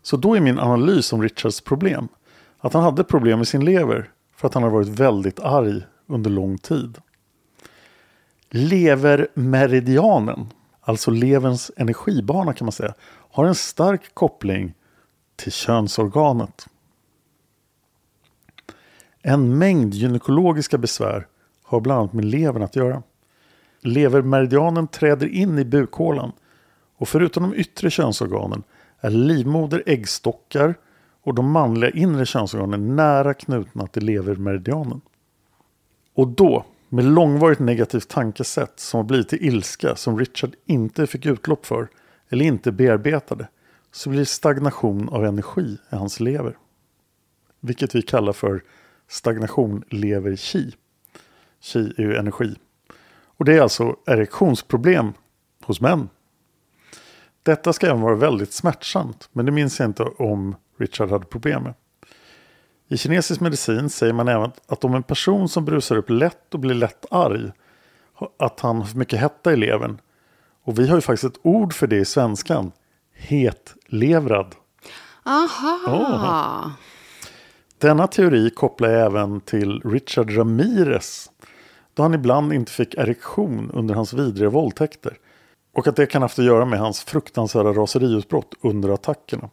Så 0.02 0.16
då 0.16 0.36
är 0.36 0.40
min 0.40 0.58
analys 0.58 1.12
om 1.12 1.22
Richards 1.22 1.60
problem 1.60 2.08
att 2.58 2.72
han 2.72 2.82
hade 2.82 3.04
problem 3.04 3.38
med 3.38 3.48
sin 3.48 3.64
lever 3.64 4.10
för 4.36 4.48
att 4.48 4.54
han 4.54 4.62
har 4.62 4.70
varit 4.70 4.88
väldigt 4.88 5.40
arg 5.40 5.82
under 6.06 6.30
lång 6.30 6.58
tid. 6.58 6.98
Levermeridianen, 8.50 10.46
alltså 10.80 11.10
leverns 11.10 11.70
energibana 11.76 12.52
kan 12.52 12.64
man 12.64 12.72
säga, 12.72 12.94
har 13.30 13.44
en 13.44 13.54
stark 13.54 14.14
koppling 14.14 14.74
till 15.36 15.52
könsorganet. 15.52 16.66
En 19.22 19.58
mängd 19.58 19.94
gynekologiska 19.94 20.78
besvär 20.78 21.26
har 21.62 21.80
bland 21.80 22.00
annat 22.00 22.12
med 22.12 22.24
levern 22.24 22.62
att 22.62 22.76
göra. 22.76 23.02
Levermeridianen 23.80 24.88
träder 24.88 25.26
in 25.26 25.58
i 25.58 25.64
bukhålan 25.64 26.32
och 26.96 27.08
förutom 27.08 27.42
de 27.42 27.54
yttre 27.54 27.90
könsorganen 27.90 28.62
är 29.00 29.10
livmoder, 29.10 29.82
äggstockar 29.86 30.74
och 31.22 31.34
de 31.34 31.50
manliga 31.50 31.90
inre 31.90 32.26
könsorganen 32.26 32.96
nära 32.96 33.34
knutna 33.34 33.86
till 33.86 34.04
levermeridianen. 34.04 35.00
Och 36.14 36.28
då, 36.28 36.64
med 36.88 37.04
långvarigt 37.04 37.58
negativt 37.58 38.08
tankesätt 38.08 38.80
som 38.80 38.98
har 38.98 39.04
blivit 39.04 39.28
till 39.28 39.44
ilska 39.44 39.96
som 39.96 40.18
Richard 40.18 40.54
inte 40.66 41.06
fick 41.06 41.26
utlopp 41.26 41.66
för 41.66 41.88
eller 42.28 42.44
inte 42.44 42.72
bearbetade, 42.72 43.48
så 43.92 44.10
blir 44.10 44.20
det 44.20 44.26
stagnation 44.26 45.08
av 45.08 45.24
energi 45.24 45.78
i 45.92 45.96
hans 45.96 46.20
lever. 46.20 46.56
Vilket 47.60 47.94
vi 47.94 48.02
kallar 48.02 48.32
för 48.32 48.64
stagnation 49.08 49.84
lever 49.88 50.36
chi. 50.36 50.74
Chi 51.60 51.94
är 51.96 52.02
ju 52.02 52.16
energi. 52.16 52.56
Och 53.38 53.44
det 53.44 53.56
är 53.56 53.60
alltså 53.60 53.96
erektionsproblem 54.06 55.12
hos 55.64 55.80
män. 55.80 56.08
Detta 57.42 57.72
ska 57.72 57.86
även 57.86 58.00
vara 58.00 58.14
väldigt 58.14 58.52
smärtsamt, 58.52 59.28
men 59.32 59.46
det 59.46 59.52
minns 59.52 59.78
jag 59.80 59.88
inte 59.88 60.02
om 60.02 60.56
Richard 60.78 61.10
hade 61.10 61.24
problem 61.24 61.62
med. 61.62 61.74
I 62.88 62.96
kinesisk 62.96 63.40
medicin 63.40 63.90
säger 63.90 64.12
man 64.12 64.28
även 64.28 64.50
att 64.66 64.84
om 64.84 64.94
en 64.94 65.02
person 65.02 65.48
som 65.48 65.64
brusar 65.64 65.96
upp 65.96 66.10
lätt 66.10 66.54
och 66.54 66.60
blir 66.60 66.74
lätt 66.74 67.06
arg, 67.10 67.50
att 68.38 68.60
han 68.60 68.76
har 68.76 68.84
för 68.84 68.98
mycket 68.98 69.20
hetta 69.20 69.52
i 69.52 69.56
levern. 69.56 70.00
Och 70.64 70.78
vi 70.78 70.88
har 70.88 70.96
ju 70.96 71.00
faktiskt 71.00 71.34
ett 71.34 71.40
ord 71.42 71.74
för 71.74 71.86
det 71.86 71.96
i 71.96 72.04
svenskan, 72.04 72.72
hetlevrad. 73.12 74.54
Aha. 75.24 76.72
Denna 77.78 78.06
teori 78.06 78.50
kopplar 78.50 78.88
jag 78.88 79.06
även 79.06 79.40
till 79.40 79.80
Richard 79.84 80.36
Ramirez 80.36 81.30
då 81.94 82.02
han 82.02 82.14
ibland 82.14 82.52
inte 82.52 82.72
fick 82.72 82.94
erektion 82.94 83.70
under 83.74 83.94
hans 83.94 84.12
vidriga 84.12 84.50
våldtäkter 84.50 85.18
och 85.74 85.86
att 85.86 85.96
det 85.96 86.06
kan 86.06 86.22
ha 86.22 86.24
haft 86.24 86.38
att 86.38 86.44
göra 86.44 86.64
med 86.64 86.78
hans 86.78 87.02
fruktansvärda 87.02 87.72
raseriutbrott 87.72 88.54
under 88.60 88.88
attackerna. 88.88 89.50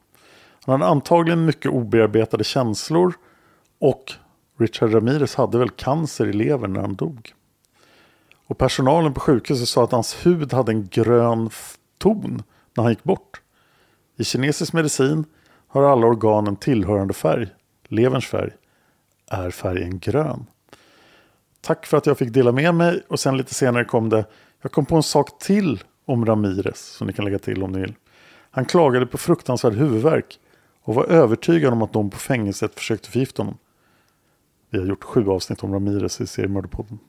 Han 0.66 0.82
hade 0.82 0.92
antagligen 0.92 1.46
mycket 1.46 1.72
obearbetade 1.72 2.44
känslor 2.44 3.14
och 3.80 4.14
Richard 4.58 4.94
Ramirez 4.94 5.36
hade 5.36 5.58
väl 5.58 5.70
cancer 5.70 6.28
i 6.28 6.34
levern 6.34 6.74
när 6.74 6.82
han 6.82 6.96
dog. 6.96 7.34
Och 8.48 8.58
personalen 8.58 9.14
på 9.14 9.20
sjukhuset 9.20 9.68
sa 9.68 9.84
att 9.84 9.92
hans 9.92 10.26
hud 10.26 10.54
hade 10.54 10.72
en 10.72 10.88
grön 10.88 11.50
ton 11.98 12.44
när 12.74 12.84
han 12.84 12.92
gick 12.92 13.04
bort. 13.04 13.42
I 14.18 14.24
kinesisk 14.24 14.74
medicin 14.74 15.26
har 15.68 15.84
alla 15.84 16.08
organen 16.08 16.56
tillhörande 16.56 17.14
färg. 17.14 17.48
Leverns 17.88 18.26
färg 18.26 18.52
är 19.32 19.50
färgen 19.50 20.00
grön. 20.00 20.46
Tack 21.62 21.86
för 21.86 21.98
att 21.98 22.06
jag 22.06 22.18
fick 22.18 22.34
dela 22.34 22.52
med 22.52 22.76
mig 22.76 23.04
och 23.08 23.20
sen 23.20 23.38
lite 23.38 23.54
senare 23.54 23.86
kom 23.86 24.10
det 24.10 24.26
Jag 24.62 24.72
kom 24.72 24.86
på 24.86 24.96
en 24.96 25.04
sak 25.04 25.40
till 25.40 25.84
om 26.06 26.26
Ramirez 26.26 26.80
som 26.80 27.08
ni 27.08 27.14
kan 27.14 27.26
lägga 27.26 27.40
till 27.40 27.64
om 27.64 27.72
ni 27.72 27.80
vill. 27.80 27.94
Han 28.52 28.66
klagade 28.66 29.06
på 29.06 29.18
fruktansvärd 29.18 29.74
huvudvärk 29.74 30.40
och 30.86 30.96
var 30.96 31.06
övertygad 31.06 31.74
om 31.74 31.82
att 31.82 31.94
de 31.94 32.10
på 32.10 32.18
fängelset 32.18 32.76
försökte 32.76 33.12
förgifta 33.12 33.42
honom. 33.42 33.58
Vi 34.70 34.80
har 34.80 34.86
gjort 34.86 35.04
sju 35.04 35.30
avsnitt 35.30 35.64
om 35.64 35.74
Ramirez 35.74 36.22
i 36.22 36.28
seriemördarpodden. 36.28 37.00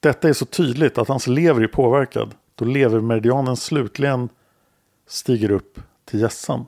Detta 0.00 0.28
är 0.28 0.32
så 0.32 0.44
tydligt 0.44 0.98
att 0.98 1.08
hans 1.08 1.26
lever 1.26 1.60
är 1.60 1.66
påverkad 1.66 2.34
då 2.54 2.64
levermeridianen 2.64 3.56
slutligen 3.56 4.28
stiger 5.06 5.50
upp 5.50 5.80
till 6.04 6.20
hjässan. 6.20 6.66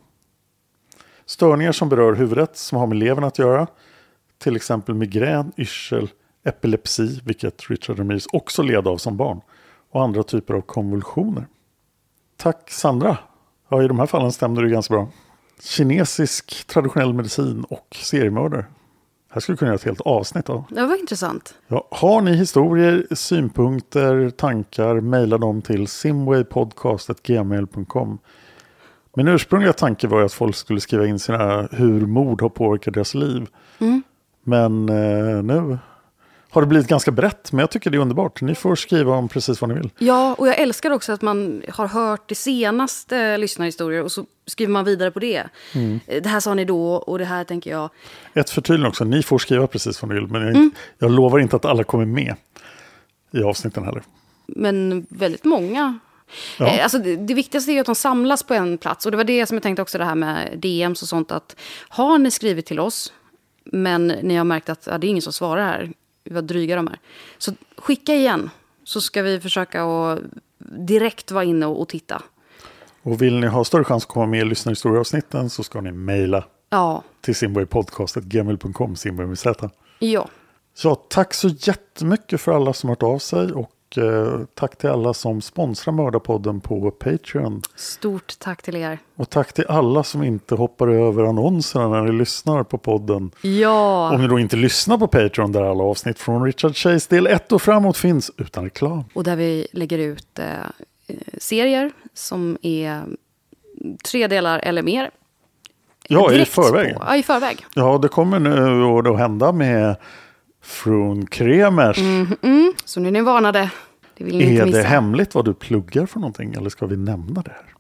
Störningar 1.27 1.73
som 1.73 1.89
berör 1.89 2.15
huvudet 2.15 2.57
som 2.57 2.79
har 2.79 2.87
med 2.87 2.99
levern 2.99 3.25
att 3.25 3.39
göra, 3.39 3.67
till 4.39 4.57
exempel 4.57 4.95
migrän, 4.95 5.53
yrsel, 5.57 6.09
epilepsi, 6.45 7.21
vilket 7.25 7.71
Richard 7.71 7.99
Ramirez 7.99 8.27
också 8.33 8.63
led 8.63 8.89
av 8.89 8.97
som 8.97 9.17
barn, 9.17 9.41
och 9.91 10.03
andra 10.03 10.23
typer 10.23 10.55
av 10.55 10.61
konvulsioner. 10.61 11.47
Tack 12.37 12.71
Sandra! 12.71 13.19
Ja, 13.69 13.83
i 13.83 13.89
de 13.89 13.99
här 13.99 14.07
fallen 14.07 14.33
stämde 14.33 14.63
det 14.63 14.69
ganska 14.69 14.95
bra. 14.95 15.09
Kinesisk 15.63 16.67
traditionell 16.67 17.15
medicin 17.15 17.65
och 17.65 17.97
seriemördare. 18.01 18.65
Här 19.31 19.41
skulle 19.41 19.59
kunna 19.59 19.69
göra 19.69 19.77
ett 19.77 19.85
helt 19.85 20.01
avsnitt 20.01 20.51
av. 20.51 20.65
Det 20.71 20.87
var 20.87 21.01
intressant. 21.01 21.55
Ja, 21.69 21.89
har 21.91 22.21
ni 22.21 22.37
historier, 22.37 23.07
synpunkter, 23.11 24.31
tankar, 24.31 25.01
mejla 25.01 25.39
dem 25.39 25.63
till 25.63 25.89
simwaypodcast.gmail.com. 25.89 28.19
Min 29.17 29.29
ursprungliga 29.29 29.73
tanke 29.73 30.09
var 30.09 30.19
ju 30.19 30.25
att 30.25 30.33
folk 30.33 30.57
skulle 30.57 30.81
skriva 30.81 31.07
in 31.07 31.19
sina 31.19 31.69
hur 31.73 32.07
mord 32.07 32.43
har 32.43 32.49
påverkat 32.49 32.95
deras 32.95 33.15
liv. 33.15 33.47
Men 34.45 34.89
eh, 34.89 35.43
nu 35.43 35.79
har 36.55 36.61
det 36.63 36.67
blivit 36.69 36.89
ganska 36.89 37.11
brett, 37.11 37.53
men 37.53 37.61
jag 37.61 37.71
tycker 37.71 37.91
det 37.91 37.97
är 37.97 38.01
underbart. 38.01 38.41
Ni 38.41 38.55
får 38.55 38.75
skriva 38.75 39.15
om 39.17 39.29
precis 39.29 39.61
vad 39.61 39.69
ni 39.71 39.75
vill. 39.77 39.91
Ja, 39.99 40.35
och 40.35 40.49
jag 40.49 40.59
älskar 40.59 40.91
också 40.91 41.13
att 41.13 41.23
man 41.23 41.63
har 41.69 41.87
hört 41.89 42.29
det 42.29 42.35
senaste 42.35 43.37
lyssnarhistorier 43.37 44.03
och 44.03 44.13
så 44.13 44.25
skriver 44.47 44.73
man 44.73 44.85
vidare 44.85 45.11
på 45.11 45.19
det. 45.21 45.45
Mm. 45.75 46.01
Eh, 46.07 46.23
Det 46.23 46.29
här 46.29 46.41
sa 46.41 46.55
ni 46.55 46.65
då 46.65 46.95
och 46.95 47.19
det 47.19 47.25
här 47.25 47.45
tänker 47.45 47.71
jag. 47.71 47.91
Ett 48.35 48.51
förtydligande 48.51 48.89
också, 48.89 49.05
ni 49.05 49.23
får 49.23 49.39
skriva 49.39 49.67
precis 49.67 50.03
vad 50.03 50.09
ni 50.09 50.15
vill, 50.15 50.27
men 50.27 50.43
jag, 50.55 50.71
jag 50.99 51.11
lovar 51.11 51.39
inte 51.39 51.57
att 51.57 51.65
alla 51.65 51.85
kommer 51.85 52.05
med 52.07 52.35
i 53.31 53.43
avsnitten 53.43 53.85
heller. 53.85 54.03
Men 54.47 55.07
väldigt 55.09 55.45
många. 55.45 55.99
Ja. 56.59 56.67
Eh, 56.67 56.83
Alltså 56.83 56.99
det, 56.99 57.17
det 57.17 57.35
viktigaste 57.35 57.73
är 57.73 57.81
att 57.81 57.87
de 57.87 57.95
samlas 57.95 58.43
på 58.43 58.55
en 58.55 58.79
plats. 58.79 59.05
Och 59.07 59.11
det 59.11 59.17
var 59.17 59.25
det 59.25 59.47
som 59.47 59.55
jag 59.57 59.63
tänkte 59.63 59.83
också 59.83 59.99
det 59.99 60.05
här 60.05 60.15
med 60.15 60.59
DMs 60.59 61.03
och 61.03 61.09
sånt. 61.09 61.33
Att 61.33 61.57
har 61.89 62.19
ni 62.19 62.31
skrivit 62.31 62.67
till 62.67 62.81
oss, 62.81 63.13
men 63.65 64.07
ni 64.07 64.37
har 64.37 64.45
märkt 64.45 64.69
att 64.69 64.87
ja, 64.91 64.99
det 64.99 65.07
är 65.07 65.09
ingen 65.09 65.23
som 65.23 65.33
svarar 65.33 65.63
här. 65.65 65.93
Vad 66.31 66.45
dryga 66.45 66.77
de 66.77 66.89
är. 66.89 66.99
Så 67.39 67.53
skicka 67.77 68.15
igen. 68.15 68.51
Så 68.85 69.01
ska 69.01 69.23
vi 69.23 69.41
försöka 69.41 69.85
att 69.85 70.19
direkt 70.79 71.31
vara 71.31 71.45
inne 71.45 71.67
och, 71.67 71.81
och 71.81 71.89
titta. 71.89 72.23
Och 73.03 73.23
vill 73.23 73.41
ni 73.41 73.47
ha 73.47 73.65
större 73.65 73.85
chans 73.85 74.05
att 74.05 74.09
komma 74.09 74.27
med 74.27 74.41
i 74.41 74.45
lyssnarhistorieavsnitten 74.45 75.51
så 75.51 75.63
ska 75.63 75.81
ni 75.81 75.93
mejla 75.93 76.45
Ja, 76.71 77.03
till 77.21 77.35
simwaypodcast.gmail.com, 77.35 78.97
simway 78.97 79.27
med 79.27 79.39
Z. 79.39 79.71
ja. 79.99 80.29
Ja, 80.85 80.95
tack 80.95 81.35
så 81.35 81.49
jättemycket 81.49 82.41
för 82.41 82.53
alla 82.53 82.73
som 82.73 82.89
har 82.89 82.95
hört 82.97 83.03
av 83.03 83.19
sig 83.19 83.53
och 83.53 83.71
eh, 83.99 84.41
tack 84.55 84.79
till 84.79 84.91
alla 84.91 85.15
som 85.15 85.41
sponsrar 85.41 85.95
Mördarpodden 85.95 86.61
på 86.61 86.91
Patreon. 86.91 87.63
Stort 87.77 88.39
tack 88.39 88.63
till 88.63 88.77
er. 88.77 88.99
Och 89.17 89.31
tack 89.31 89.53
till 89.53 89.65
alla 89.69 90.03
som 90.03 90.23
inte 90.23 90.55
hoppar 90.55 90.89
över 90.89 91.25
annonserna 91.25 91.89
när 91.89 92.03
ni 92.03 92.13
lyssnar 92.13 92.63
på 92.63 92.79
podden. 92.79 93.31
Ja. 93.43 94.11
Om 94.15 94.23
ni 94.23 94.29
då 94.29 94.39
inte 94.39 94.57
lyssnar 94.57 94.99
på 94.99 95.07
Patreon 95.07 95.53
där 95.53 95.63
alla 95.63 95.85
avsnitt 95.85 96.19
från 96.19 96.45
Richard 96.45 96.77
Chase 96.77 97.15
del 97.15 97.27
1 97.27 97.53
och 97.53 97.63
framåt 97.63 97.97
finns 97.97 98.31
utan 98.37 98.65
reklam. 98.65 99.05
Och 99.15 99.25
där 99.25 99.37
vi 99.37 99.67
lägger 99.73 99.99
ut 99.99 100.39
eh, 100.39 100.47
serier 101.39 101.93
som 102.15 102.59
är 102.63 103.03
tre 104.05 104.27
delar 104.27 104.59
eller 104.59 104.83
mer. 104.83 105.11
Ja, 106.09 106.33
i 106.33 106.45
förväg. 106.45 106.95
På, 106.95 107.03
ja, 107.07 107.17
i 107.17 107.23
förväg. 107.23 107.67
Ja, 107.75 107.99
det 108.03 108.09
kommer 108.09 108.39
nu 108.39 109.11
att 109.11 109.19
hända 109.19 109.53
med 109.53 109.97
Frun 110.65 111.27
Kremers. 111.27 111.99
Så 112.85 113.01
nu 113.01 113.09
är 113.09 113.13
ni 113.13 113.21
varnade. 113.21 113.71
Det 114.17 114.25
vill 114.25 114.37
ni 114.39 114.45
inte 114.45 114.63
Är 114.63 114.67
missa. 114.67 114.79
det 114.79 114.85
hemligt 114.85 115.35
vad 115.35 115.45
du 115.45 115.55
pluggar 115.55 116.07
för 116.07 116.21
någonting 116.21 116.55
eller 116.55 116.71
ska 116.71 116.87
vi 116.87 116.97
nämna 116.97 117.43
det 117.43 117.51
här? 117.51 117.75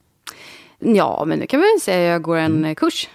Ja, 0.94 1.24
men 1.26 1.38
nu 1.38 1.46
kan 1.46 1.60
vi 1.60 1.66
väl 1.74 1.80
säga 1.80 2.08
att 2.08 2.12
jag 2.12 2.22
går 2.22 2.36
en 2.36 2.64
eh, 2.64 2.74
kurs. 2.74 3.08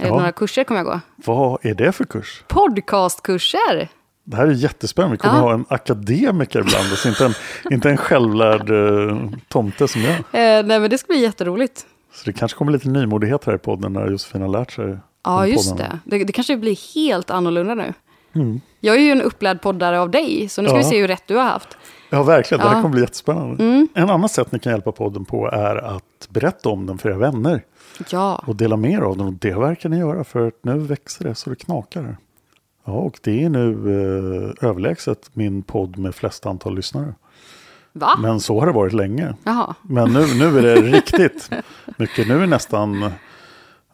Eller 0.00 0.10
Ja. 0.10 0.16
några 0.16 0.32
kurser 0.32 0.64
kommer 0.64 0.80
jag 0.80 0.86
gå. 0.86 1.00
Vad 1.16 1.66
är 1.66 1.74
det 1.74 1.92
för 1.92 2.04
kurs? 2.04 2.44
Podcastkurser. 2.48 3.88
Det 4.24 4.36
här 4.36 4.46
är 4.46 4.50
jättespännande. 4.52 5.14
Vi 5.14 5.18
kommer 5.18 5.34
Ja. 5.38 5.40
ha 5.40 5.54
en 5.54 5.64
akademiker 5.68 6.62
bland 6.62 6.92
oss, 6.92 7.06
inte 7.06 7.24
en, 7.24 7.32
inte 7.70 7.90
en 7.90 7.96
självlärd 7.96 8.70
eh, 8.70 9.18
tomte 9.48 9.88
som 9.88 10.00
jag. 10.02 10.12
Eh, 10.14 10.66
nej, 10.66 10.80
men 10.80 10.90
det 10.90 10.98
ska 10.98 11.12
bli 11.12 11.22
jätteroligt. 11.22 11.86
Så 12.14 12.22
det 12.24 12.32
kanske 12.32 12.58
kommer 12.58 12.72
lite 12.72 12.88
nymodighet 12.88 13.44
här 13.44 13.54
i 13.54 13.58
podden 13.58 13.92
när 13.92 14.10
Josefin 14.10 14.40
har 14.42 14.48
lärt 14.48 14.72
sig. 14.72 14.98
Ja, 15.24 15.46
just 15.46 15.76
det. 15.76 15.98
det. 16.04 16.24
Det 16.24 16.32
kanske 16.32 16.56
blir 16.56 16.94
helt 16.94 17.30
annorlunda 17.30 17.74
nu. 17.74 17.92
Jag 18.80 18.96
är 18.96 19.00
ju 19.00 19.10
en 19.10 19.22
upplärd 19.22 19.60
poddare 19.62 20.00
av 20.00 20.10
dig, 20.10 20.48
så 20.48 20.62
nu 20.62 20.68
ska 20.68 20.74
Mm. 20.76 20.82
Ja. 20.82 20.88
vi 20.88 20.94
se 20.94 21.00
hur 21.00 21.08
rätt 21.08 21.22
du 21.26 21.36
har 21.36 21.44
haft. 21.44 21.76
Ja, 22.10 22.22
verkligen. 22.22 22.58
Det 22.60 22.64
här 22.68 22.70
Ja. 22.74 22.78
Mm. 22.78 22.82
kommer 22.82 22.92
bli 22.92 23.00
jättespännande. 23.02 23.86
En 23.94 24.10
annan 24.10 24.28
sätt 24.28 24.52
ni 24.52 24.58
kan 24.58 24.72
hjälpa 24.72 24.92
podden 24.92 25.24
på 25.24 25.50
är 25.50 25.76
att 25.76 26.28
berätta 26.28 26.68
om 26.68 26.86
den 26.86 26.98
för 26.98 27.08
era 27.10 27.18
vänner. 27.18 27.62
Ja, 28.10 28.42
och 28.46 28.56
dela 28.56 28.76
med 28.76 28.90
er 28.90 29.00
av 29.00 29.16
den. 29.16 29.26
Och 29.26 29.32
det 29.32 29.54
verkar 29.54 29.88
ni 29.88 29.98
göra 29.98 30.24
för 30.24 30.52
nu 30.62 30.78
växer 30.78 31.24
det 31.24 31.34
så 31.34 31.50
det 31.50 31.56
knakar. 31.56 32.16
Ja, 32.84 32.92
och 32.92 33.18
det 33.22 33.44
är 33.44 33.48
nu 33.48 33.70
eh, 33.72 34.68
överlägset 34.68 35.30
min 35.32 35.62
podd 35.62 35.98
med 35.98 36.14
flest 36.14 36.46
antal 36.46 36.74
lyssnare. 36.76 37.14
va? 37.92 38.10
Men 38.22 38.40
så 38.40 38.60
har 38.60 38.66
det 38.66 38.72
varit 38.72 38.92
länge. 38.92 39.34
Jaha. 39.44 39.74
Men 39.82 40.12
nu, 40.12 40.26
nu 40.34 40.58
är 40.58 40.62
det 40.62 40.74
riktigt 40.96 41.50
mycket. 41.98 42.28
Nu 42.28 42.42
är 42.42 42.46
nästan 42.46 43.10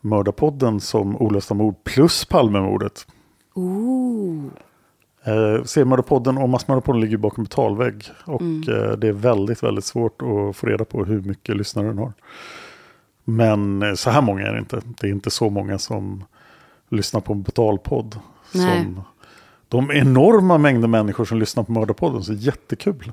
Mördarpodden 0.00 0.80
som 0.80 1.16
olösta 1.16 1.54
mord 1.54 1.84
plus 1.84 2.24
Palmemordet. 2.24 3.06
Ooh. 3.54 4.50
Eh, 5.24 5.64
Seriemördarpodden 5.64 6.38
och 6.38 6.48
Massmördarpodden 6.48 7.00
ligger 7.00 7.16
bakom 7.16 7.44
betalvägg. 7.44 8.04
Och 8.24 8.42
eh, 8.42 8.92
det 8.92 9.08
är 9.08 9.12
väldigt, 9.12 9.62
väldigt 9.62 9.84
svårt 9.84 10.22
att 10.22 10.56
få 10.56 10.66
reda 10.66 10.84
på 10.84 11.04
hur 11.04 11.20
mycket 11.20 11.56
lyssnare 11.56 11.86
den 11.86 11.98
har. 11.98 12.12
Men 13.24 13.82
eh, 13.82 13.94
så 13.94 14.10
här 14.10 14.22
många 14.22 14.46
är 14.46 14.52
det 14.52 14.58
inte. 14.58 14.80
Det 15.00 15.06
är 15.06 15.10
inte 15.10 15.30
så 15.30 15.50
många 15.50 15.78
som 15.78 16.24
lyssnar 16.88 17.20
på 17.20 17.32
en 17.32 17.42
betalpodd. 17.42 18.18
Nej. 18.54 18.82
Som 18.82 19.02
de 19.68 19.90
enorma 19.90 20.58
mängder 20.58 20.88
människor 20.88 21.24
som 21.24 21.38
lyssnar 21.38 21.64
på 21.64 21.72
Mördarpodden. 21.72 22.22
Så 22.22 22.32
jättekul 22.32 23.12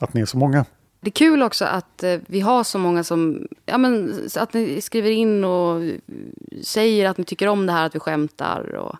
att 0.00 0.14
ni 0.14 0.20
är 0.20 0.26
så 0.26 0.38
många. 0.38 0.64
Det 1.04 1.08
är 1.08 1.12
kul 1.12 1.42
också 1.42 1.64
att 1.64 2.02
eh, 2.02 2.20
vi 2.26 2.40
har 2.40 2.64
så 2.64 2.78
många 2.78 3.04
som... 3.04 3.48
Ja, 3.66 3.78
men, 3.78 4.14
att 4.36 4.54
ni 4.54 4.80
skriver 4.80 5.10
in 5.10 5.44
och 5.44 5.82
säger 6.62 7.08
att 7.08 7.18
ni 7.18 7.24
tycker 7.24 7.46
om 7.46 7.66
det 7.66 7.72
här, 7.72 7.86
att 7.86 7.94
vi 7.94 7.98
skämtar. 7.98 8.74
Och, 8.74 8.96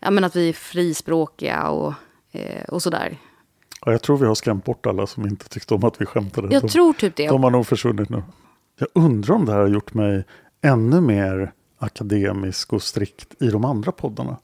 ja, 0.00 0.10
men 0.10 0.24
att 0.24 0.36
vi 0.36 0.48
är 0.48 0.52
frispråkiga 0.52 1.68
och, 1.68 1.92
eh, 2.32 2.64
och 2.64 2.82
sådär. 2.82 3.16
Ja, 3.84 3.92
jag 3.92 4.02
tror 4.02 4.16
vi 4.16 4.26
har 4.26 4.34
skrämt 4.34 4.64
bort 4.64 4.86
alla 4.86 5.06
som 5.06 5.26
inte 5.26 5.48
tyckte 5.48 5.74
om 5.74 5.84
att 5.84 6.00
vi 6.00 6.06
skämtade. 6.06 6.54
Jag 6.54 6.62
de, 6.62 6.68
tror 6.68 6.92
typ 6.92 7.16
det. 7.16 7.28
de 7.28 7.42
har 7.42 7.50
nog 7.50 7.66
försvunnit 7.66 8.08
nu. 8.08 8.22
Jag 8.78 8.88
undrar 8.92 9.34
om 9.34 9.44
det 9.44 9.52
här 9.52 9.60
har 9.60 9.68
gjort 9.68 9.94
mig 9.94 10.24
ännu 10.62 11.00
mer 11.00 11.52
akademisk 11.78 12.72
och 12.72 12.82
strikt 12.82 13.42
i 13.42 13.48
de 13.48 13.64
andra 13.64 13.92
poddarna. 13.92 14.36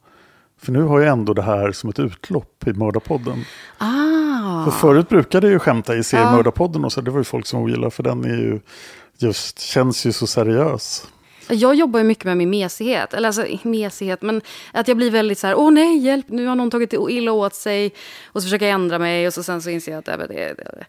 För 0.59 0.73
nu 0.73 0.83
har 0.83 1.01
jag 1.01 1.13
ändå 1.13 1.35
det 1.35 1.43
här 1.43 1.73
som 1.73 1.91
ett 1.91 1.99
utlopp 1.99 2.67
i 2.67 2.73
Mördarpodden. 2.73 3.45
Ah. 3.79 4.20
För 4.65 4.71
förut 4.71 5.09
brukade 5.09 5.47
jag 5.47 5.53
ju 5.53 5.59
skämta 5.59 5.97
i 5.97 6.05
seriemördarpodden 6.05 6.85
och 6.85 6.93
så. 6.93 7.01
Det 7.01 7.11
var 7.11 7.19
ju 7.19 7.25
folk 7.25 7.47
som 7.47 7.63
ogillade 7.63 7.91
för 7.91 8.03
den 8.03 8.25
är 8.25 8.29
ju 8.37 8.61
just, 9.19 9.61
känns 9.61 10.07
ju 10.07 10.13
så 10.13 10.27
seriös. 10.27 11.07
Jag 11.49 11.75
jobbar 11.75 12.01
ju 12.01 12.05
mycket 12.05 12.25
med 12.25 12.37
min 12.37 12.51
mesighet. 12.51 13.15
Eller 13.15 13.29
alltså 13.29 13.45
mesighet, 13.63 14.23
men 14.23 14.41
att 14.73 14.89
jag 14.89 14.97
blir 14.97 15.11
väldigt 15.11 15.39
så 15.39 15.47
här, 15.47 15.55
åh 15.59 15.71
nej, 15.71 15.99
hjälp, 15.99 16.27
nu 16.29 16.47
har 16.47 16.55
någon 16.55 16.71
tagit 16.71 16.95
illa 17.09 17.33
åt 17.33 17.55
sig. 17.55 17.93
Och 18.27 18.43
så 18.43 18.47
försöker 18.47 18.67
jag 18.67 18.75
ändra 18.75 18.99
mig 18.99 19.27
och 19.27 19.35
så 19.35 19.43
sen 19.43 19.63
så 19.63 19.71
inser 19.71 19.93
jag 19.93 19.99
att 19.99 20.05
det, 20.05 20.17
det, 20.17 20.55
det. 20.55 20.85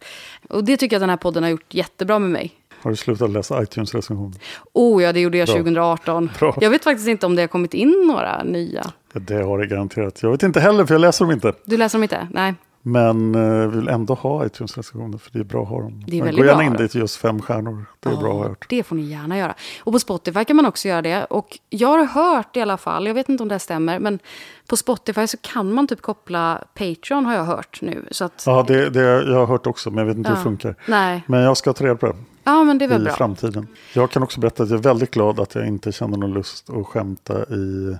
Och 0.49 0.63
det 0.63 0.77
tycker 0.77 0.95
jag 0.95 0.99
att 0.99 1.03
den 1.03 1.09
här 1.09 1.17
podden 1.17 1.43
har 1.43 1.49
gjort 1.49 1.73
jättebra 1.73 2.19
med 2.19 2.29
mig. 2.29 2.51
Har 2.81 2.91
du 2.91 2.97
slutat 2.97 3.29
läsa 3.29 3.63
iTunes-recensioner? 3.63 4.39
Oh 4.73 5.03
ja, 5.03 5.13
det 5.13 5.19
gjorde 5.19 5.37
jag 5.37 5.47
Bra. 5.47 5.55
2018. 5.55 6.29
Bra. 6.39 6.57
Jag 6.61 6.69
vet 6.69 6.83
faktiskt 6.83 7.07
inte 7.07 7.25
om 7.25 7.35
det 7.35 7.41
har 7.41 7.47
kommit 7.47 7.73
in 7.73 8.03
några 8.07 8.43
nya. 8.43 8.91
Ja, 9.13 9.19
Det 9.19 9.43
har 9.43 9.59
det 9.59 9.67
garanterat. 9.67 10.23
Jag 10.23 10.31
vet 10.31 10.43
inte 10.43 10.59
heller, 10.59 10.85
för 10.85 10.93
jag 10.93 11.01
läser 11.01 11.25
dem 11.25 11.31
inte. 11.31 11.53
Du 11.65 11.77
läser 11.77 11.97
dem 11.97 12.03
inte? 12.03 12.27
Nej. 12.31 12.53
Men 12.83 13.35
eh, 13.35 13.67
vill 13.67 13.87
ändå 13.87 14.13
ha 14.13 14.45
iTunes-recensioner, 14.45 15.17
för 15.17 15.31
det 15.31 15.39
är 15.39 15.43
bra 15.43 15.63
att 15.63 15.69
ha 15.69 15.81
dem. 15.81 16.03
Det 16.07 16.19
är 16.19 16.31
Gå 16.31 16.45
gärna 16.45 16.63
in 16.63 16.71
att 16.71 16.77
ha 16.77 16.83
dit 16.83 16.95
just 16.95 17.15
fem 17.17 17.41
stjärnor. 17.41 17.85
Det 17.99 18.09
är 18.09 18.15
bra 18.17 18.33
har 18.33 18.39
jag 18.41 18.49
hört. 18.49 18.65
Det 18.69 18.83
får 18.83 18.95
ni 18.95 19.01
gärna 19.01 19.37
göra. 19.37 19.55
Och 19.83 19.93
på 19.93 19.99
Spotify 19.99 20.45
kan 20.45 20.55
man 20.55 20.65
också 20.65 20.87
göra 20.87 21.01
det. 21.01 21.25
Och 21.25 21.59
jag 21.69 21.87
har 21.87 22.05
hört 22.05 22.57
i 22.57 22.61
alla 22.61 22.77
fall, 22.77 23.07
jag 23.07 23.13
vet 23.13 23.29
inte 23.29 23.43
om 23.43 23.49
det 23.49 23.59
stämmer, 23.59 23.99
men 23.99 24.19
på 24.67 24.77
Spotify 24.77 25.27
så 25.27 25.37
kan 25.41 25.73
man 25.73 25.87
typ 25.87 26.01
koppla 26.01 26.63
Patreon 26.73 27.25
har 27.25 27.33
jag 27.33 27.43
hört 27.45 27.79
nu. 27.81 28.05
Så 28.11 28.25
att, 28.25 28.43
Ja, 28.45 28.63
det, 28.67 28.89
det 28.89 29.01
jag 29.03 29.39
har 29.39 29.45
hört 29.45 29.67
också, 29.67 29.89
men 29.91 29.97
jag 29.97 30.05
vet 30.05 30.17
inte 30.17 30.29
hur 30.29 30.35
det 30.35 30.39
Ja. 30.39 30.43
funkar. 30.43 30.75
Nej. 30.87 31.23
Men 31.27 31.41
jag 31.41 31.57
ska 31.57 31.73
ta 31.73 31.83
reda 31.85 31.95
på 31.95 32.05
det 32.05 32.15
ja 32.43 32.63
men 32.63 32.77
det 32.77 32.85
är 32.85 32.89
väl 32.89 33.01
i 33.01 33.05
bra. 33.05 33.13
framtiden. 33.13 33.67
Jag 33.93 34.11
kan 34.11 34.23
också 34.23 34.39
berätta 34.39 34.63
att 34.63 34.69
jag 34.69 34.79
är 34.79 34.83
väldigt 34.83 35.11
glad 35.11 35.39
att 35.39 35.55
jag 35.55 35.67
inte 35.67 35.91
känner 35.91 36.17
någon 36.17 36.33
lust 36.33 36.69
att 36.69 36.87
skämta 36.87 37.43
i 37.43 37.97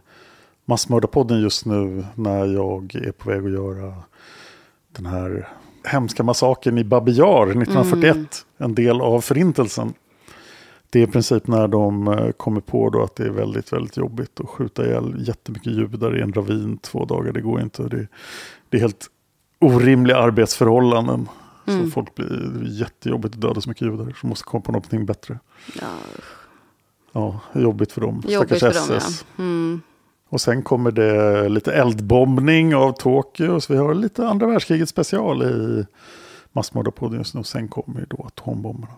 Massmördarpodden 0.66 1.42
just 1.42 1.66
nu 1.66 2.06
när 2.16 2.46
jag 2.46 2.96
är 2.96 3.12
på 3.12 3.30
väg 3.30 3.46
att 3.46 3.52
göra 3.52 3.94
den 4.92 5.06
här 5.06 5.48
hemska 5.84 6.24
massakern 6.24 6.78
i 6.78 6.84
Babi 6.84 7.12
Yar 7.12 7.48
1941, 7.48 8.16
Mm. 8.16 8.26
en 8.58 8.76
del 8.76 9.02
av 9.02 9.22
förintelsen. 9.22 9.94
Det 10.90 11.00
är 11.00 11.04
i 11.04 11.12
princip 11.12 11.48
när 11.48 11.68
de 11.68 12.08
eh, 12.08 12.32
kommer 12.32 12.62
på 12.62 12.90
då 12.90 13.04
att 13.04 13.16
det 13.16 13.24
är 13.26 13.30
väldigt, 13.30 13.74
väldigt 13.74 13.98
jobbigt 13.98 14.40
att 14.40 14.50
skjuta 14.50 14.86
ihjäl 14.86 15.16
jättemycket 15.28 15.74
judar 15.74 16.18
i 16.18 16.22
en 16.22 16.34
ravin 16.34 16.78
två 16.78 17.06
dagar. 17.06 17.32
Det 17.34 17.42
går 17.42 17.62
inte. 17.62 17.84
Det, 17.84 18.08
det 18.70 18.78
är 18.78 18.82
helt 18.82 19.08
orimliga 19.60 20.18
arbetsförhållanden. 20.18 21.30
Mm. 21.68 21.86
Så 21.86 21.92
folk 21.92 22.16
blir 22.16 22.28
det 22.28 22.70
jättejobbigt 22.70 23.36
att 23.36 23.42
döda 23.42 23.62
så 23.62 23.70
mycket 23.70 23.82
judar. 23.88 24.16
Så 24.22 24.28
måste 24.28 24.44
komma 24.46 24.62
på 24.62 24.72
någonting 24.72 25.06
bättre. 25.06 25.40
Ja, 25.82 25.88
Ja, 27.14 27.40
jobbigt 27.54 27.92
för 27.92 28.02
dem. 28.02 28.24
jobbigt 28.28 28.50
för 28.50 28.56
Stackars 28.58 28.88
dem, 28.88 28.98
SS. 28.98 29.26
ja. 29.36 29.44
Mm. 29.44 29.82
Och 30.32 30.42
sen 30.42 30.64
kommer 30.64 30.92
det 30.92 31.50
lite 31.50 31.74
eldbombning 31.74 32.76
av 32.76 32.92
Tokyo. 32.92 33.60
Så 33.60 33.74
vi 33.74 33.80
har 33.80 33.94
lite 33.94 34.28
andra 34.28 34.48
världskriget 34.48 34.90
special 34.90 35.44
i 35.44 35.86
massmördarpodden 36.52 37.18
just 37.18 37.34
nu. 37.34 37.40
Och 37.40 37.48
sen 37.48 37.68
kommer 37.68 38.00
ju 38.00 38.06
då 38.06 38.24
atombomberna. 38.28 38.94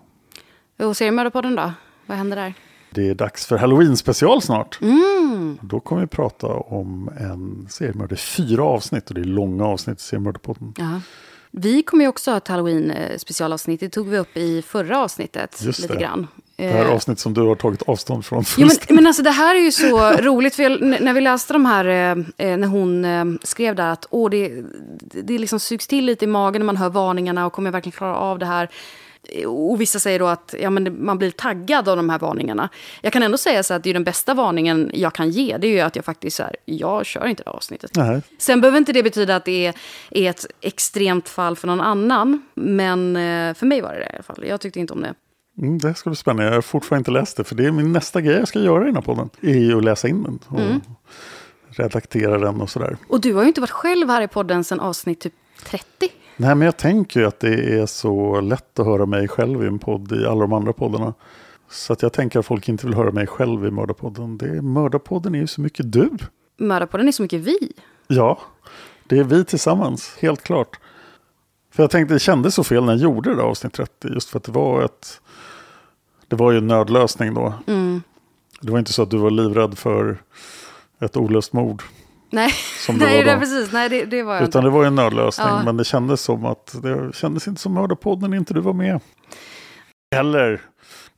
Och 0.79 0.97
seriemördarpodden 0.97 1.55
då? 1.55 1.71
Vad 2.05 2.17
händer 2.17 2.35
där? 2.37 2.53
Det 2.89 3.09
är 3.09 3.15
dags 3.15 3.45
för 3.45 3.57
Halloween 3.57 3.97
special 3.97 4.41
snart. 4.41 4.79
Mm. 4.81 5.57
Då 5.61 5.79
kommer 5.79 6.01
vi 6.01 6.07
prata 6.07 6.47
om 6.47 7.09
en 7.19 7.67
seriemördare. 7.69 8.17
Fyra 8.17 8.63
avsnitt 8.63 9.09
och 9.09 9.15
det 9.15 9.21
är 9.21 9.25
långa 9.25 9.65
avsnitt 9.65 9.99
i 9.99 10.01
seriemördarpodden. 10.03 10.73
Ja. 10.77 11.01
Vi 11.51 11.83
kommer 11.83 12.03
ju 12.03 12.09
också 12.09 12.31
ha 12.31 12.37
ett 12.37 12.47
halloween 12.47 12.91
eh, 12.91 13.17
specialavsnitt. 13.17 13.79
Det 13.79 13.89
tog 13.89 14.07
vi 14.07 14.17
upp 14.17 14.37
i 14.37 14.61
förra 14.61 14.99
avsnittet. 14.99 15.61
Just 15.63 15.79
lite 15.79 15.93
det. 15.93 15.99
grann. 15.99 16.27
Det 16.67 16.73
här 16.73 16.85
Eh, 16.85 16.91
avsnitt 16.91 17.19
som 17.19 17.33
du 17.33 17.41
har 17.41 17.55
tagit 17.55 17.81
avstånd 17.81 18.25
från. 18.25 18.43
Fullständigt. 18.45 18.89
men, 18.89 18.95
men 18.95 19.07
alltså 19.07 19.23
det 19.23 19.31
här 19.31 19.55
är 19.55 19.59
ju 19.59 19.71
så 19.71 20.11
roligt, 20.21 20.55
för 20.55 20.63
jag, 20.63 20.81
när 21.01 21.13
vi 21.13 21.21
läste 21.21 21.53
de 21.53 21.65
här, 21.65 21.85
eh, 21.85 22.11
eh, 22.47 22.57
när 22.57 22.67
hon 22.67 23.05
eh, 23.05 23.25
skrev 23.43 23.75
där 23.75 23.89
att 23.89 24.07
åh, 24.09 24.29
det, 24.29 24.63
det 25.23 25.37
liksom 25.37 25.59
sugs 25.59 25.87
till 25.87 26.05
lite 26.05 26.25
i 26.25 26.27
magen 26.27 26.59
när 26.59 26.65
man 26.65 26.77
hör 26.77 26.89
varningarna 26.89 27.45
och 27.45 27.53
kommer 27.53 27.67
jag 27.67 27.71
verkligen 27.73 27.97
klara 27.97 28.15
av 28.15 28.39
det 28.39 28.45
här? 28.45 28.69
Eh, 29.29 29.47
Och 29.47 29.81
vissa 29.81 29.99
säger 29.99 30.19
då 30.19 30.27
att 30.27 30.55
ja, 30.61 30.69
men 30.69 31.05
man 31.05 31.17
blir 31.17 31.31
taggad 31.31 31.89
av 31.89 31.97
de 31.97 32.09
här 32.09 32.19
varningarna. 32.19 32.69
Jag 33.01 33.13
kan 33.13 33.23
ändå 33.23 33.37
säga 33.37 33.63
så 33.63 33.73
att 33.73 33.83
det 33.83 33.89
är 33.89 33.93
den 33.93 34.03
bästa 34.03 34.33
varningen 34.33 34.91
jag 34.93 35.13
kan 35.13 35.29
ge, 35.29 35.57
det 35.57 35.67
är 35.67 35.71
ju 35.71 35.79
att 35.79 35.95
jag 35.95 36.05
faktiskt 36.05 36.37
så 36.37 36.43
här, 36.43 36.55
jag 36.65 37.05
kör 37.05 37.25
inte 37.27 37.43
det 37.43 37.49
avsnittet. 37.49 37.91
Nej. 37.95 38.21
Sen 38.37 38.61
behöver 38.61 38.77
inte 38.77 38.93
det 38.93 39.03
betyda 39.03 39.35
att 39.35 39.45
det 39.45 39.65
är, 39.65 39.73
är 40.11 40.29
ett 40.29 40.45
extremt 40.61 41.29
fall 41.29 41.55
för 41.55 41.67
någon 41.67 41.81
annan, 41.81 42.41
men 42.53 43.15
eh, 43.15 43.53
för 43.53 43.65
mig 43.65 43.81
var 43.81 43.93
det 43.93 43.99
det 43.99 44.05
i 44.05 44.13
alla 44.13 44.23
fall. 44.23 44.43
Jag 44.47 44.61
tyckte 44.61 44.79
inte 44.79 44.93
om 44.93 45.01
det. 45.01 45.13
Mm, 45.57 45.77
det 45.77 45.93
ska 45.93 46.09
bli 46.09 46.17
spännande. 46.17 46.43
Jag 46.45 46.53
har 46.53 46.61
fortfarande 46.61 46.99
inte 46.99 47.11
läst 47.11 47.37
det. 47.37 47.43
För 47.43 47.55
det 47.55 47.65
är 47.65 47.71
min 47.71 47.91
nästa 47.91 48.21
grej 48.21 48.35
jag 48.35 48.47
ska 48.47 48.59
göra 48.59 48.83
i 48.83 48.85
den 48.85 48.95
här 48.95 49.01
podden. 49.01 49.29
Är 49.41 49.53
ju 49.57 49.77
att 49.77 49.83
läsa 49.83 50.07
in 50.07 50.23
den. 50.23 50.39
Och 50.47 50.59
Mm. 50.59 50.81
redaktera 51.69 52.37
den 52.37 52.61
och 52.61 52.69
sådär. 52.69 52.97
Och 53.09 53.21
du 53.21 53.33
har 53.33 53.41
ju 53.41 53.47
inte 53.47 53.61
varit 53.61 53.71
själv 53.71 54.09
här 54.09 54.21
i 54.21 54.27
podden 54.27 54.63
sedan 54.63 54.79
avsnitt 54.79 55.19
typ 55.19 55.33
30. 55.65 55.85
Nej, 56.37 56.55
men 56.55 56.61
jag 56.65 56.77
tänker 56.77 57.19
ju 57.19 57.25
att 57.25 57.39
det 57.39 57.79
är 57.79 57.85
så 57.85 58.41
lätt 58.41 58.79
att 58.79 58.85
höra 58.85 59.05
mig 59.05 59.27
själv 59.27 59.63
i 59.63 59.67
en 59.67 59.79
podd 59.79 60.11
i 60.11 60.25
alla 60.25 60.41
de 60.41 60.53
andra 60.53 60.73
poddarna. 60.73 61.13
Så 61.69 61.93
att 61.93 62.01
jag 62.01 62.13
tänker 62.13 62.39
att 62.39 62.45
folk 62.45 62.69
inte 62.69 62.85
vill 62.85 62.95
höra 62.95 63.11
mig 63.11 63.27
själv 63.27 63.65
i 63.65 63.71
Mördarpodden. 63.71 64.37
Det 64.37 64.45
är, 64.45 64.61
Mördarpodden 64.61 65.35
är 65.35 65.39
ju 65.39 65.47
så 65.47 65.61
mycket 65.61 65.91
du. 65.91 66.09
Mördarpodden 66.57 67.07
är 67.07 67.11
så 67.11 67.21
mycket 67.21 67.41
vi. 67.41 67.73
Ja, 68.07 68.39
det 69.07 69.19
är 69.19 69.23
vi 69.23 69.45
tillsammans, 69.45 70.17
helt 70.19 70.43
klart. 70.43 70.79
För 71.71 71.83
jag 71.83 71.89
tänkte 71.91 72.15
det 72.15 72.19
kändes 72.19 72.55
så 72.55 72.63
fel 72.63 72.85
när 72.85 72.93
jag 72.93 73.01
gjorde 73.01 73.29
det 73.29 73.35
där 73.35 73.43
avsnitt 73.43 73.73
30. 73.73 74.07
Just 74.13 74.29
för 74.29 74.37
att 74.37 74.43
det 74.43 74.51
var 74.51 74.83
ett... 74.83 75.21
Det 76.33 76.37
var 76.37 76.51
ju 76.51 76.57
en 76.57 76.67
nödlösning 76.67 77.33
då. 77.33 77.53
Det 78.61 78.71
var 78.71 78.79
inte 78.79 78.93
så 78.93 79.03
att 79.03 79.09
du 79.09 79.17
var 79.17 79.31
livrädd 79.31 79.77
för 79.77 80.17
ett 81.01 81.17
olöst 81.17 81.53
mord. 81.53 81.83
Nej, 82.29 82.51
Som 82.85 82.97
det 82.99 83.05
nej 83.05 83.17
var 83.17 83.25
det 83.25 83.33
då. 83.33 83.39
precis. 83.39 83.71
Nej, 83.71 83.89
det, 83.89 84.05
det 84.05 84.23
var 84.23 84.33
jag 84.33 84.43
Utan 84.43 84.59
inte. 84.59 84.67
det 84.67 84.69
var 84.69 84.81
ju 84.81 84.87
en 84.87 84.95
nödlösning. 84.95 85.47
Ja. 85.47 85.63
Men 85.65 85.77
det 85.77 85.83
kändes 85.83 86.21
som 86.21 86.45
att 86.45 86.75
det 86.83 87.15
kändes 87.15 87.47
inte 87.47 87.61
som 87.61 87.73
Mördarpodden 87.73 88.29
när 88.31 88.37
inte 88.37 88.53
du 88.53 88.61
var 88.61 88.73
med. 88.73 88.99
Eller 90.15 90.61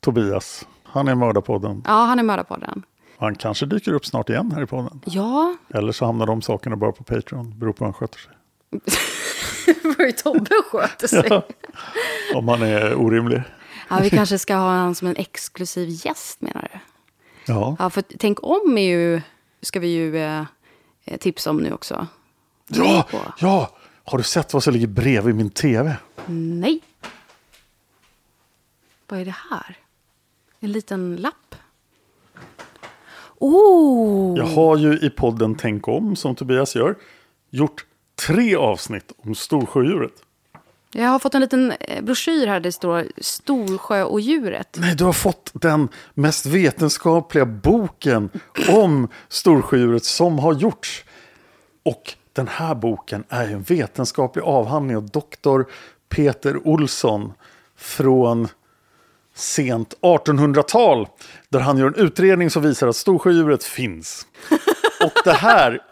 Tobias. 0.02 0.68
Han 0.84 1.08
är 1.08 1.16
Mördarpodden. 1.16 1.84
Ja, 1.86 1.92
han 2.06 2.20
är 2.20 2.24
Mördarpodden. 2.24 2.84
Han 3.18 3.36
kanske 3.36 3.66
dyker 3.66 3.94
upp 3.94 4.06
snart 4.06 4.30
igen 4.30 4.52
här 4.56 4.62
i 4.64 4.66
podden. 4.66 5.02
Ja, 5.06 5.56
Eller 5.74 5.92
så 5.92 6.06
hamnar 6.06 6.26
de 6.26 6.42
sakerna 6.42 6.76
bara 6.76 6.92
på 6.92 7.04
Patreon. 7.04 7.60
Beror 7.60 7.74
på 7.74 7.80
hur 7.80 7.86
han 7.86 7.94
sköter 7.94 8.20
sig. 8.20 8.32
det 9.84 9.98
var 9.98 10.06
ju 10.06 10.12
Tobbe 10.12 10.50
sköter 10.72 11.08
sig. 11.08 11.24
Ja. 11.30 11.44
Om 12.36 12.48
han 12.48 12.62
är 12.62 12.96
orimlig. 12.96 13.42
Vi 14.02 14.10
kanske 14.10 14.40
ska 14.40 14.56
ha 14.56 14.78
honom 14.78 14.96
som 14.96 15.08
en 15.08 15.16
exklusiv 15.16 15.90
gäst 15.90 16.42
menar 16.42 16.70
du? 16.74 16.80
Ja. 17.46 17.76
Ja, 17.80 17.90
för 17.90 18.04
tänk 18.20 18.44
om 18.44 18.78
är 18.78 18.82
ju, 18.82 19.22
ska 19.62 19.80
vi 19.80 19.88
ju 19.88 20.18
eh, 20.18 20.46
eh, 21.06 21.18
tipsa 21.18 21.50
om 21.50 21.58
nu 21.58 21.74
också. 21.74 22.08
Ja, 22.68 23.08
ja. 23.40 23.76
Har 24.04 24.18
du 24.18 24.24
sett 24.24 24.54
vad 24.54 24.64
som 24.64 24.74
ligger 24.74 24.88
bredvid 24.88 25.36
min 25.36 25.50
tv? 25.50 25.98
Nej. 26.26 26.82
Vad 29.08 29.20
är 29.20 29.26
det 29.26 29.36
här? 29.52 29.78
En 30.60 30.72
liten 30.72 31.16
lapp. 31.16 31.56
Oh! 33.38 34.38
Jag 34.38 34.46
har 34.46 34.78
ju 34.78 35.00
i 35.00 35.10
podden 35.10 35.56
Tänk 35.56 35.88
om, 35.88 36.16
som 36.16 36.36
Tobias 36.36 36.76
gör, 36.76 36.96
gjort 37.50 37.86
tre 38.28 38.56
avsnitt 38.56 39.12
om 39.18 39.36
Storsjödjuret. 39.36 40.25
Jag 40.98 41.10
har 41.10 41.20
fått 41.20 41.36
en 41.36 41.42
liten 41.42 41.72
eh, 41.80 42.04
broschyr 42.04 42.48
här 42.48 42.54
där 42.54 42.60
det 42.60 42.72
står 42.72 43.06
Storsjö 43.18 44.04
och 44.04 44.22
djuret. 44.22 44.78
Nej, 44.80 44.96
du 44.96 45.04
har 45.04 45.14
fått 45.14 45.52
den 45.54 45.90
mest 46.14 46.46
vetenskapliga 46.46 47.46
boken 47.46 48.30
om 48.70 49.08
Storsjödjuret 49.30 50.06
som 50.06 50.40
har 50.40 50.54
gjorts. 50.54 51.04
Och 51.84 52.14
den 52.34 52.48
här 52.48 52.76
boken 52.76 53.24
är 53.30 53.48
ju 53.48 53.54
en 53.54 53.62
vetenskaplig 53.62 54.44
avhandling 54.44 54.98
av 54.98 55.10
doktor 55.10 55.66
Peter 56.10 56.68
Olsson 56.68 57.34
från 57.78 58.48
sent 59.36 59.94
1800-tal. 60.02 61.08
Där 61.50 61.60
han 61.60 61.78
gör 61.78 61.88
en 61.88 61.96
utredning 61.96 62.50
som 62.50 62.64
visar 62.64 62.88
att 62.88 62.96
Storsjödjuret 62.96 63.64
finns. 63.64 64.28
Och 65.04 65.22
det 65.24 65.34
här... 65.34 65.80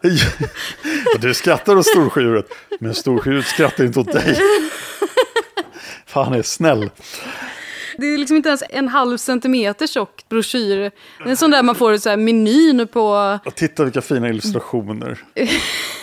Du 1.19 1.33
skrattar 1.33 1.75
åt 1.75 1.85
Storsjödjuret, 1.85 2.45
men 2.79 2.93
Storsjödjuret 2.93 3.45
skrattar 3.45 3.83
inte 3.83 3.99
åt 3.99 4.11
dig. 4.11 4.39
Fan, 6.13 6.25
han 6.25 6.33
är 6.33 6.41
snäll. 6.41 6.89
Det 7.97 8.05
är 8.05 8.17
liksom 8.17 8.37
inte 8.37 8.49
ens 8.49 8.63
en 8.69 8.87
halv 8.87 9.17
centimeter 9.17 9.87
tjock 9.87 10.25
broschyr. 10.29 10.77
Det 10.77 11.23
är 11.25 11.29
en 11.29 11.37
sån 11.37 11.51
där 11.51 11.63
man 11.63 11.75
får 11.75 11.97
så 11.97 12.09
här 12.09 12.17
menyn 12.17 12.87
på... 12.87 13.39
Och 13.45 13.55
titta 13.55 13.83
vilka 13.83 14.01
fina 14.01 14.29
illustrationer. 14.29 15.19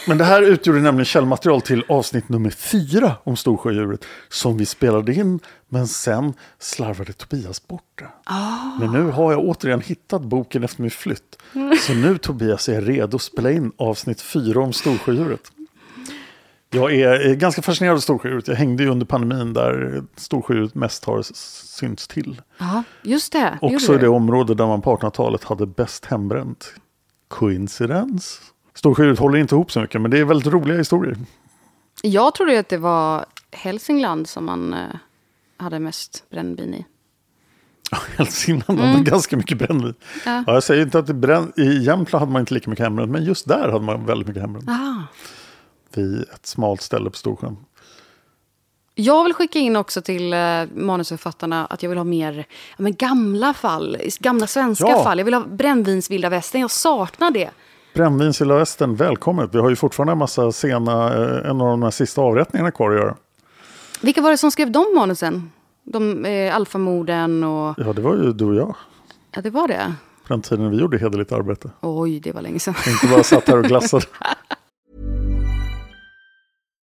Men 0.07 0.19
det 0.19 0.25
här 0.25 0.43
utgjorde 0.43 0.81
nämligen 0.81 1.05
källmaterial 1.05 1.61
till 1.61 1.85
avsnitt 1.89 2.29
nummer 2.29 2.51
fyra 2.51 3.13
om 3.25 3.37
Storsjödjuret. 3.37 4.05
Som 4.29 4.57
vi 4.57 4.67
spelade 4.67 5.15
in, 5.15 5.41
men 5.69 5.89
sen 5.89 6.35
slarvade 6.59 7.13
Tobias 7.13 7.67
bort 7.67 7.99
det. 7.99 8.09
Men 8.81 8.93
nu 8.93 9.11
har 9.11 9.33
jag 9.33 9.41
återigen 9.41 9.81
hittat 9.81 10.23
boken 10.23 10.65
efter 10.65 10.83
min 10.83 10.91
flytt. 10.91 11.39
Så 11.81 11.95
nu 11.95 12.19
Tobias 12.19 12.69
är 12.69 12.75
jag 12.75 12.89
redo 12.89 13.17
att 13.17 13.23
spela 13.23 13.51
in 13.51 13.73
avsnitt 13.77 14.21
fyra 14.21 14.61
om 14.61 14.73
Storsjödjuret. 14.73 15.53
Jag 16.73 16.95
är 16.95 17.35
ganska 17.35 17.63
fascinerad 17.63 17.97
av 17.97 18.01
Storsjödjuret. 18.01 18.49
Jag 18.49 18.55
hängde 18.55 18.83
ju 18.83 18.89
under 18.89 19.07
pandemin 19.07 19.53
där 19.53 20.03
Storsjödjuret 20.17 20.75
mest 20.75 21.05
har 21.05 21.23
synts 21.33 22.09
till. 22.09 22.43
Ja, 22.59 22.83
just 23.03 23.33
det. 23.33 23.59
Också 23.61 23.95
i 23.95 23.99
det 23.99 24.09
område 24.09 24.55
där 24.55 24.67
man 24.67 24.83
på 24.83 24.97
1800-talet 24.97 25.45
hade 25.45 25.67
bäst 25.67 26.05
hembränt. 26.07 26.75
Coincidence? 27.29 28.41
Storsjödjuret 28.75 29.19
håller 29.19 29.39
inte 29.39 29.55
ihop 29.55 29.73
så 29.73 29.81
mycket, 29.81 30.01
men 30.01 30.11
det 30.11 30.19
är 30.19 30.25
väldigt 30.25 30.53
roliga 30.53 30.79
historier. 30.79 31.17
Jag 32.03 32.35
trodde 32.35 32.59
att 32.59 32.69
det 32.69 32.79
var 32.79 33.25
Hälsingland 33.53 34.29
som 34.29 34.45
man 34.45 34.75
eh, 34.75 34.79
hade 35.57 35.79
mest 35.79 36.25
brännvin 36.31 36.75
i. 36.75 36.87
Hälsingland 38.17 38.81
hade 38.81 39.05
ganska 39.05 39.37
mycket 39.37 39.59
brännvin. 39.59 39.95
Ja. 40.27 40.45
Ja, 40.47 40.55
jag 40.55 40.63
säger 40.63 40.83
inte 40.83 40.99
att 40.99 41.07
det 41.07 41.15
bränn... 41.15 41.53
i 41.57 41.79
Jämtland 41.79 42.21
hade 42.21 42.33
man 42.33 42.41
inte 42.41 42.55
lika 42.55 42.71
mycket 42.71 42.85
hembränt, 42.85 43.11
men 43.11 43.25
just 43.25 43.49
där 43.49 43.69
hade 43.69 43.85
man 43.85 44.07
väldigt 44.07 44.29
mycket 44.29 44.43
hembränt. 44.43 44.69
Aha. 44.69 45.03
Vid 45.95 46.23
ett 46.35 46.47
smalt 46.47 46.81
ställe 46.83 47.11
på 47.11 47.17
Storsjön. 47.17 47.57
Jag 48.95 49.25
vill 49.25 49.35
skicka 49.35 49.59
in 49.59 49.77
också 49.77 50.03
till 50.03 50.33
eh, 50.33 50.39
manusförfattarna 50.75 51.67
att 51.67 51.83
jag 51.83 51.91
vill 51.91 51.99
ha 51.99 52.05
mer 52.05 52.47
ja, 52.77 52.83
men 52.83 52.95
gamla 52.95 53.55
fall, 53.55 53.97
gamla 54.21 54.47
svenska 54.47 54.89
Ja. 54.89 55.05
fall. 55.05 55.19
Jag 55.19 55.25
vill 55.25 55.35
ha 55.35 55.45
brännvinsvilda 55.47 56.29
västern, 56.29 56.61
jag 56.61 56.71
saknar 56.71 57.31
det. 57.31 57.51
Brännvinsvilda 57.95 58.55
västern, 58.57 58.97
välkommet. 58.97 59.51
Vi 59.55 59.59
har 59.59 59.71
ju 59.71 59.77
fortfarande 59.77 60.13
en 60.13 60.19
massa 60.19 60.53
sena, 60.53 61.15
eh, 61.15 61.51
en 61.51 61.61
av 61.61 61.67
de 61.69 61.83
här 61.83 61.91
sista 61.91 62.21
avrättningarna 62.21 62.71
kvar 62.71 62.91
att 62.91 62.97
göra. 62.97 63.17
Vilka 64.01 64.23
var 64.23 64.31
det 64.31 64.39
som 64.39 64.51
skrev 64.51 64.71
de 64.71 64.87
manusen? 64.95 65.51
De 65.85 66.25
eh, 66.25 66.57
alfamorden 66.57 67.45
och... 67.45 67.75
Ja, 67.79 67.93
det 67.93 68.01
var 68.03 68.15
ju 68.17 68.33
du 68.33 68.45
och 68.45 68.55
jag. 68.55 68.75
Ja, 69.35 69.41
det 69.43 69.51
var 69.51 69.69
det. 69.69 69.95
På 70.27 70.33
den 70.33 70.43
tiden 70.43 70.71
vi 70.71 70.77
gjorde 70.77 70.99
hederligt 70.99 71.33
arbete. 71.33 71.71
Oj, 71.81 72.21
det 72.21 72.33
var 72.33 72.43
länge 72.43 72.59
sedan. 72.59 72.75
Inte 72.87 73.07
bara 73.07 73.23
satt 73.23 73.49
här 73.49 73.59
och 73.59 73.65
glassade. 73.65 74.05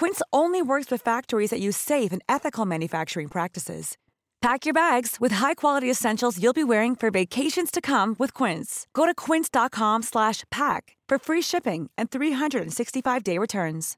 Quince 0.00 0.22
only 0.32 0.62
works 0.62 0.90
with 0.90 1.02
factories 1.04 1.50
that 1.50 1.60
use 1.60 1.76
safe 1.76 2.12
and 2.12 2.22
ethical 2.28 2.66
manufacturing 2.66 3.28
practices. 3.28 3.96
Pack 4.42 4.66
your 4.66 4.74
bags 4.74 5.16
with 5.20 5.32
high-quality 5.36 5.90
essentials 5.90 6.38
you'll 6.38 6.52
be 6.52 6.62
wearing 6.64 6.94
for 6.96 7.10
vacations 7.10 7.70
to 7.70 7.80
come 7.80 8.14
with 8.18 8.32
Quince. 8.34 8.86
Go 8.92 9.06
to 9.06 9.14
quince.com 9.14 10.02
slash 10.02 10.44
pack 10.50 10.96
for 11.08 11.18
free 11.18 11.42
shipping 11.42 11.90
and 11.98 12.10
365-day 12.10 13.38
returns. 13.38 13.94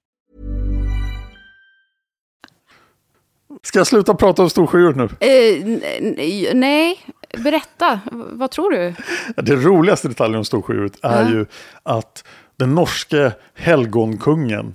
Ska 3.62 3.78
jag 3.78 3.86
sluta 3.86 4.14
prata 4.14 4.42
om 4.42 4.50
Storsjödjuret 4.50 4.96
nu? 4.96 5.08
N- 5.20 6.60
nej, 6.60 7.00
berätta. 7.44 8.00
Vad 8.12 8.50
tror 8.50 8.70
du? 8.70 8.94
Det 9.42 9.56
roligaste 9.56 10.08
detaljen 10.08 10.38
om 10.38 10.44
Storsjödjuret 10.44 10.98
är 11.02 11.22
Ja. 11.22 11.30
ju 11.30 11.46
att 11.82 12.24
den 12.56 12.74
norske 12.74 13.32
helgonkungen 13.54 14.74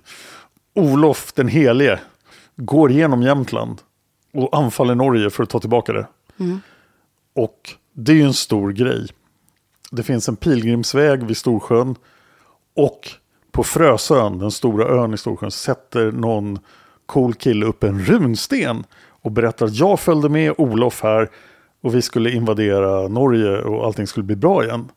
Olof 0.74 1.34
den 1.34 1.48
helige 1.48 2.00
går 2.56 2.92
genom 2.92 3.22
Jämtland 3.22 3.82
och 4.34 4.58
anfaller 4.58 4.96
Norge 4.96 5.30
för 5.30 5.44
att 5.44 5.50
ta 5.50 5.60
tillbaka 5.60 5.94
det. 5.94 6.08
Och 7.36 7.70
det 7.94 8.12
är 8.12 8.16
ju 8.16 8.24
en 8.24 8.34
stor 8.34 8.72
grej. 8.72 9.08
Det 9.92 10.04
finns 10.04 10.30
en 10.30 10.36
pilgrimsväg 10.36 11.24
vid 11.24 11.38
Storsjön 11.38 11.96
och 12.76 13.10
på 13.52 13.64
Frösön, 13.64 14.40
den 14.40 14.52
stora 14.52 14.88
ön 14.88 15.14
i 15.14 15.18
Storsjön, 15.18 15.52
sätter 15.52 16.12
någon 16.12 16.60
cool 17.06 17.34
kille 17.34 17.66
upp 17.66 17.84
en 17.84 18.00
runsten 18.00 18.84
och 19.10 19.32
berättar 19.32 19.66
att 19.66 19.76
jag 19.76 20.00
följde 20.00 20.30
med 20.30 20.54
Olof 20.58 21.04
här 21.04 21.30
och 21.82 21.96
vi 21.96 22.02
skulle 22.02 22.32
invadera 22.32 23.08
Norge 23.08 23.62
och 23.62 23.86
allting 23.86 24.08
skulle 24.08 24.24
bli 24.24 24.36
bra 24.36 24.64
igen. 24.64 24.92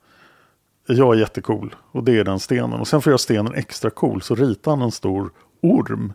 Jag 0.87 1.15
är 1.15 1.21
jättecool 1.21 1.75
och 1.93 2.05
det 2.05 2.19
är 2.19 2.25
den 2.25 2.41
stenen. 2.41 2.81
Och 2.81 2.89
sen 2.89 3.03
för 3.03 3.11
att 3.11 3.13
göra 3.13 3.19
stenen 3.19 3.55
extra 3.55 3.91
cool 3.91 4.23
så 4.23 4.35
ritar 4.35 4.71
han 4.71 4.83
en 4.83 4.93
stor 4.93 5.31
orm 5.61 6.13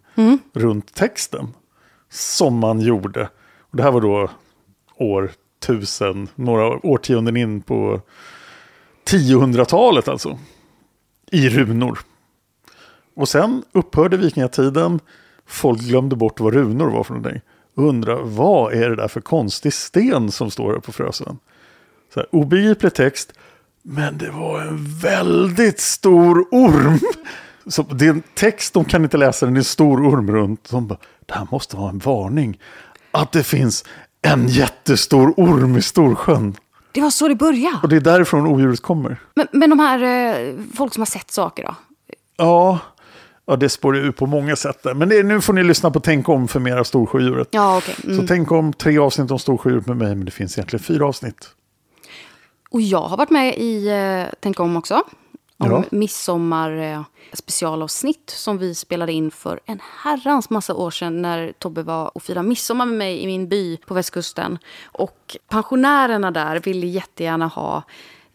runt 0.54 0.94
texten. 0.94 1.48
Som 2.10 2.58
man 2.60 2.80
gjorde. 2.80 3.30
Och 3.60 3.78
det 3.78 3.84
här 3.84 3.92
var 3.92 4.02
då 4.02 4.30
år 4.98 5.32
tusen, 5.60 6.30
några 6.36 6.68
årtionden 6.68 7.38
in 7.38 7.62
på 7.62 8.02
1000-talet 9.06 10.08
alltså. 10.08 10.40
I 11.32 11.50
runor. 11.50 12.00
Och 13.16 13.30
sen 13.30 13.64
upphörde 13.72 14.18
vikingatiden. 14.18 15.00
Folk 15.46 15.80
glömde 15.80 16.16
bort 16.16 16.40
vad 16.40 16.54
runor 16.54 16.90
var 16.90 17.04
för 17.04 17.14
någonting. 17.14 17.42
Undrar 17.76 18.24
vad 18.24 18.74
är 18.74 18.90
det 18.90 18.96
där 18.96 19.08
för 19.08 19.22
konstig 19.22 19.74
sten 19.74 20.32
som 20.32 20.52
står 20.52 20.74
här 20.74 20.80
på 20.80 20.92
Frösön? 20.92 21.38
Så 22.14 22.20
här, 22.20 22.36
obegriplig 22.36 22.94
text. 22.94 23.34
Men 23.82 24.18
det 24.18 24.30
var 24.30 24.62
en 24.62 25.00
väldigt 25.00 25.80
stor 25.80 26.46
orm. 26.52 27.00
Så 27.68 27.82
det 27.84 28.06
är 28.06 28.10
en 28.10 28.24
text, 28.34 28.74
de 28.74 28.86
kan 28.86 29.04
inte 29.04 29.18
läsa 29.18 29.46
den, 29.46 29.54
det 29.54 29.58
är 29.58 29.62
en 29.62 29.64
stor 29.66 30.08
orm 30.10 30.32
runt. 30.32 30.70
De 30.70 30.88
bara, 30.88 31.00
det 31.26 31.34
här 31.34 31.48
måste 31.52 31.78
vara 31.78 31.90
en 31.90 32.00
varning. 32.00 32.60
Att 33.12 33.32
det 33.32 33.44
finns 33.44 33.86
en 34.22 34.48
jättestor 34.48 35.34
orm 35.38 35.78
i 35.78 35.82
Storsjön. 35.82 36.56
Det 36.92 37.02
var 37.02 37.10
så 37.10 37.28
det 37.28 37.36
började. 37.36 37.80
Och 37.84 37.90
det 37.90 37.96
är 37.96 38.00
därifrån 38.02 38.48
odjuret 38.48 38.82
kommer. 38.82 39.18
Men, 39.36 39.48
men 39.52 39.70
de 39.70 39.80
här 39.80 40.04
eh, 40.04 40.54
folk 40.76 40.94
som 40.94 41.02
har 41.02 41.06
sett 41.06 41.32
saker 41.32 41.64
då? 41.64 41.76
Ja, 42.38 42.80
ja 43.46 43.56
det 43.56 43.70
spår 43.70 43.96
ju 43.96 44.02
ut 44.02 44.18
på 44.18 44.26
många 44.26 44.56
sätt. 44.56 44.84
Där. 44.84 44.94
Men 44.94 45.10
det 45.10 45.24
nu 45.24 45.42
får 45.42 45.54
ni 45.54 45.64
lyssna 45.64 45.92
på 45.92 46.00
Tänk 46.00 46.30
om 46.30 46.48
för 46.48 46.60
mer 46.60 46.78
av 46.78 46.84
Storsjödjuret. 46.84 47.48
Ja. 47.52 47.82
Så 48.04 48.10
Mm. 48.10 48.28
tänk 48.28 48.52
om 48.52 48.74
tre 48.74 48.98
avsnitt 48.98 49.32
om 49.32 49.40
Storsjödjuret 49.40 49.86
med 49.88 49.98
mig, 49.98 50.16
men 50.16 50.26
det 50.26 50.32
finns 50.32 50.58
egentligen 50.58 50.84
fyra 50.84 51.06
avsnitt. 51.08 51.50
Och 52.70 52.82
jag 52.82 53.02
har 53.02 53.18
varit 53.18 53.30
med 53.30 53.58
i 53.58 53.88
eh, 53.90 54.34
Tänk 54.40 54.60
om 54.60 54.78
också. 54.78 55.04
Om 55.62 55.72
Ja. 55.72 55.84
midsommar 55.92 56.72
eh, 56.78 57.02
specialavsnitt 57.34 58.30
som 58.30 58.58
vi 58.58 58.76
spelade 58.76 59.12
in 59.12 59.32
för 59.32 59.60
en 59.66 59.80
herrans 60.04 60.50
massa 60.50 60.74
år 60.76 60.92
sedan 60.92 61.22
när 61.22 61.52
Tobbe 61.52 61.84
var 61.84 62.18
och 62.18 62.24
firade 62.24 62.48
midsommar 62.48 62.86
med 62.86 62.98
mig 62.98 63.20
i 63.24 63.26
min 63.26 63.48
by 63.48 63.78
på 63.78 63.94
västkusten. 63.94 64.58
Och 64.84 65.38
pensionärerna 65.50 66.32
där 66.32 66.60
ville 66.60 66.88
jättegärna 66.88 67.48
ha 67.48 67.84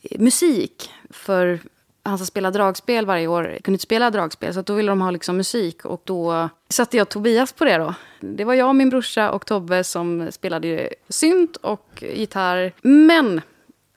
eh, 0.03 0.21
musik 0.21 0.91
för 1.11 1.61
han 2.03 2.19
som 2.19 2.27
spelar 2.27 2.51
dragspel 2.51 3.07
varje 3.07 3.27
år 3.27 3.45
kunde 3.45 3.75
inte 3.75 3.83
spela 3.83 4.11
dragspel 4.11 4.55
så 4.55 4.61
att 4.61 4.67
då 4.67 4.75
ville 4.75 4.89
de 4.93 5.01
ha 5.01 5.11
liksom 5.11 5.37
musik 5.37 5.85
och 5.85 6.01
då 6.05 6.49
satte 6.69 6.97
jag 6.97 7.09
Tobias 7.09 7.53
på 7.53 7.65
det 7.65 7.77
då. 7.79 7.95
Det 8.21 8.45
var 8.45 8.55
jag, 8.55 8.77
min 8.77 8.91
brorsa 8.91 9.31
och 9.31 9.47
Tobbe 9.47 9.85
som 9.85 10.29
spelade 10.31 10.89
synt 11.09 11.57
och 11.57 12.05
gitarr. 12.15 12.73
Men 12.83 13.41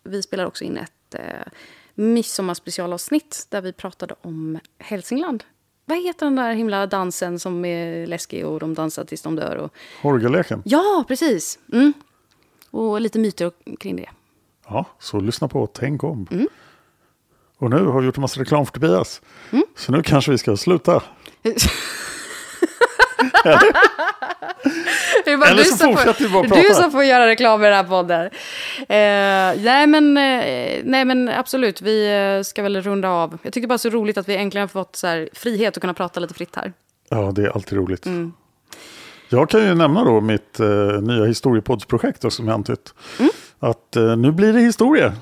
vi 0.04 0.22
spelade 0.24 0.48
också 0.48 0.64
in 0.64 0.78
ett 0.78 1.16
eh, 1.16 1.52
midsommarspecialavsnitt 2.00 3.48
där 3.50 3.62
vi 3.62 3.74
pratade 3.74 4.16
om 4.22 4.60
Hälsingland. 4.78 5.44
Vad 5.86 5.98
heter 6.04 6.26
den 6.26 6.36
där 6.36 6.54
himla 6.54 6.88
dansen 6.88 7.40
som 7.40 7.66
är 7.66 8.08
läskig 8.08 8.46
och 8.46 8.60
de 8.60 8.74
dansar 8.74 9.04
tills 9.04 9.22
de 9.22 9.36
dör? 9.36 9.56
Och... 9.56 9.74
Horgaleken. 10.02 10.62
Ja, 10.66 11.06
precis. 11.08 11.60
Mm. 11.74 11.94
Och 12.72 13.02
lite 13.02 13.20
myter 13.20 13.52
kring 13.80 13.96
det. 13.96 14.10
Ja, 14.68 14.86
så 15.00 15.20
lyssna 15.20 15.48
på 15.48 15.68
Tänk 15.68 16.04
om. 16.04 16.28
Mm. 16.32 16.48
Och 17.58 17.70
nu 17.70 17.86
har 17.86 18.00
vi 18.00 18.06
gjort 18.06 18.18
en 18.18 18.22
massa 18.22 18.42
reklam 18.42 18.66
för 18.66 18.74
Tobias. 18.74 19.22
Så 19.76 19.92
nu 19.92 20.04
kanske 20.04 20.32
vi 20.32 20.38
ska 20.38 20.58
sluta. 20.58 21.04
Det 25.26 25.32
är 25.32 25.48
Eller 25.52 25.56
du 25.56 25.64
så 25.64 25.78
fortsätter 25.86 26.24
vi 26.24 26.30
bara 26.30 26.48
får, 26.48 26.56
du 26.56 26.62
prata. 26.62 26.82
som 26.82 26.92
får 26.92 27.04
göra 27.04 27.28
reklam 27.28 27.62
i 27.62 27.66
den 27.66 27.74
här 27.74 27.84
podden. 27.84 28.26
Eh, 28.80 29.64
nej, 29.66 29.88
men, 29.88 30.18
eh, 30.18 30.82
nej 30.84 31.06
men 31.06 31.30
absolut, 31.30 31.82
vi 31.82 32.14
eh, 32.38 32.44
ska 32.44 32.64
väl 32.64 32.82
runda 32.82 33.10
av. 33.10 33.38
Jag 33.42 33.54
tycker 33.54 33.68
bara 33.68 33.78
så 33.78 33.90
roligt 33.90 34.18
att 34.18 34.30
vi 34.30 34.36
äntligen 34.36 34.70
fått 34.70 34.96
så 34.96 35.08
här, 35.08 35.30
frihet 35.34 35.78
att 35.78 35.82
kunna 35.82 35.94
prata 35.94 36.20
lite 36.20 36.34
fritt 36.34 36.56
här. 36.56 36.74
Ja, 37.10 37.32
det 37.36 37.42
är 37.44 37.50
alltid 37.50 37.78
roligt. 37.78 38.06
Mm. 38.06 38.34
Jag 39.30 39.50
kan 39.50 39.62
ju 39.62 39.76
nämna 39.76 40.04
då 40.04 40.22
mitt 40.22 40.60
eh, 40.60 40.68
nya 41.02 41.26
historiepoddsprojekt 41.26 42.22
då, 42.22 42.30
som 42.30 42.48
jag 42.48 42.54
antytt. 42.54 42.94
Mm. 43.20 43.32
Att 43.60 43.96
eh, 43.96 44.16
nu 44.18 44.32
blir 44.32 44.54
det 44.54 44.60
historia. 44.60 45.14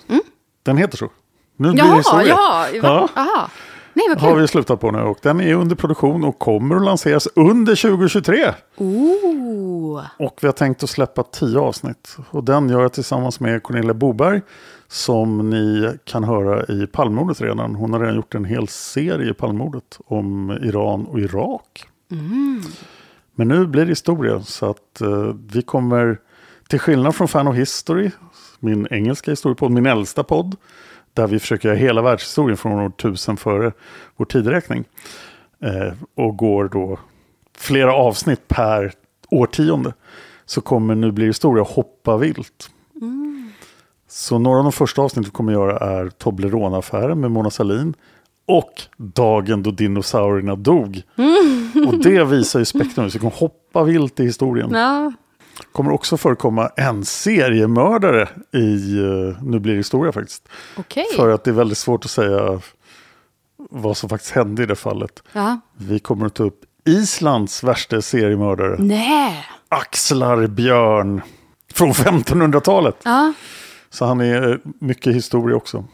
Den 0.64 0.78
heter 0.78 0.97
så. 0.97 1.10
Nu 1.58 1.72
blir 1.72 1.82
det 1.84 1.88
Jaha, 1.88 1.97
historia. 1.97 2.28
ja, 2.28 2.66
Ja. 2.74 2.82
va? 2.82 3.10
aha. 3.16 3.49
Nej, 3.98 4.06
vad 4.10 4.22
har 4.22 4.32
kul. 4.32 4.41
vi 4.41 4.48
slutat 4.48 4.80
på 4.80 4.91
nu 4.91 5.00
och 5.00 5.18
den 5.22 5.41
är 5.41 5.54
under 5.54 5.76
produktion 5.76 6.24
och 6.24 6.39
kommer 6.39 6.76
att 6.76 6.86
lanseras 6.86 7.28
under 7.36 7.76
2023. 7.76 8.54
Ooh. 8.78 10.04
Och 10.20 10.39
vi 10.41 10.48
har 10.48 10.54
tänkt 10.54 10.84
att 10.84 10.89
släppa 10.89 11.24
tio 11.24 11.60
avsnitt. 11.60 12.18
Och 12.30 12.43
den 12.43 12.70
gör 12.70 12.82
jag 12.82 12.93
tillsammans 12.93 13.39
med 13.39 13.64
Cornelia 13.64 13.93
Boberg. 13.93 14.41
Som 14.88 15.50
ni 15.50 15.91
kan 16.04 16.24
höra 16.24 16.66
i 16.66 16.88
Palmemordet 16.88 17.41
redan. 17.41 17.76
Hon 17.76 17.93
har 17.93 18.00
redan 18.00 18.16
gjort 18.16 18.36
en 18.36 18.45
hel 18.45 18.68
serie 18.68 19.32
i 19.32 19.34
Palmemordet 19.34 20.00
om 20.06 20.52
Iran 20.52 21.06
och 21.06 21.20
Irak. 21.20 21.88
Men 23.36 23.48
nu 23.48 23.68
blir 23.68 23.86
det 23.86 23.91
historia. 23.91 24.41
Så 24.41 24.70
att 24.70 25.02
eh, 25.02 25.36
vi 25.52 25.62
kommer, 25.62 26.20
till 26.70 26.80
skillnad 26.80 27.16
från 27.16 27.28
Fan 27.28 27.48
of 27.48 27.56
History, 27.56 28.12
min 28.60 28.88
engelska 28.91 29.32
historiepodd, 29.32 29.72
min 29.72 29.86
äldsta 29.86 30.24
podd. 30.24 30.56
Där 31.18 31.28
vi 31.28 31.39
försöker 31.39 31.68
göra 31.70 31.78
hela 31.78 32.01
världshistorien 32.01 32.57
från 32.57 32.72
år 32.72 32.89
1000 32.89 33.38
före 33.38 33.72
vår 34.18 34.26
tideräkning. 34.26 34.86
eh, 35.63 35.93
och 36.15 36.38
går 36.38 36.70
då 36.70 36.99
flera 37.57 37.93
avsnitt 37.93 38.47
per 38.47 38.93
årtionde 39.30 39.93
så 40.45 40.61
kommer 40.61 40.95
Nu 40.95 41.11
blir 41.11 41.28
historia 41.28 41.63
hoppa 41.63 42.18
vilt. 42.18 42.70
Så 44.09 44.39
några 44.39 44.57
av 44.57 44.63
de 44.63 44.72
första 44.72 45.01
avsnitten 45.01 45.24
vi 45.24 45.32
kommer 45.32 45.53
göra 45.53 45.78
är 45.99 46.09
Toblerone-affären 46.09 47.20
med 47.20 47.32
Mona 47.32 47.49
Sahlin 47.49 47.93
och 48.47 48.82
Dagen 48.97 49.63
då 49.63 49.72
dinosaurierna 49.72 50.55
dog. 50.55 51.01
Och 51.88 51.97
det 51.97 52.24
visar 52.24 52.59
ju 52.59 52.65
spektrum, 52.65 53.09
så 53.09 53.13
vi 53.13 53.20
kommer 53.20 53.36
hoppa 53.36 53.84
vilt 53.84 54.20
i 54.20 54.24
historien. 54.24 54.72
Ja, 54.72 55.13
kommer 55.72 55.91
också 55.91 56.18
förekomma 56.18 56.68
en 56.76 57.05
seriemördare 57.05 58.30
i 58.53 58.99
uh, 58.99 59.43
Nu 59.43 59.60
blir 59.60 59.74
det 59.74 59.78
historia 59.78 60.12
faktiskt. 60.12 60.49
okej. 60.78 61.05
För 61.16 61.30
att 61.30 61.43
det 61.43 61.51
är 61.51 61.53
väldigt 61.53 61.78
svårt 61.78 62.05
att 62.05 62.12
säga 62.12 62.62
vad 63.70 63.97
som 63.97 64.10
faktiskt 64.10 64.32
hände 64.32 64.64
i 64.64 64.66
det 64.66 64.76
fallet. 64.76 65.24
Ja. 65.34 65.60
Vi 65.78 65.99
kommer 65.99 66.26
att 66.26 66.34
ta 66.34 66.43
upp 66.43 66.62
Islands 66.86 67.64
värsta 67.64 68.01
seriemördare. 68.01 68.76
Nej. 68.80 69.45
Axlar 69.70 70.47
Björn 70.47 71.22
från 71.74 71.91
1500-talet. 71.91 72.95
Ja. 73.03 73.34
Så 73.89 74.05
han 74.05 74.22
är 74.22 74.51
eh, 74.51 74.58
mycket 74.80 75.16
historia 75.16 75.55
också. 75.55 75.86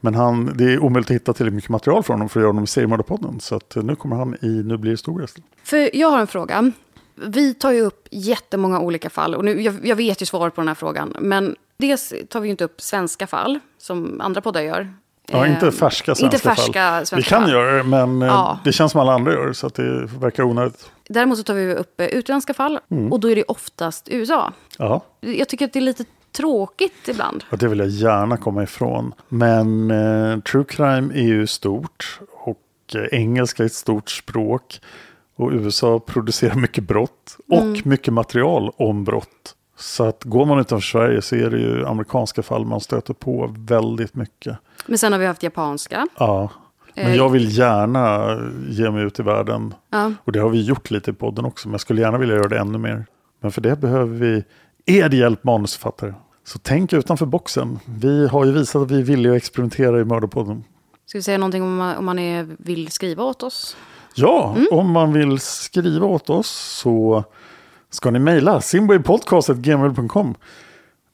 Men 0.00 0.14
han, 0.14 0.52
det 0.56 0.64
är 0.64 0.78
omöjligt 0.78 1.10
att 1.10 1.14
hitta 1.14 1.32
tillräckligt 1.32 1.56
mycket 1.56 1.70
material 1.70 2.02
från 2.02 2.14
honom 2.14 2.28
för 2.28 2.40
att 2.40 2.42
göra 2.42 2.48
honom 2.48 2.64
i 2.64 2.66
seriemördarpodden. 2.66 3.40
Så 3.40 3.60
eh, 3.76 3.82
nu 3.82 3.96
kommer 3.96 4.16
han 4.16 4.34
i 4.42 4.46
Nu 4.46 4.76
blir 4.76 4.90
det 4.90 4.90
historia. 4.90 5.26
För 5.62 5.96
jag 5.96 6.10
har 6.10 6.18
en 6.18 6.26
fråga. 6.26 6.72
Vi 7.16 7.54
tar 7.54 7.72
ju 7.72 7.80
upp 7.80 8.08
jättemånga 8.10 8.80
olika 8.80 9.10
fall. 9.10 9.34
Och 9.34 9.44
nu, 9.44 9.62
jag, 9.62 9.74
jag 9.86 9.96
vet 9.96 10.22
ju 10.22 10.26
svaret 10.26 10.54
på 10.54 10.60
den 10.60 10.68
här 10.68 10.74
frågan. 10.74 11.16
Men 11.20 11.56
dels 11.78 12.14
tar 12.28 12.40
vi 12.40 12.46
ju 12.48 12.50
inte 12.50 12.64
upp 12.64 12.80
svenska 12.80 13.26
fall, 13.26 13.58
som 13.78 14.20
andra 14.20 14.40
poddar 14.40 14.60
gör. 14.60 14.92
Ja, 15.32 15.46
Eh, 15.46 15.52
inte 15.52 15.72
färska 15.72 16.14
svenska 16.14 16.24
inte 16.26 16.38
färska 16.38 16.72
fall. 16.72 17.06
svenska 17.06 17.16
Vi 17.16 17.22
kan 17.22 17.42
fall. 17.42 17.50
göra 17.52 17.76
det, 17.76 17.82
men 17.82 18.22
eh, 18.22 18.28
Ja. 18.28 18.58
det 18.64 18.72
känns 18.72 18.92
som 18.92 19.00
alla 19.00 19.12
andra 19.12 19.32
gör. 19.32 19.52
Så 19.52 19.66
att 19.66 19.74
det 19.74 20.04
verkar 20.20 20.42
onödigt. 20.42 20.90
Däremot 21.08 21.38
så 21.38 21.44
tar 21.44 21.54
vi 21.54 21.74
upp 21.74 22.00
eh, 22.00 22.06
utländska 22.06 22.54
fall. 22.54 22.78
Mm. 22.90 23.12
Och 23.12 23.20
då 23.20 23.30
är 23.30 23.36
det 23.36 23.44
oftast 23.44 24.08
USA. 24.10 24.52
Ja. 24.78 25.00
Jag 25.20 25.48
tycker 25.48 25.64
att 25.64 25.72
det 25.72 25.78
är 25.78 25.80
lite 25.80 26.04
tråkigt 26.32 27.08
ibland. 27.08 27.44
Och 27.50 27.58
det 27.58 27.68
vill 27.68 27.78
jag 27.78 27.88
gärna 27.88 28.36
komma 28.36 28.62
ifrån. 28.62 29.14
Men 29.28 29.90
eh, 29.90 30.38
true 30.40 30.64
crime 30.68 31.14
är 31.14 31.22
ju 31.26 31.46
stort. 31.46 32.20
Och 32.32 32.96
engelska 33.12 33.62
är 33.62 33.66
ett 33.66 33.72
stort 33.72 34.10
språk. 34.10 34.80
Och 35.36 35.50
USA 35.52 35.98
producerar 36.06 36.54
mycket 36.54 36.84
brott. 36.84 37.36
Och 37.50 37.62
Mm. 37.62 37.80
mycket 37.84 38.12
material 38.14 38.70
om 38.76 39.04
brott. 39.04 39.54
Så 39.78 40.04
att 40.04 40.24
går 40.24 40.46
man 40.46 40.58
utanför 40.58 40.86
Sverige 40.86 41.22
så 41.22 41.36
är 41.36 41.50
det 41.50 41.58
ju 41.58 41.86
amerikanska 41.86 42.42
fall 42.42 42.64
man 42.64 42.80
stöter 42.80 43.14
på 43.14 43.54
väldigt 43.58 44.14
mycket. 44.14 44.58
Men 44.86 44.98
sen 44.98 45.12
har 45.12 45.18
vi 45.18 45.26
haft 45.26 45.42
japanska. 45.42 46.06
Ja. 46.18 46.50
Men 46.94 47.06
Eh. 47.06 47.14
jag 47.16 47.28
vill 47.28 47.58
gärna 47.58 48.36
ge 48.68 48.90
mig 48.90 49.02
ut 49.04 49.20
i 49.20 49.22
världen. 49.22 49.74
Ja. 49.90 50.12
Och 50.24 50.32
det 50.32 50.38
har 50.38 50.48
vi 50.50 50.62
gjort 50.62 50.90
lite 50.90 51.10
i 51.10 51.14
podden 51.14 51.44
också. 51.44 51.68
Men 51.68 51.72
jag 51.72 51.80
skulle 51.80 52.00
gärna 52.00 52.18
vilja 52.18 52.34
göra 52.36 52.48
det 52.48 52.58
ännu 52.58 52.78
mer. 52.78 53.06
Men 53.40 53.52
för 53.52 53.60
det 53.60 53.76
behöver 53.80 54.14
vi 54.18 54.44
er 54.86 55.14
hjälp 55.14 55.44
manusförfattare. 55.44 56.14
Så 56.44 56.58
tänk 56.58 56.92
utanför 56.92 57.26
boxen. 57.26 57.78
Vi 57.84 58.28
har 58.28 58.44
ju 58.44 58.52
visat 58.52 58.82
att 58.82 58.90
vi 58.90 59.02
villiga 59.02 59.32
att 59.32 59.36
experimentera 59.36 60.00
i 60.00 60.04
Mördarpodden. 60.04 60.64
Ska 61.06 61.18
vi 61.18 61.22
säga 61.22 61.38
någonting 61.38 61.62
om 61.62 61.76
man, 61.76 61.96
om 61.96 62.04
man 62.04 62.18
är, 62.18 62.46
vill 62.58 62.88
skriva 62.92 63.24
åt 63.24 63.42
oss? 63.42 63.76
Ja, 64.18 64.56
om 64.70 64.90
man 64.90 65.12
vill 65.12 65.38
skriva 65.38 66.06
åt 66.06 66.30
oss 66.30 66.50
så 66.50 67.24
ska 67.90 68.10
ni 68.10 68.18
mejla 68.18 68.60
simwaypodcast.gmail.com. 68.60 70.34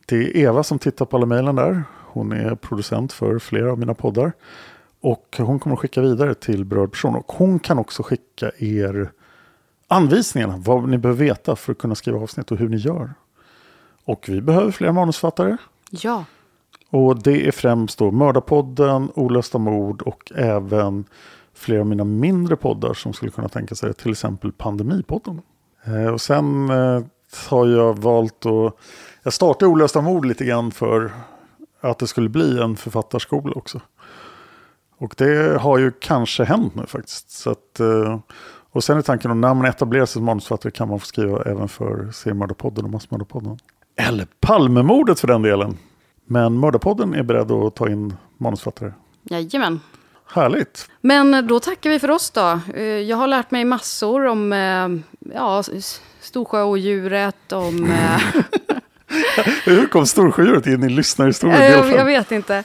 Det 0.06 0.16
är 0.16 0.36
Eva 0.36 0.62
som 0.62 0.78
tittar 0.78 1.04
på 1.04 1.16
alla 1.16 1.26
mejlen 1.26 1.56
där. 1.56 1.82
Hon 2.06 2.32
är 2.32 2.54
producent 2.54 3.12
för 3.12 3.38
flera 3.38 3.72
av 3.72 3.78
mina 3.78 3.94
poddar. 3.94 4.32
Och 5.00 5.36
hon 5.38 5.58
kommer 5.58 5.76
att 5.76 5.80
skicka 5.80 6.00
vidare 6.00 6.34
till 6.34 6.64
berörd 6.64 6.90
person. 6.90 7.14
Och 7.14 7.32
hon 7.32 7.58
kan 7.58 7.78
också 7.78 8.02
skicka 8.02 8.50
er 8.58 9.10
anvisningarna. 9.88 10.56
Vad 10.56 10.88
ni 10.88 10.98
behöver 10.98 11.24
veta 11.24 11.56
för 11.56 11.72
att 11.72 11.78
kunna 11.78 11.94
skriva 11.94 12.18
avsnitt 12.18 12.52
och 12.52 12.58
hur 12.58 12.68
ni 12.68 12.76
gör. 12.76 13.14
Och 14.04 14.24
vi 14.28 14.40
behöver 14.40 14.70
fler 14.70 14.92
manusfattare. 14.92 15.56
Ja. 15.90 16.24
Och 16.90 17.22
det 17.22 17.46
är 17.46 17.52
främst 17.52 17.98
då 17.98 18.10
Mördarpodden, 18.10 19.10
Olösta 19.14 19.58
mord 19.58 20.02
och 20.02 20.32
även 20.34 21.04
flera 21.54 21.80
av 21.80 21.86
mina 21.86 22.04
mindre 22.04 22.56
poddar 22.56 22.94
som 22.94 23.12
skulle 23.12 23.30
kunna 23.30 23.48
tänka 23.48 23.74
sig 23.74 23.88
det. 23.88 23.94
Till 23.94 24.10
exempel 24.10 24.52
Pandemipodden. 24.52 25.42
Eh, 25.84 26.06
och 26.06 26.20
sen 26.20 26.70
eh, 26.70 27.02
har 27.48 27.66
jag 27.66 27.98
valt 27.98 28.46
att... 28.46 28.76
Jag 29.22 29.32
startade 29.32 29.70
Olösta 29.70 30.00
mord 30.00 30.24
lite 30.24 30.44
grann 30.44 30.70
för 30.70 31.12
att 31.80 31.98
det 31.98 32.06
skulle 32.06 32.28
bli 32.28 32.58
en 32.60 32.76
författarskola 32.76 33.52
också. 33.54 33.80
Och 34.98 35.14
det 35.18 35.60
har 35.60 35.78
ju 35.78 35.92
kanske 36.00 36.44
hänt 36.44 36.74
nu 36.74 36.86
faktiskt. 36.86 37.30
Så 37.30 37.50
att, 37.50 37.80
eh, 37.80 38.18
och 38.70 38.84
sen 38.84 38.98
är 38.98 39.02
tanken 39.02 39.30
att 39.30 39.36
när 39.36 39.54
man 39.54 39.64
etablerar 39.64 40.06
sig 40.06 40.12
som 40.12 40.24
manusförfattare 40.24 40.70
kan 40.70 40.88
man 40.88 41.00
få 41.00 41.06
skriva 41.06 41.42
även 41.42 41.68
för 41.68 42.10
Seriemördarpodden 42.12 42.84
och 42.84 42.90
Massmördarpodden. 42.90 43.58
Eller 43.96 44.26
Palmemordet 44.40 45.20
för 45.20 45.28
den 45.28 45.42
delen. 45.42 45.78
Men 46.26 46.58
Mördarpodden 46.58 47.14
är 47.14 47.22
beredd 47.22 47.50
att 47.50 47.74
ta 47.74 47.88
in 47.88 48.16
manusförfattare. 48.38 48.92
Jajamän. 49.22 49.80
Härligt! 50.32 50.88
Men 51.00 51.46
då 51.46 51.60
tackar 51.60 51.90
vi 51.90 51.98
för 51.98 52.10
oss 52.10 52.30
då. 52.30 52.60
Eh, 52.74 52.82
Jag 52.84 53.16
har 53.16 53.26
lärt 53.26 53.50
mig 53.50 53.64
massor 53.64 54.26
om 54.26 54.52
eh, 54.52 54.88
ja, 55.34 55.62
Storsjöodjuret, 56.20 57.52
om... 57.52 57.84
eh, 57.90 58.20
Hur 59.64 59.86
kom 59.86 60.06
Storsjödjuret 60.06 60.66
in 60.66 60.82
i 60.84 60.88
lyssnarhistorien? 60.88 61.72
jag, 61.72 61.90
jag 61.92 62.04
vet 62.04 62.32
inte. 62.32 62.64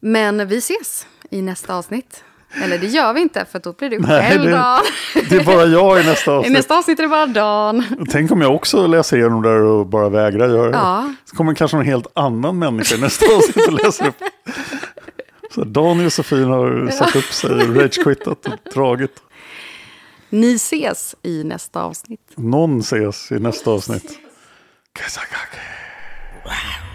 Men 0.00 0.48
vi 0.48 0.56
ses 0.58 1.06
i 1.30 1.42
nästa 1.42 1.74
avsnitt. 1.74 2.24
Eller 2.64 2.78
det 2.78 2.86
gör 2.86 3.12
vi 3.12 3.20
inte, 3.20 3.44
för 3.52 3.58
då 3.58 3.72
blir 3.72 3.90
du 3.90 4.02
själv 4.02 4.42
det- 4.44 4.50
Dan. 4.50 4.80
Det 5.28 5.36
är 5.36 5.44
bara 5.44 5.64
jag 5.64 6.00
i 6.00 6.04
nästa 6.06 6.30
I 6.34 6.34
avsnitt. 6.34 6.52
nästa 6.52 6.78
avsnitt 6.78 6.98
är 6.98 7.02
det 7.02 7.08
bara 7.08 7.26
Dan. 7.26 7.84
Tänk 8.10 8.30
om 8.30 8.40
jag 8.40 8.54
också 8.54 8.86
läser 8.86 9.16
igenom 9.16 9.42
där 9.42 9.60
och 9.62 9.86
bara 9.86 10.08
vägrar 10.08 10.48
göra 10.48 10.70
det. 10.70 10.76
Ja. 10.76 11.12
Så 11.24 11.36
kommer 11.36 11.54
kanske 11.54 11.76
någon 11.76 11.86
helt 11.86 12.06
annan 12.14 12.58
människa 12.58 12.94
i 12.96 13.00
nästa 13.00 13.26
avsnitt 13.36 13.66
och 13.68 13.72
läser 13.84 14.08
upp. 14.08 14.16
Så 15.56 15.64
Dan 15.64 15.98
och 15.98 16.04
Josefin 16.04 16.44
har 16.44 16.90
satt 16.90 17.16
upp 17.16 17.32
sig, 17.32 17.50
rage-quittat 17.50 18.46
och 18.46 18.72
dragit. 18.74 19.22
Ni 20.30 20.54
ses 20.54 21.14
i 21.22 21.44
nästa 21.44 21.82
avsnitt. 21.82 22.20
Någon 22.34 22.80
ses 22.80 23.32
i 23.32 23.38
nästa 23.38 23.70
avsnitt. 23.70 24.18
I'm 26.44 26.85